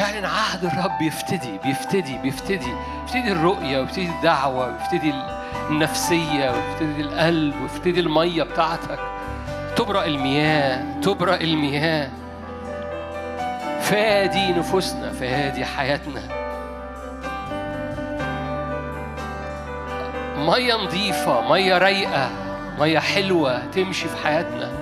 اعلن 0.00 0.24
عهد 0.24 0.64
الرب 0.64 1.02
يفتدي 1.02 1.58
بيفتدي 1.64 2.18
بيفتدي 2.18 2.72
يفتدي 3.04 3.32
الرؤية 3.32 3.80
ويفتدي 3.80 4.08
الدعوة 4.08 4.66
ويفتدي 4.66 5.14
النفسية 5.70 6.50
ويفتدي 6.50 7.00
القلب 7.00 7.54
ويفتدي 7.62 8.00
المية 8.00 8.42
بتاعتك. 8.42 8.98
تبرأ 9.76 10.04
المياه 10.04 11.00
تبرأ 11.00 11.34
المياه. 11.34 12.10
فادي 13.80 14.52
نفوسنا 14.52 15.12
فادي 15.12 15.64
حياتنا. 15.64 16.43
مية 20.46 20.74
نظيفة 20.74 21.48
مية 21.48 21.78
رايقة 21.78 22.30
مية 22.78 22.98
حلوة 22.98 23.66
تمشي 23.66 24.08
في 24.08 24.16
حياتنا. 24.24 24.72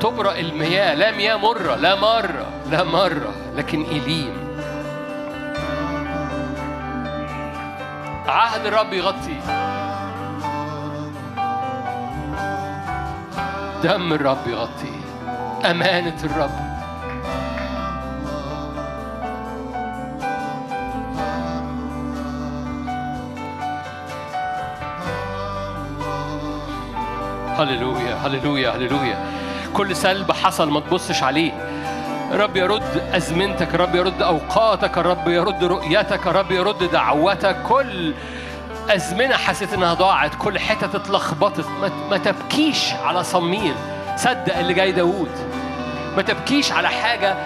تبرأ 0.00 0.38
المياه 0.38 0.94
لا 0.94 1.10
مياه 1.10 1.36
مرة 1.36 1.74
لا 1.74 1.94
مرة 1.94 2.46
لا 2.70 2.84
مرة 2.84 3.34
لكن 3.56 3.82
إليم. 3.82 4.48
عهد 8.26 8.66
الرب 8.66 8.92
يغطي. 8.92 9.36
دم 13.82 14.12
الرب 14.12 14.46
يغطي. 14.46 14.92
أمانة 15.70 16.16
الرب. 16.24 16.67
هللويا 27.58 28.14
هللويا 28.14 28.70
هللويا. 28.70 29.24
كل 29.74 29.96
سلب 29.96 30.32
حصل 30.32 30.70
ما 30.70 30.80
تبصش 30.80 31.22
عليه. 31.22 31.52
رب 32.32 32.56
يرد 32.56 33.10
أزمنتك 33.12 33.74
رب 33.74 33.94
يرد 33.94 34.22
أوقاتك 34.22 34.98
رب 34.98 35.28
يرد 35.28 35.64
رؤيتك 35.64 36.26
رب 36.26 36.50
يرد 36.50 36.90
دعوتك. 36.92 37.62
كل 37.68 38.14
أزمنة 38.90 39.36
حسيت 39.36 39.72
إنها 39.72 39.94
ضاعت 39.94 40.34
كل 40.34 40.58
حتة 40.58 40.96
اتلخبطت. 40.96 41.66
ما, 42.10 42.18
تبكيش 42.18 42.92
على 42.92 43.24
صميل 43.24 43.74
صدق 44.16 44.58
اللي 44.58 44.74
جاي 44.74 44.92
داوود. 44.92 45.30
ما 46.16 46.22
تبكيش 46.22 46.72
على 46.72 46.88
حاجة 46.88 47.36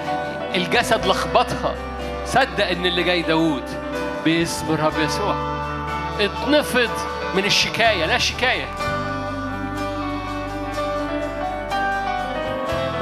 الجسد 0.54 1.06
لخبطها. 1.06 1.74
صدق 2.26 2.66
إن 2.66 2.86
اللي 2.86 3.02
جاي 3.02 3.22
داوود 3.22 3.64
باسم 4.24 4.74
الرب 4.74 4.98
يسوع. 4.98 5.34
اتنفض 6.20 6.90
من 7.34 7.44
الشكاية 7.44 8.06
لا 8.06 8.18
شكاية. 8.18 8.91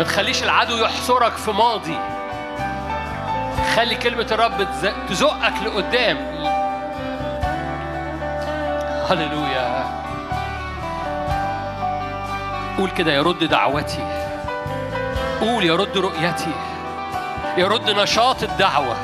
ما 0.01 0.07
تخليش 0.07 0.43
العدو 0.43 0.77
يحصرك 0.77 1.33
في 1.33 1.51
ماضي. 1.51 1.99
خلي 3.77 3.95
كلمة 3.95 4.27
الرب 4.33 4.67
تزقك 5.09 5.53
لقدام. 5.65 6.17
هللويا. 9.11 9.85
قول 12.79 12.91
كده 12.91 13.13
يرد 13.13 13.45
دعوتي. 13.45 14.25
قول 15.41 15.65
يرد 15.65 15.99
رؤيتي. 15.99 16.55
يرد 17.57 17.91
نشاط 17.91 18.43
الدعوة. 18.43 18.97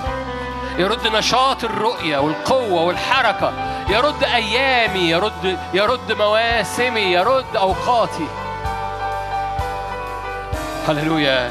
يرد 0.78 1.06
نشاط 1.16 1.64
الرؤية 1.64 2.18
والقوة 2.18 2.82
والحركة. 2.82 3.52
يرد 3.88 4.24
أيامي. 4.24 5.10
يرد 5.10 5.58
يرد 5.74 6.12
مواسمي. 6.12 7.00
يرد 7.00 7.56
أوقاتي. 7.56 8.45
هللويا. 10.88 11.50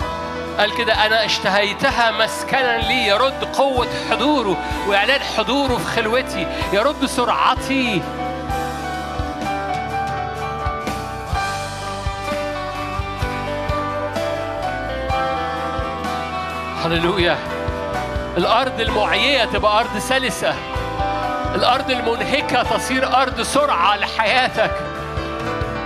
قال 0.59 0.77
كده 0.77 1.05
أنا 1.05 1.25
اشتهيتها 1.25 2.11
مسكنا 2.11 2.77
لي 2.77 3.07
يرد 3.07 3.43
قوة 3.43 3.87
حضوره 4.11 4.57
وإعلان 4.87 5.21
حضوره 5.37 5.77
في 5.77 5.85
خلوتي 5.85 6.47
يرد 6.73 7.05
سرعتي. 7.05 8.01
هللويا. 16.85 17.37
الأرض 18.37 18.81
المعيية 18.81 19.45
تبقى 19.45 19.79
أرض 19.79 19.97
سلسة. 19.97 20.55
الأرض 21.55 21.91
المنهكة 21.91 22.63
تصير 22.63 23.15
أرض 23.21 23.41
سرعة 23.41 23.97
لحياتك. 23.97 24.84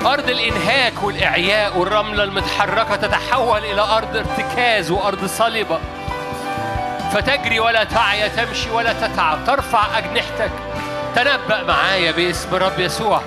أرض 0.05 0.29
الإنهاك 0.29 1.03
والإعياء 1.03 1.77
والرملة 1.77 2.23
المتحركة 2.23 2.95
تتحول 2.95 3.65
إلى 3.65 3.81
أرض 3.81 4.15
ارتكاز 4.17 4.91
وأرض 4.91 5.25
صلبة 5.25 5.79
فتجري 7.13 7.59
ولا 7.59 7.83
تعي 7.83 8.29
تمشي 8.29 8.69
ولا 8.69 8.93
تتعب 8.93 9.37
ترفع 9.47 9.97
أجنحتك. 9.97 10.51
تنبأ 11.15 11.63
معايا 11.63 12.11
باسم 12.11 12.55
الرب 12.55 12.79
يسوع. 12.79 13.21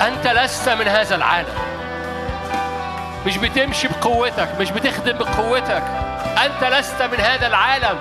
أنت 0.00 0.26
لست 0.26 0.68
من 0.68 0.88
هذا 0.88 1.16
العالم. 1.16 1.54
مش 3.26 3.36
بتمشي 3.36 3.88
بقوتك 3.88 4.48
مش 4.60 4.70
بتخدم 4.70 5.18
بقوتك. 5.18 5.82
أنت 6.44 6.64
لست 6.64 7.02
من 7.02 7.20
هذا 7.20 7.46
العالم. 7.46 7.98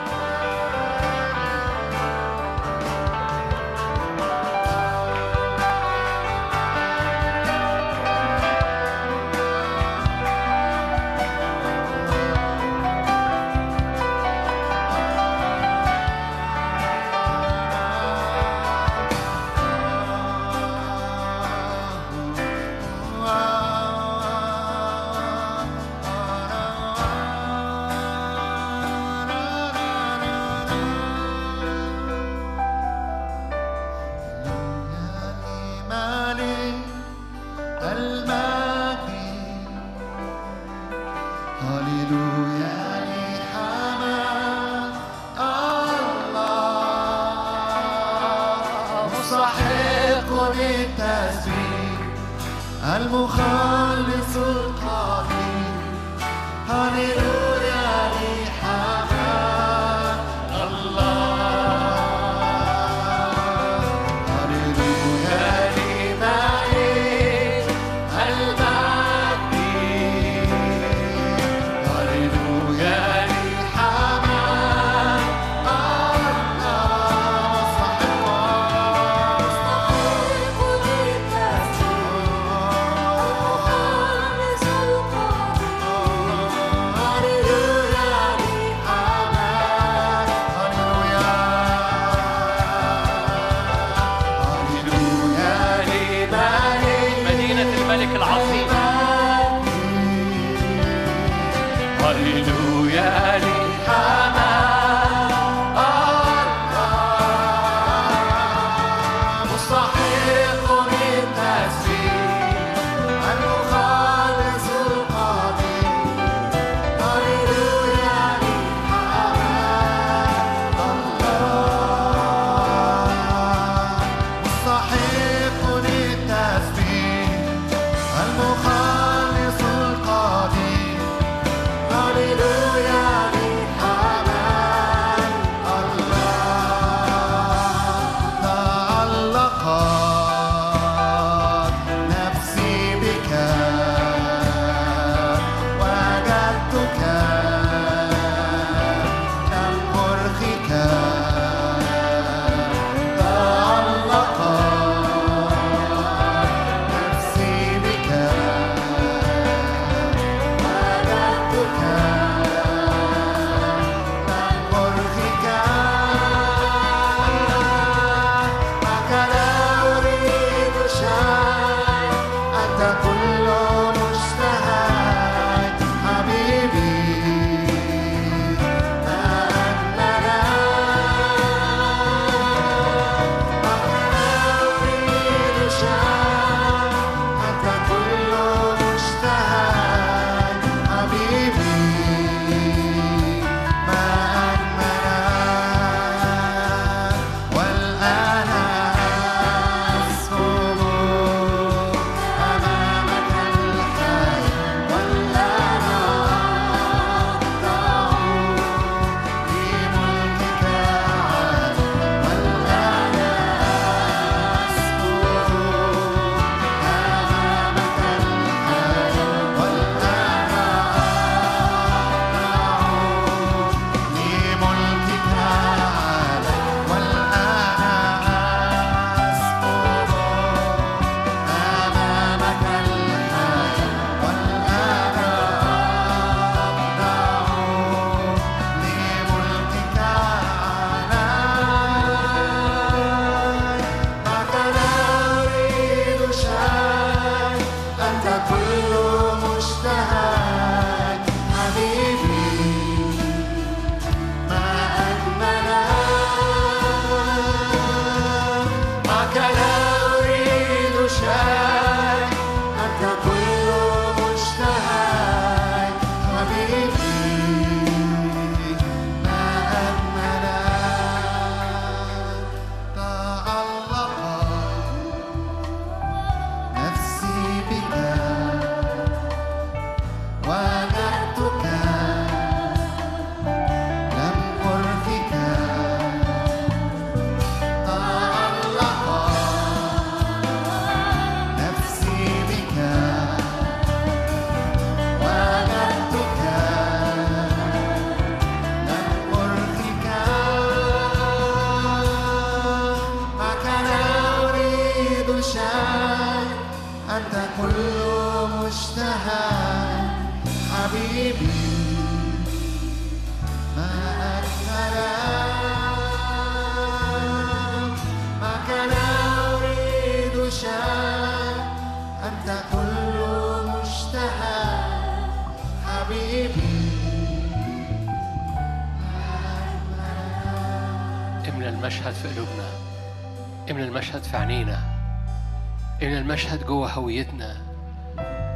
هويتنا 336.93 337.57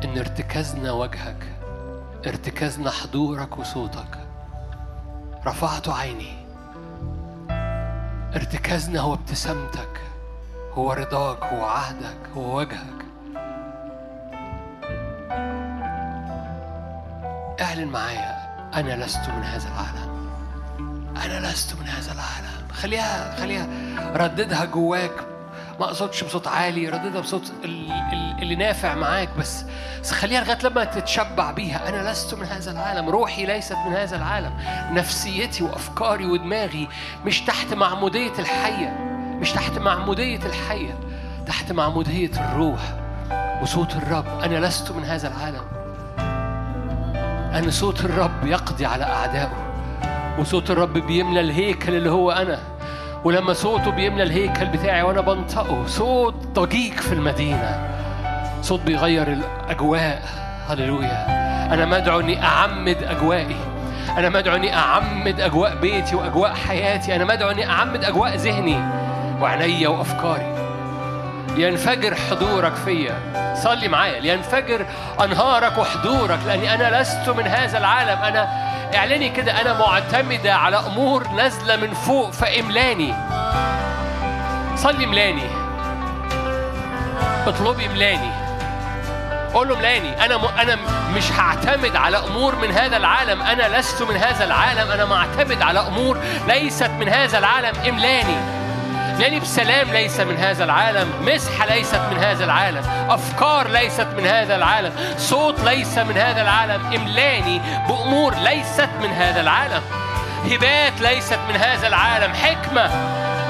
إن 0.03 0.17
ارتكازنا 0.17 0.91
وجهك 0.91 1.43
ارتكازنا 2.27 2.91
حضورك 2.91 3.57
وصوتك. 3.57 4.17
رفعت 5.45 5.89
عيني. 5.89 6.37
ارتكازنا 8.35 8.99
هو 8.99 9.13
ابتسامتك 9.13 10.01
هو 10.73 10.93
رضاك 10.93 11.43
هو 11.43 11.65
عهدك 11.65 12.17
هو 12.35 12.57
وجهك. 12.57 13.05
اعلن 17.61 17.87
معايا 17.87 18.37
أنا 18.75 19.05
لست 19.05 19.29
من 19.29 19.43
هذا 19.43 19.67
العالم. 19.67 20.29
أنا 21.25 21.47
لست 21.47 21.75
من 21.79 21.87
هذا 21.87 22.11
العالم. 22.11 22.67
خليها 22.73 23.35
خليها 23.35 23.67
رددها 24.15 24.65
جواك 24.65 25.26
ما 25.79 25.85
اقصدش 25.85 26.23
بصوت 26.23 26.47
عالي 26.47 26.89
رددها 26.89 27.21
بصوت 27.21 27.51
ال- 27.63 27.91
ال- 27.91 28.35
اللي 28.41 28.55
نافع 28.55 28.95
معاك 28.95 29.29
بس. 29.39 29.65
خليها 30.11 30.41
لغاية 30.43 30.57
لما 30.63 30.83
تتشبع 30.83 31.51
بيها. 31.51 31.89
أنا 31.89 32.11
لست 32.11 32.33
من 32.33 32.45
هذا 32.45 32.71
العالم. 32.71 33.09
روحي 33.09 33.45
ليست 33.45 33.75
من 33.87 33.93
هذا 33.93 34.15
العالم. 34.15 34.53
نفسيتي 34.91 35.63
وأفكاري 35.63 36.25
ودماغي 36.25 36.87
مش 37.25 37.41
تحت 37.41 37.73
معمودية 37.73 38.31
الحية. 38.39 38.97
مش 39.41 39.51
تحت 39.51 39.77
معمودية 39.77 40.39
الحية. 40.45 40.99
تحت 41.47 41.71
معمودية 41.71 42.31
الروح 42.39 42.81
وصوت 43.61 43.95
الرب. 43.95 44.25
أنا 44.43 44.65
لست 44.65 44.91
من 44.91 45.03
هذا 45.03 45.27
العالم. 45.27 45.63
أن 47.55 47.71
صوت 47.71 48.05
الرب 48.05 48.45
يقضي 48.45 48.85
على 48.85 49.03
أعدائه. 49.03 49.51
وصوت 50.39 50.71
الرب 50.71 50.93
بيملى 50.93 51.39
الهيكل 51.39 51.95
اللي 51.95 52.09
هو 52.09 52.31
أنا. 52.31 52.59
ولما 53.27 53.53
صوته 53.53 53.91
بيملى 53.91 54.23
الهيكل 54.23 54.65
بتاعي 54.65 55.01
وأنا 55.01 55.21
بنطقه 55.21 55.87
صوت 55.87 56.33
ضجيج 56.33 56.93
في 56.93 57.13
المدينة. 57.13 57.89
صوت 58.61 58.81
بيغير 58.81 59.27
الأجواء. 59.27 60.21
هللويا. 60.69 61.25
أنا 61.73 61.85
مدعو 61.85 62.19
إني 62.19 62.43
أعمد 62.43 63.03
أجوائي. 63.03 63.55
أنا 64.17 64.29
مدعو 64.29 64.55
إني 64.55 64.75
أعمد 64.75 65.41
أجواء 65.41 65.75
بيتي 65.75 66.15
وأجواء 66.15 66.53
حياتي. 66.53 67.15
أنا 67.15 67.25
مدعو 67.25 67.51
إني 67.51 67.69
أعمد 67.69 68.03
أجواء 68.03 68.35
ذهني 68.35 68.79
وعينيا 69.41 69.87
وأفكاري. 69.87 70.55
لينفجر 71.57 72.15
حضورك 72.15 72.75
فيا. 72.75 73.17
صلي 73.63 73.87
معايا 73.87 74.19
لينفجر 74.19 74.85
أنهارك 75.23 75.77
وحضورك 75.77 76.39
لأني 76.45 76.73
أنا 76.73 77.01
لست 77.01 77.29
من 77.29 77.47
هذا 77.47 77.77
العالم. 77.77 78.23
أنا 78.23 78.47
اعلني 78.95 79.29
كده 79.29 79.61
أنا 79.61 79.73
معتمدة 79.73 80.53
على 80.53 80.77
أمور 80.77 81.27
نازلة 81.27 81.75
من 81.75 81.93
فوق 81.93 82.31
فإملاني. 82.31 83.13
صلي 84.75 85.05
ملاني. 85.05 85.49
اطلبي 87.47 87.87
ملاني. 87.87 88.31
قول 89.53 89.77
ملاني. 89.77 90.25
أنا 90.25 90.37
م... 90.37 90.45
أنا 90.61 90.77
مش 91.15 91.31
هعتمد 91.31 91.95
على 91.95 92.17
أمور 92.17 92.55
من 92.55 92.71
هذا 92.71 92.97
العالم. 92.97 93.41
أنا 93.41 93.79
لست 93.79 94.01
من 94.01 94.15
هذا 94.15 94.45
العالم. 94.45 94.91
أنا 94.91 95.05
معتمد 95.05 95.61
على 95.61 95.79
أمور 95.79 96.17
ليست 96.47 96.89
من 96.89 97.09
هذا 97.09 97.37
العالم. 97.37 97.73
املاني. 97.89 98.56
لأني 99.19 99.39
بسلام 99.39 99.91
ليس 99.91 100.19
من 100.19 100.37
هذا 100.37 100.63
العالم 100.63 101.11
مسحه 101.21 101.65
ليست 101.65 102.01
من 102.11 102.17
هذا 102.17 102.45
العالم 102.45 102.83
أفكار 103.09 103.67
ليست 103.67 104.07
من 104.17 104.25
هذا 104.25 104.55
العالم 104.55 104.93
صوت 105.17 105.59
ليس 105.59 105.97
من 105.97 106.17
هذا 106.17 106.41
العالم 106.41 106.85
إملاني 106.95 107.61
بأمور 107.87 108.35
ليست 108.35 108.89
من 109.01 109.11
هذا 109.11 109.41
العالم 109.41 109.81
هبات 110.45 111.01
ليست 111.01 111.39
من 111.49 111.55
هذا 111.55 111.87
العالم 111.87 112.33
حكمة 112.33 112.89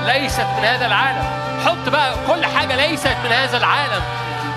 ليست 0.05 0.45
من 0.57 0.65
هذا 0.65 0.85
العالم 0.85 1.23
حط 1.65 1.89
بقى 1.89 2.13
كل 2.27 2.45
حاجة 2.45 2.75
ليست 2.75 3.15
من 3.25 3.31
هذا 3.31 3.57
العالم 3.57 4.01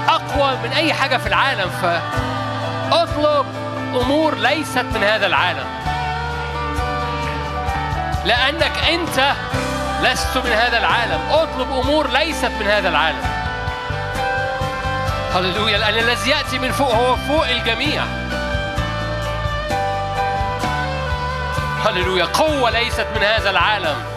أقوى 0.09 0.57
من 0.65 0.73
أي 0.73 0.93
حاجة 0.93 1.17
في 1.17 1.27
العالم 1.27 1.71
فأطلب 2.91 3.47
أمور 4.01 4.35
ليست 4.35 4.85
من 4.95 5.03
هذا 5.05 5.27
العالم. 5.27 5.67
لأنك 8.25 8.73
أنت 8.93 9.33
لست 10.03 10.36
من 10.36 10.53
هذا 10.53 10.78
العالم. 10.78 11.20
أطلب 11.31 11.72
أمور 11.72 12.10
ليست 12.10 12.51
من 12.60 12.66
هذا 12.66 12.89
العالم. 12.89 13.22
هللويا 15.35 15.78
لأن 15.78 15.94
الذي 15.94 16.31
يأتي 16.31 16.59
من 16.59 16.72
فوق 16.72 16.94
هو 16.94 17.16
فوق 17.16 17.48
الجميع. 17.48 18.02
هللويا 21.86 22.24
قوة 22.24 22.70
ليست 22.70 23.06
من 23.16 23.22
هذا 23.22 23.51
العالم. 23.51 24.10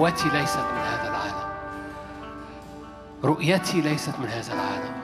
قوتي 0.00 0.28
ليست 0.28 0.58
من 0.58 0.78
هذا 0.78 1.08
العالم. 1.08 1.50
رؤيتي 3.24 3.80
ليست 3.80 4.18
من 4.18 4.26
هذا 4.26 4.52
العالم. 4.52 4.94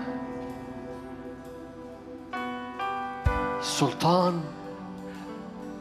السلطان 3.60 4.44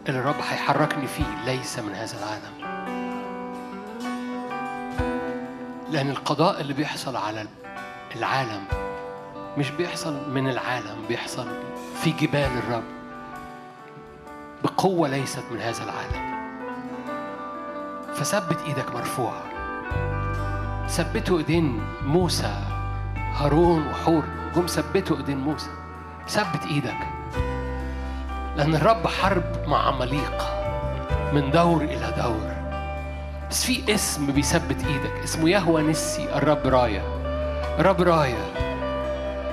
اللي 0.09 0.19
الرب 0.19 0.35
هيحركني 0.35 1.07
فيه 1.07 1.43
ليس 1.45 1.79
من 1.79 1.95
هذا 1.95 2.17
العالم. 2.17 2.55
لأن 5.91 6.09
القضاء 6.09 6.61
اللي 6.61 6.73
بيحصل 6.73 7.15
على 7.15 7.47
العالم 8.15 8.63
مش 9.57 9.69
بيحصل 9.69 10.29
من 10.29 10.49
العالم 10.49 11.05
بيحصل 11.07 11.47
في 12.03 12.11
جبال 12.11 12.51
الرب. 12.57 12.83
بقوة 14.63 15.07
ليست 15.07 15.43
من 15.51 15.59
هذا 15.59 15.83
العالم. 15.83 16.34
فثبت 18.15 18.57
إيدك 18.67 18.95
مرفوعة. 18.95 19.41
ثبتوا 20.87 21.37
إيدين 21.37 21.81
موسى 22.05 22.55
هارون 23.33 23.87
وحور. 23.87 24.23
جم 24.55 24.65
ثبتوا 24.65 25.17
إيدين 25.17 25.37
موسى. 25.37 25.69
ثبت 26.29 26.65
إيدك. 26.65 26.97
لأن 28.55 28.75
الرب 28.75 29.07
حرب 29.07 29.43
مع 29.67 29.87
عماليق 29.87 30.43
من 31.33 31.51
دور 31.51 31.81
إلى 31.81 32.13
دور. 32.17 32.55
بس 33.49 33.65
في 33.65 33.93
اسم 33.93 34.25
بيثبت 34.25 34.85
إيدك. 34.85 35.23
اسمه 35.23 35.49
يهوى 35.49 35.81
نسي 35.81 36.35
الرب 36.35 36.67
راية. 36.67 37.01
الرب 37.79 38.01
راية. 38.01 38.45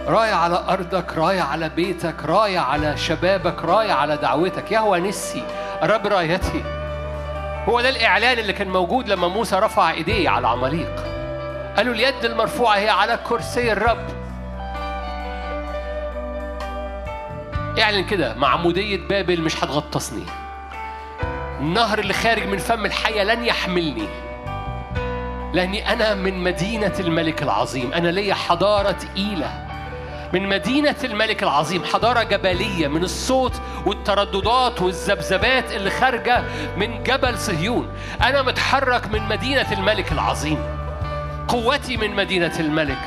راية 0.07 0.35
على 0.35 0.65
أرضك 0.69 1.19
راية 1.19 1.41
على 1.41 1.69
بيتك 1.69 2.25
راية 2.25 2.59
على 2.59 2.97
شبابك 2.97 3.65
راية 3.65 3.93
على 3.93 4.17
دعوتك. 4.17 4.73
يهوى 4.73 5.01
نسي. 5.01 5.43
الرب 5.83 6.07
رايتي 6.07 6.63
هو 7.69 7.81
ده 7.81 7.89
الإعلان 7.89 8.39
اللي 8.39 8.53
كان 8.53 8.69
موجود 8.69 9.09
لما 9.09 9.29
موسى 9.29 9.57
رفع 9.57 9.91
إيديه 9.91 10.29
على 10.29 10.49
عماليق. 10.49 11.05
قالوا 11.77 11.95
اليد 11.95 12.25
المرفوعة 12.25 12.77
هي 12.77 12.89
على 12.89 13.19
كرسي 13.29 13.73
الرب. 13.73 14.07
اعلن 17.79 18.05
كده 18.05 18.35
معمودية 18.35 18.97
بابل 19.09 19.41
مش 19.41 19.65
هتغطسني. 19.65 20.25
النهر 21.61 21.99
اللي 21.99 22.13
خارج 22.13 22.47
من 22.47 22.59
فم 22.59 22.87
الحية 22.87 23.23
لن 23.23 23.45
يحملني. 23.45 24.09
لأني 25.53 25.93
أنا 25.93 26.15
من 26.15 26.45
مدينة 26.45 26.95
الملك 27.01 27.43
العظيم. 27.43 27.93
أنا 27.93 28.09
ليا 28.09 28.35
حضارة 28.35 28.91
تقيلة. 28.91 29.67
من 30.33 30.49
مدينة 30.49 30.97
الملك 31.05 31.43
العظيم 31.43 31.85
حضارة 31.85 32.23
جبلية 32.23 32.89
من 32.89 33.03
الصوت 33.03 33.53
والترددات 33.87 34.83
والذبذبات 34.83 35.73
اللي 35.73 35.91
خارجة 35.91 36.45
من 36.77 37.03
جبل 37.03 37.39
صهيون. 37.39 37.89
أنا 38.23 38.43
متحرك 38.43 39.07
من 39.07 39.23
مدينة 39.23 39.73
الملك 39.73 40.13
العظيم. 40.13 40.59
قوتي 41.49 41.97
من 41.97 42.17
مدينة 42.17 42.61
الملك. 42.61 42.99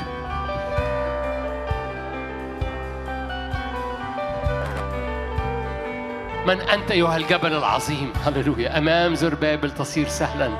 من 6.46 6.60
أنت 6.60 6.90
أيها 6.90 7.16
الجبل 7.16 7.52
العظيم؟ 7.52 8.12
هللويا. 8.26 8.78
أمام 8.78 9.14
زربابل 9.14 9.70
تصير 9.70 10.08
سهلا. 10.08 10.50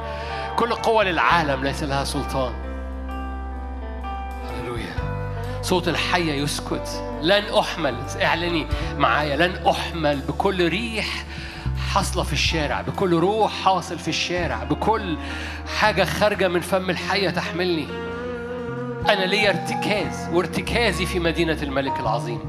كل 0.56 0.72
قوة 0.72 1.04
للعالم 1.04 1.64
ليس 1.64 1.82
لها 1.82 2.04
سلطان. 2.04 2.65
صوت 5.66 5.88
الحية 5.88 6.32
يسكت. 6.32 7.02
لن 7.22 7.44
أحمل 7.58 7.94
اعلني 8.22 8.66
معايا 8.98 9.36
لن 9.36 9.66
أحمل 9.66 10.20
بكل 10.20 10.68
ريح 10.68 11.24
حاصلة 11.92 12.22
في 12.22 12.32
الشارع 12.32 12.80
بكل 12.80 13.14
روح 13.14 13.52
حاصل 13.64 13.98
في 13.98 14.08
الشارع 14.08 14.64
بكل 14.64 15.16
حاجة 15.78 16.04
خارجة 16.04 16.48
من 16.48 16.60
فم 16.60 16.90
الحية 16.90 17.30
تحملني. 17.30 17.86
أنا 19.08 19.24
ليا 19.24 19.50
ارتكاز 19.50 20.28
وارتكازي 20.32 21.06
في 21.06 21.18
مدينة 21.18 21.58
الملك 21.62 22.00
العظيم. 22.00 22.40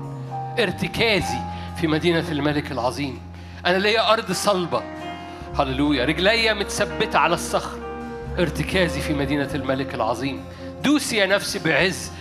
ارتكازي 0.59 1.39
في 1.81 1.87
مدينة 1.87 2.31
الملك 2.31 2.71
العظيم. 2.71 3.19
أنا 3.65 3.77
ليا 3.77 4.13
أرض 4.13 4.31
صلبة. 4.31 4.83
هللويا. 5.59 6.05
رجليا 6.05 6.53
متثبتة 6.53 7.19
على 7.19 7.33
الصخر. 7.33 7.77
ارتكازي 8.39 9.01
في 9.01 9.13
مدينة 9.13 9.49
الملك 9.55 9.95
العظيم. 9.95 10.45
دوسي 10.83 11.17
يا 11.17 11.25
نفسي 11.25 11.59
بعز 11.59 12.11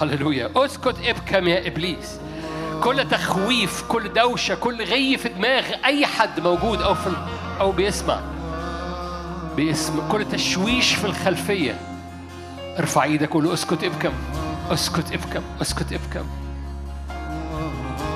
هللويا. 0.00 0.50
اسكت 0.56 0.96
ابكم 1.04 1.48
يا 1.48 1.66
إبليس. 1.66 2.20
كل 2.82 3.08
تخويف 3.08 3.82
كل 3.88 4.12
دوشة 4.12 4.54
كل 4.54 4.84
غي 4.84 5.16
في 5.16 5.28
دماغ 5.28 5.64
أي 5.84 6.06
حد 6.06 6.40
موجود 6.40 6.82
أو 6.82 6.94
في 6.94 7.10
أو 7.60 7.72
بيسمع. 7.72 8.20
باسم 9.56 10.08
كل 10.12 10.24
تشويش 10.24 10.94
في 10.94 11.04
الخلفية. 11.04 11.80
ارفع 12.78 13.04
إيدك 13.04 13.34
وقول 13.34 13.52
اسكت 13.52 13.84
ابكم. 13.84 14.12
اسكت 14.70 15.12
ابكم. 15.12 15.42
اسكت 15.62 15.92
ابكم. 15.92 16.26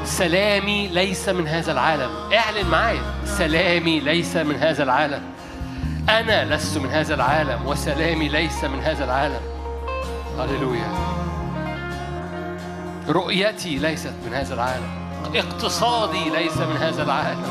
سلامي 0.05 0.89
ليس 0.89 1.29
من 1.29 1.49
هذا 1.49 1.73
العالم. 1.73 2.11
اعلن 2.35 2.69
معايا. 2.71 3.03
سلامي 3.25 4.01
ليس 4.01 4.37
من 4.37 4.55
هذا 4.55 4.83
العالم. 4.83 5.23
أنا 6.09 6.55
لست 6.55 6.79
من 6.79 6.91
هذا 6.91 7.15
العالم 7.15 7.67
وسلامي 7.67 8.29
ليس 8.29 8.65
من 8.65 8.81
هذا 8.81 9.05
العالم. 9.05 9.41
هللويا. 10.39 10.93
رؤيتي 13.09 13.79
ليست 13.79 14.15
من 14.27 14.35
هذا 14.35 14.55
العالم. 14.55 14.91
اقتصادي 15.35 16.31
ليس 16.31 16.57
من 16.57 16.77
هذا 16.77 17.03
العالم. 17.03 17.45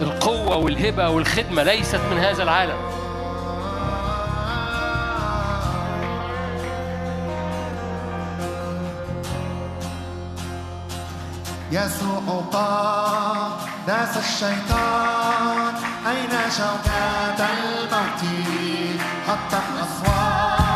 القوة 0.00 0.56
والهبة 0.56 1.08
والخدمة 1.08 1.62
ليست 1.62 2.00
من 2.10 2.18
هذا 2.18 2.42
العالم. 2.42 2.78
يسوع 11.72 12.42
قام 12.52 13.50
داس 13.86 14.16
الشيطان 14.16 15.74
أين 16.06 16.50
شوكات 16.50 17.40
الموت؟ 17.40 18.22
حط 19.28 19.54
الأصوات 19.54 20.67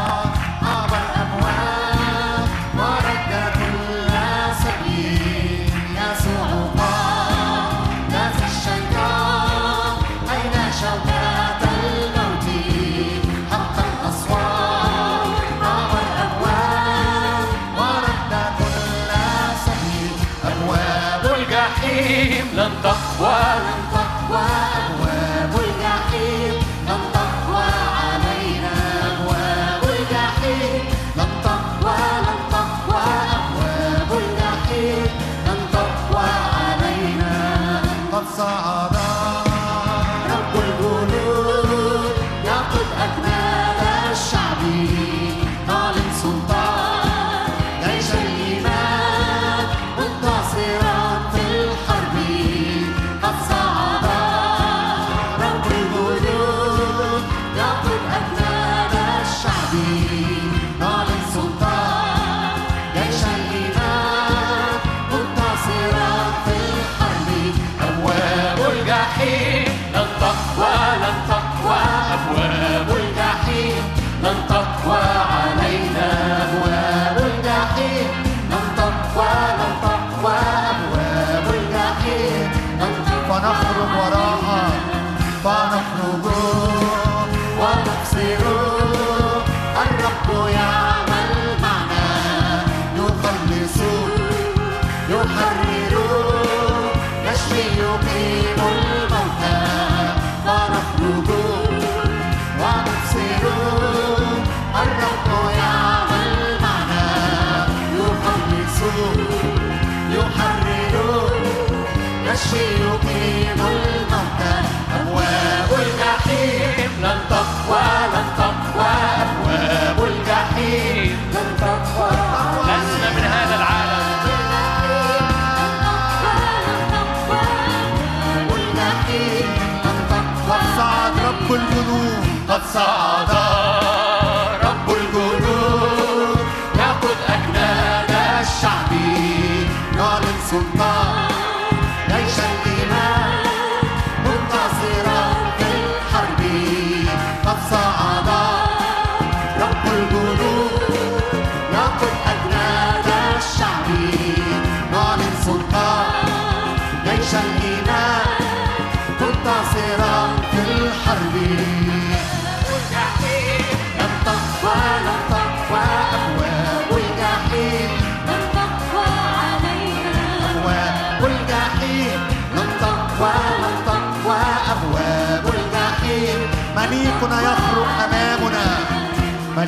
الظنون 131.73 132.47
قد 132.49 132.61
صعدا 132.75 133.52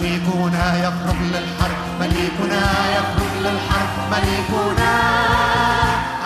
مليكنا 0.05 0.67
يخرج 0.79 1.21
للحرب 1.33 1.81
مليكنا 2.01 2.63
يخرج 2.97 3.33
للحرب 3.45 3.93
مليكنا 4.13 4.93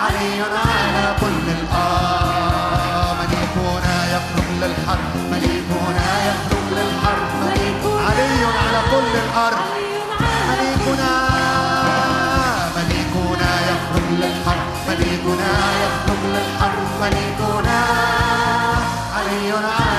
علي 0.03 0.41
على 0.41 1.15
كل 1.21 1.45
الأرض. 1.57 3.19
مليكنا 3.19 3.95
يخرج 4.15 4.49
للحرب 4.61 5.13
مليكنا 5.31 6.07
يخرج 6.27 6.65
للحرب 6.77 7.27
مليكنا 7.43 8.01
علي 8.07 8.39
على 8.59 8.79
كل 8.91 9.13
الأرض. 9.25 9.65
مليكنا 10.49 11.11
مليكنا 12.75 13.51
يخرج 13.69 14.07
للحرب 14.21 14.67
مليكنا 14.89 15.51
يخرج 15.83 16.21
للحرب 16.33 16.87
مليكنا 17.01 17.79
علي 19.15 19.51
على 19.51 19.98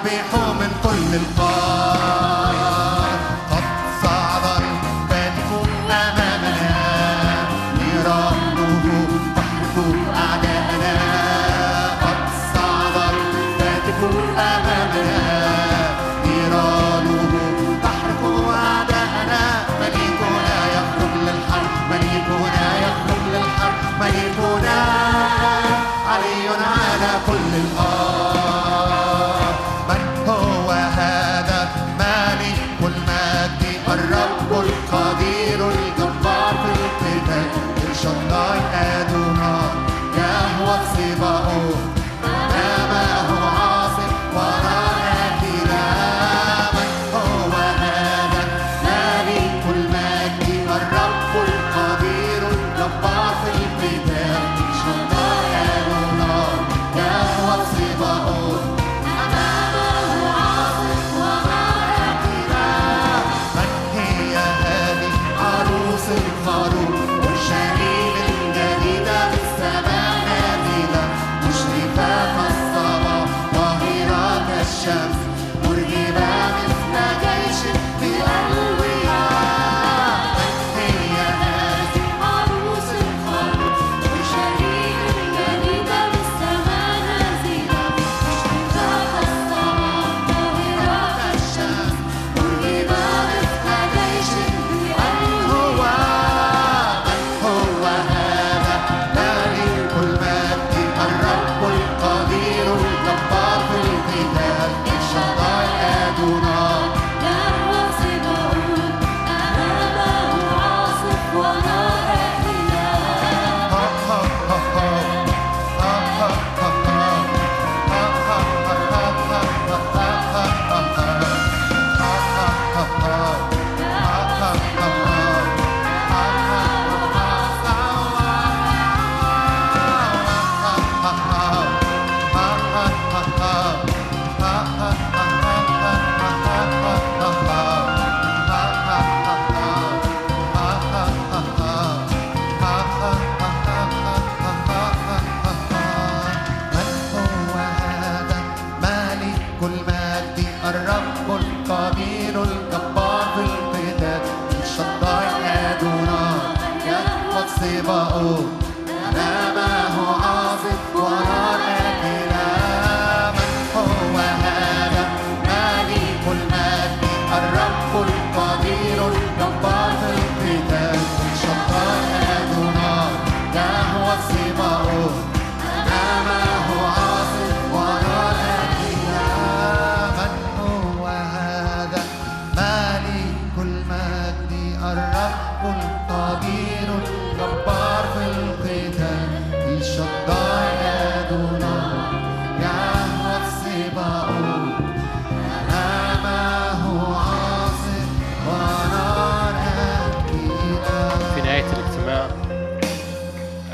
I've 0.00 0.04
been 0.04 0.24
home 0.26 0.60
and 0.60 0.72
full 0.80 0.92
and 0.92 1.26
fun. 1.34 1.47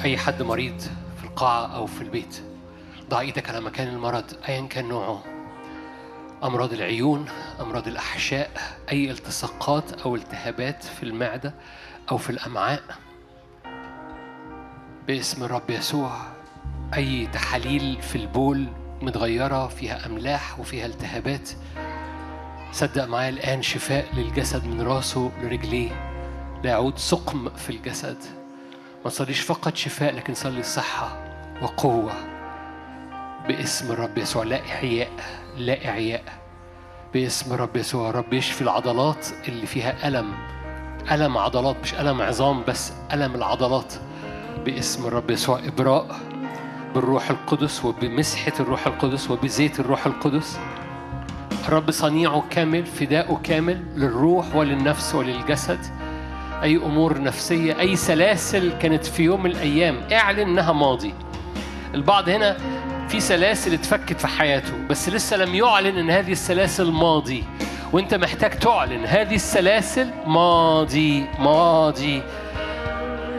أي 0.05 0.19
حد 0.19 0.43
مريض 0.43 0.81
في 1.19 1.25
القاعة 1.25 1.67
أو 1.67 1.87
في 1.87 2.03
البيت 2.03 2.43
ضع 3.11 3.21
إيدك 3.21 3.51
على 3.51 3.61
مكان 3.61 3.89
المرض 3.89 4.25
أيا 4.49 4.67
كان 4.67 4.89
نوعه. 4.89 5.25
أمراض 6.45 6.73
العيون 6.73 7.27
أمراض 7.61 7.89
الأحشاء 7.89 8.51
أي 8.93 9.11
التصاقات 9.11 9.93
أو 9.93 10.15
التهابات 10.15 10.85
في 10.85 11.03
المعدة 11.03 11.55
أو 12.11 12.19
في 12.19 12.31
الأمعاء. 12.31 12.83
باسم 15.07 15.45
الرب 15.45 15.71
يسوع 15.71 16.21
أي 16.95 17.27
تحاليل 17.27 18.03
في 18.03 18.17
البول 18.17 18.67
متغيرة 19.03 19.69
فيها 19.69 20.07
أملاح 20.07 20.61
وفيها 20.61 20.87
التهابات. 20.87 21.51
صدق 22.73 23.05
معايا 23.05 23.29
الآن 23.29 23.63
شفاء 23.63 24.15
للجسد 24.15 24.65
من 24.65 24.81
راسه 24.81 25.33
لرجليه 25.43 25.91
لا 26.65 26.71
يعود 26.71 26.99
سقم 26.99 27.49
في 27.49 27.71
الجسد. 27.71 28.44
ما 29.05 29.11
تصليش 29.11 29.41
فقط 29.41 29.77
شفاء 29.77 30.15
لكن 30.15 30.35
صلي 30.35 30.63
صحة 30.63 31.17
وقوة 31.63 32.13
باسم 33.49 33.93
الرب 33.93 34.19
يسوع. 34.19 34.45
لا 34.45 34.61
إعياء 34.73 35.11
لا 35.57 35.89
إعياء 35.89 36.23
باسم 37.15 37.55
الرب 37.55 37.77
يسوع. 37.77 38.11
رب 38.11 38.33
يشفي 38.33 38.63
العضلات 38.63 39.27
اللي 39.49 39.67
فيها 39.67 40.09
ألم. 40.09 40.33
ألم 41.11 41.39
عضلات 41.39 41.77
مش 41.83 41.95
ألم 41.95 42.23
عظام 42.23 42.63
بس 42.69 42.93
ألم 43.13 43.35
العضلات 43.35 43.95
باسم 44.65 45.07
الرب 45.07 45.31
يسوع. 45.31 45.59
إبراء 45.59 46.21
بالروح 46.95 47.31
القدس 47.31 47.85
وبمسحة 47.85 48.53
الروح 48.61 48.87
القدس 48.87 49.31
وبزيت 49.31 49.81
الروح 49.81 50.07
القدس. 50.07 50.59
الرب 51.69 51.91
صنيعه 51.91 52.45
كامل 52.51 52.87
فداؤه 52.87 53.41
كامل 53.43 53.85
للروح 53.97 54.55
وللنفس 54.55 55.15
وللجسد. 55.15 56.04
أي 56.65 56.77
أمور 56.77 57.23
نفسية 57.23 57.81
أي 57.81 57.97
سلاسل 57.97 58.73
كانت 58.79 59.07
في 59.07 59.23
يوم 59.23 59.43
من 59.43 59.51
الأيام. 59.51 60.01
اعلن 60.13 60.39
إنها 60.39 60.73
ماضي. 60.73 61.15
البعض 61.95 62.29
هنا 62.29 62.57
في 63.09 63.21
سلاسل 63.21 63.75
اتفكت 63.75 64.21
في 64.21 64.27
حياته 64.27 64.73
بس 64.91 65.09
لسه 65.09 65.37
لم 65.37 65.55
يعلن 65.55 65.99
إن 65.99 66.11
هذه 66.11 66.33
السلاسل 66.33 66.91
ماضي. 66.91 67.45
وأنت 67.93 68.15
محتاج 68.15 68.59
تعلن 68.59 69.07
هذه 69.07 69.35
السلاسل 69.35 70.11
ماضي 70.27 71.27
ماضي. 71.39 72.23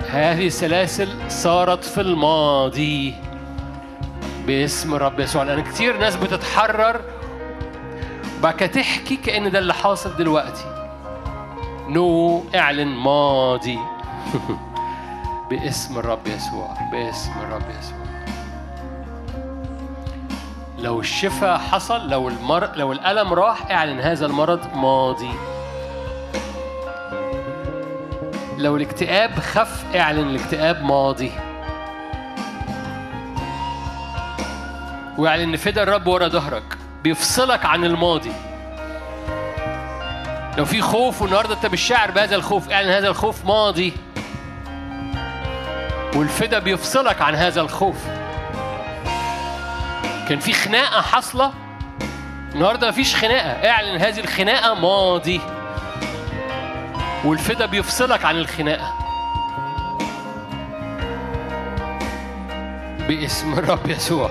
هذه 0.09 0.47
السلاسل 0.47 1.07
صارت 1.29 1.83
في 1.83 2.01
الماضي. 2.01 3.15
باسم 4.47 4.93
الرب 4.93 5.19
يسوع. 5.19 5.43
لأن 5.43 5.63
كتير 5.63 5.97
ناس 5.97 6.15
بتتحرر 6.15 7.01
كده 8.43 8.67
تحكي 8.67 9.15
كأن 9.15 9.51
ده 9.51 9.59
اللي 9.59 9.73
حاصل 9.73 10.15
دلوقتي. 10.17 10.74
نو 11.89 12.43
اعلن 12.55 12.87
ماضي. 12.87 13.79
باسم 15.49 15.99
الرب 15.99 16.27
يسوع 16.27 16.77
باسم 16.91 17.31
الرب 17.31 17.69
يسوع. 17.79 18.05
لو 20.79 20.99
الشفاء 20.99 21.57
حصل 21.57 22.09
لو 22.09 22.27
المر... 22.27 22.75
لو 22.75 22.91
الألم 22.91 23.33
راح 23.33 23.71
اعلن 23.71 23.99
هذا 23.99 24.25
المرض 24.25 24.75
ماضي. 24.75 25.31
لو 28.57 28.77
الاكتئاب 28.77 29.39
خف 29.39 29.95
اعلن 29.95 30.29
الاكتئاب 30.29 30.83
ماضي. 30.83 31.31
واعلن 35.17 35.49
ان 35.49 35.55
فدا 35.55 35.83
الرب 35.83 36.07
ورا 36.07 36.27
ظهرك 36.27 36.77
بيفصلك 37.03 37.65
عن 37.65 37.85
الماضي. 37.85 38.31
لو 40.57 40.65
في 40.65 40.81
خوف 40.81 41.21
والنهارده 41.21 41.53
انت 41.53 41.65
مش 41.65 41.81
شاعر 41.81 42.11
بهذا 42.11 42.35
الخوف 42.35 42.69
اعلن 42.69 42.89
هذا 42.89 43.07
الخوف 43.07 43.45
ماضي. 43.45 43.93
والفدا 46.15 46.59
بيفصلك 46.59 47.21
عن 47.21 47.35
هذا 47.35 47.61
الخوف. 47.61 47.97
كان 50.29 50.39
في 50.39 50.53
خناقة 50.53 51.01
حاصلة؟ 51.01 51.53
النهارده 52.53 52.89
مفيش 52.89 53.15
خناقة 53.15 53.69
اعلن 53.69 54.01
هذه 54.01 54.19
الخناقة 54.19 54.73
ماضي. 54.73 55.41
والفدا 57.25 57.65
بيفصلك 57.65 58.25
عن 58.25 58.37
الخناقة. 58.37 58.93
باسم 63.07 63.53
الرب 63.53 63.89
يسوع. 63.89 64.29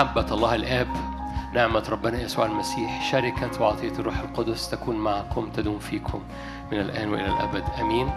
محبة 0.00 0.34
الله 0.34 0.54
الآب 0.54 0.88
نعمة 1.54 1.84
ربنا 1.88 2.20
يسوع 2.22 2.46
المسيح 2.46 3.10
شركة 3.12 3.62
وعطية 3.62 3.92
الروح 3.98 4.18
القدس 4.18 4.70
تكون 4.70 4.96
معكم 4.96 5.50
تدوم 5.50 5.78
فيكم 5.78 6.22
من 6.72 6.80
الآن 6.80 7.12
وإلى 7.12 7.26
الأبد. 7.26 7.64
آمين. 7.80 8.10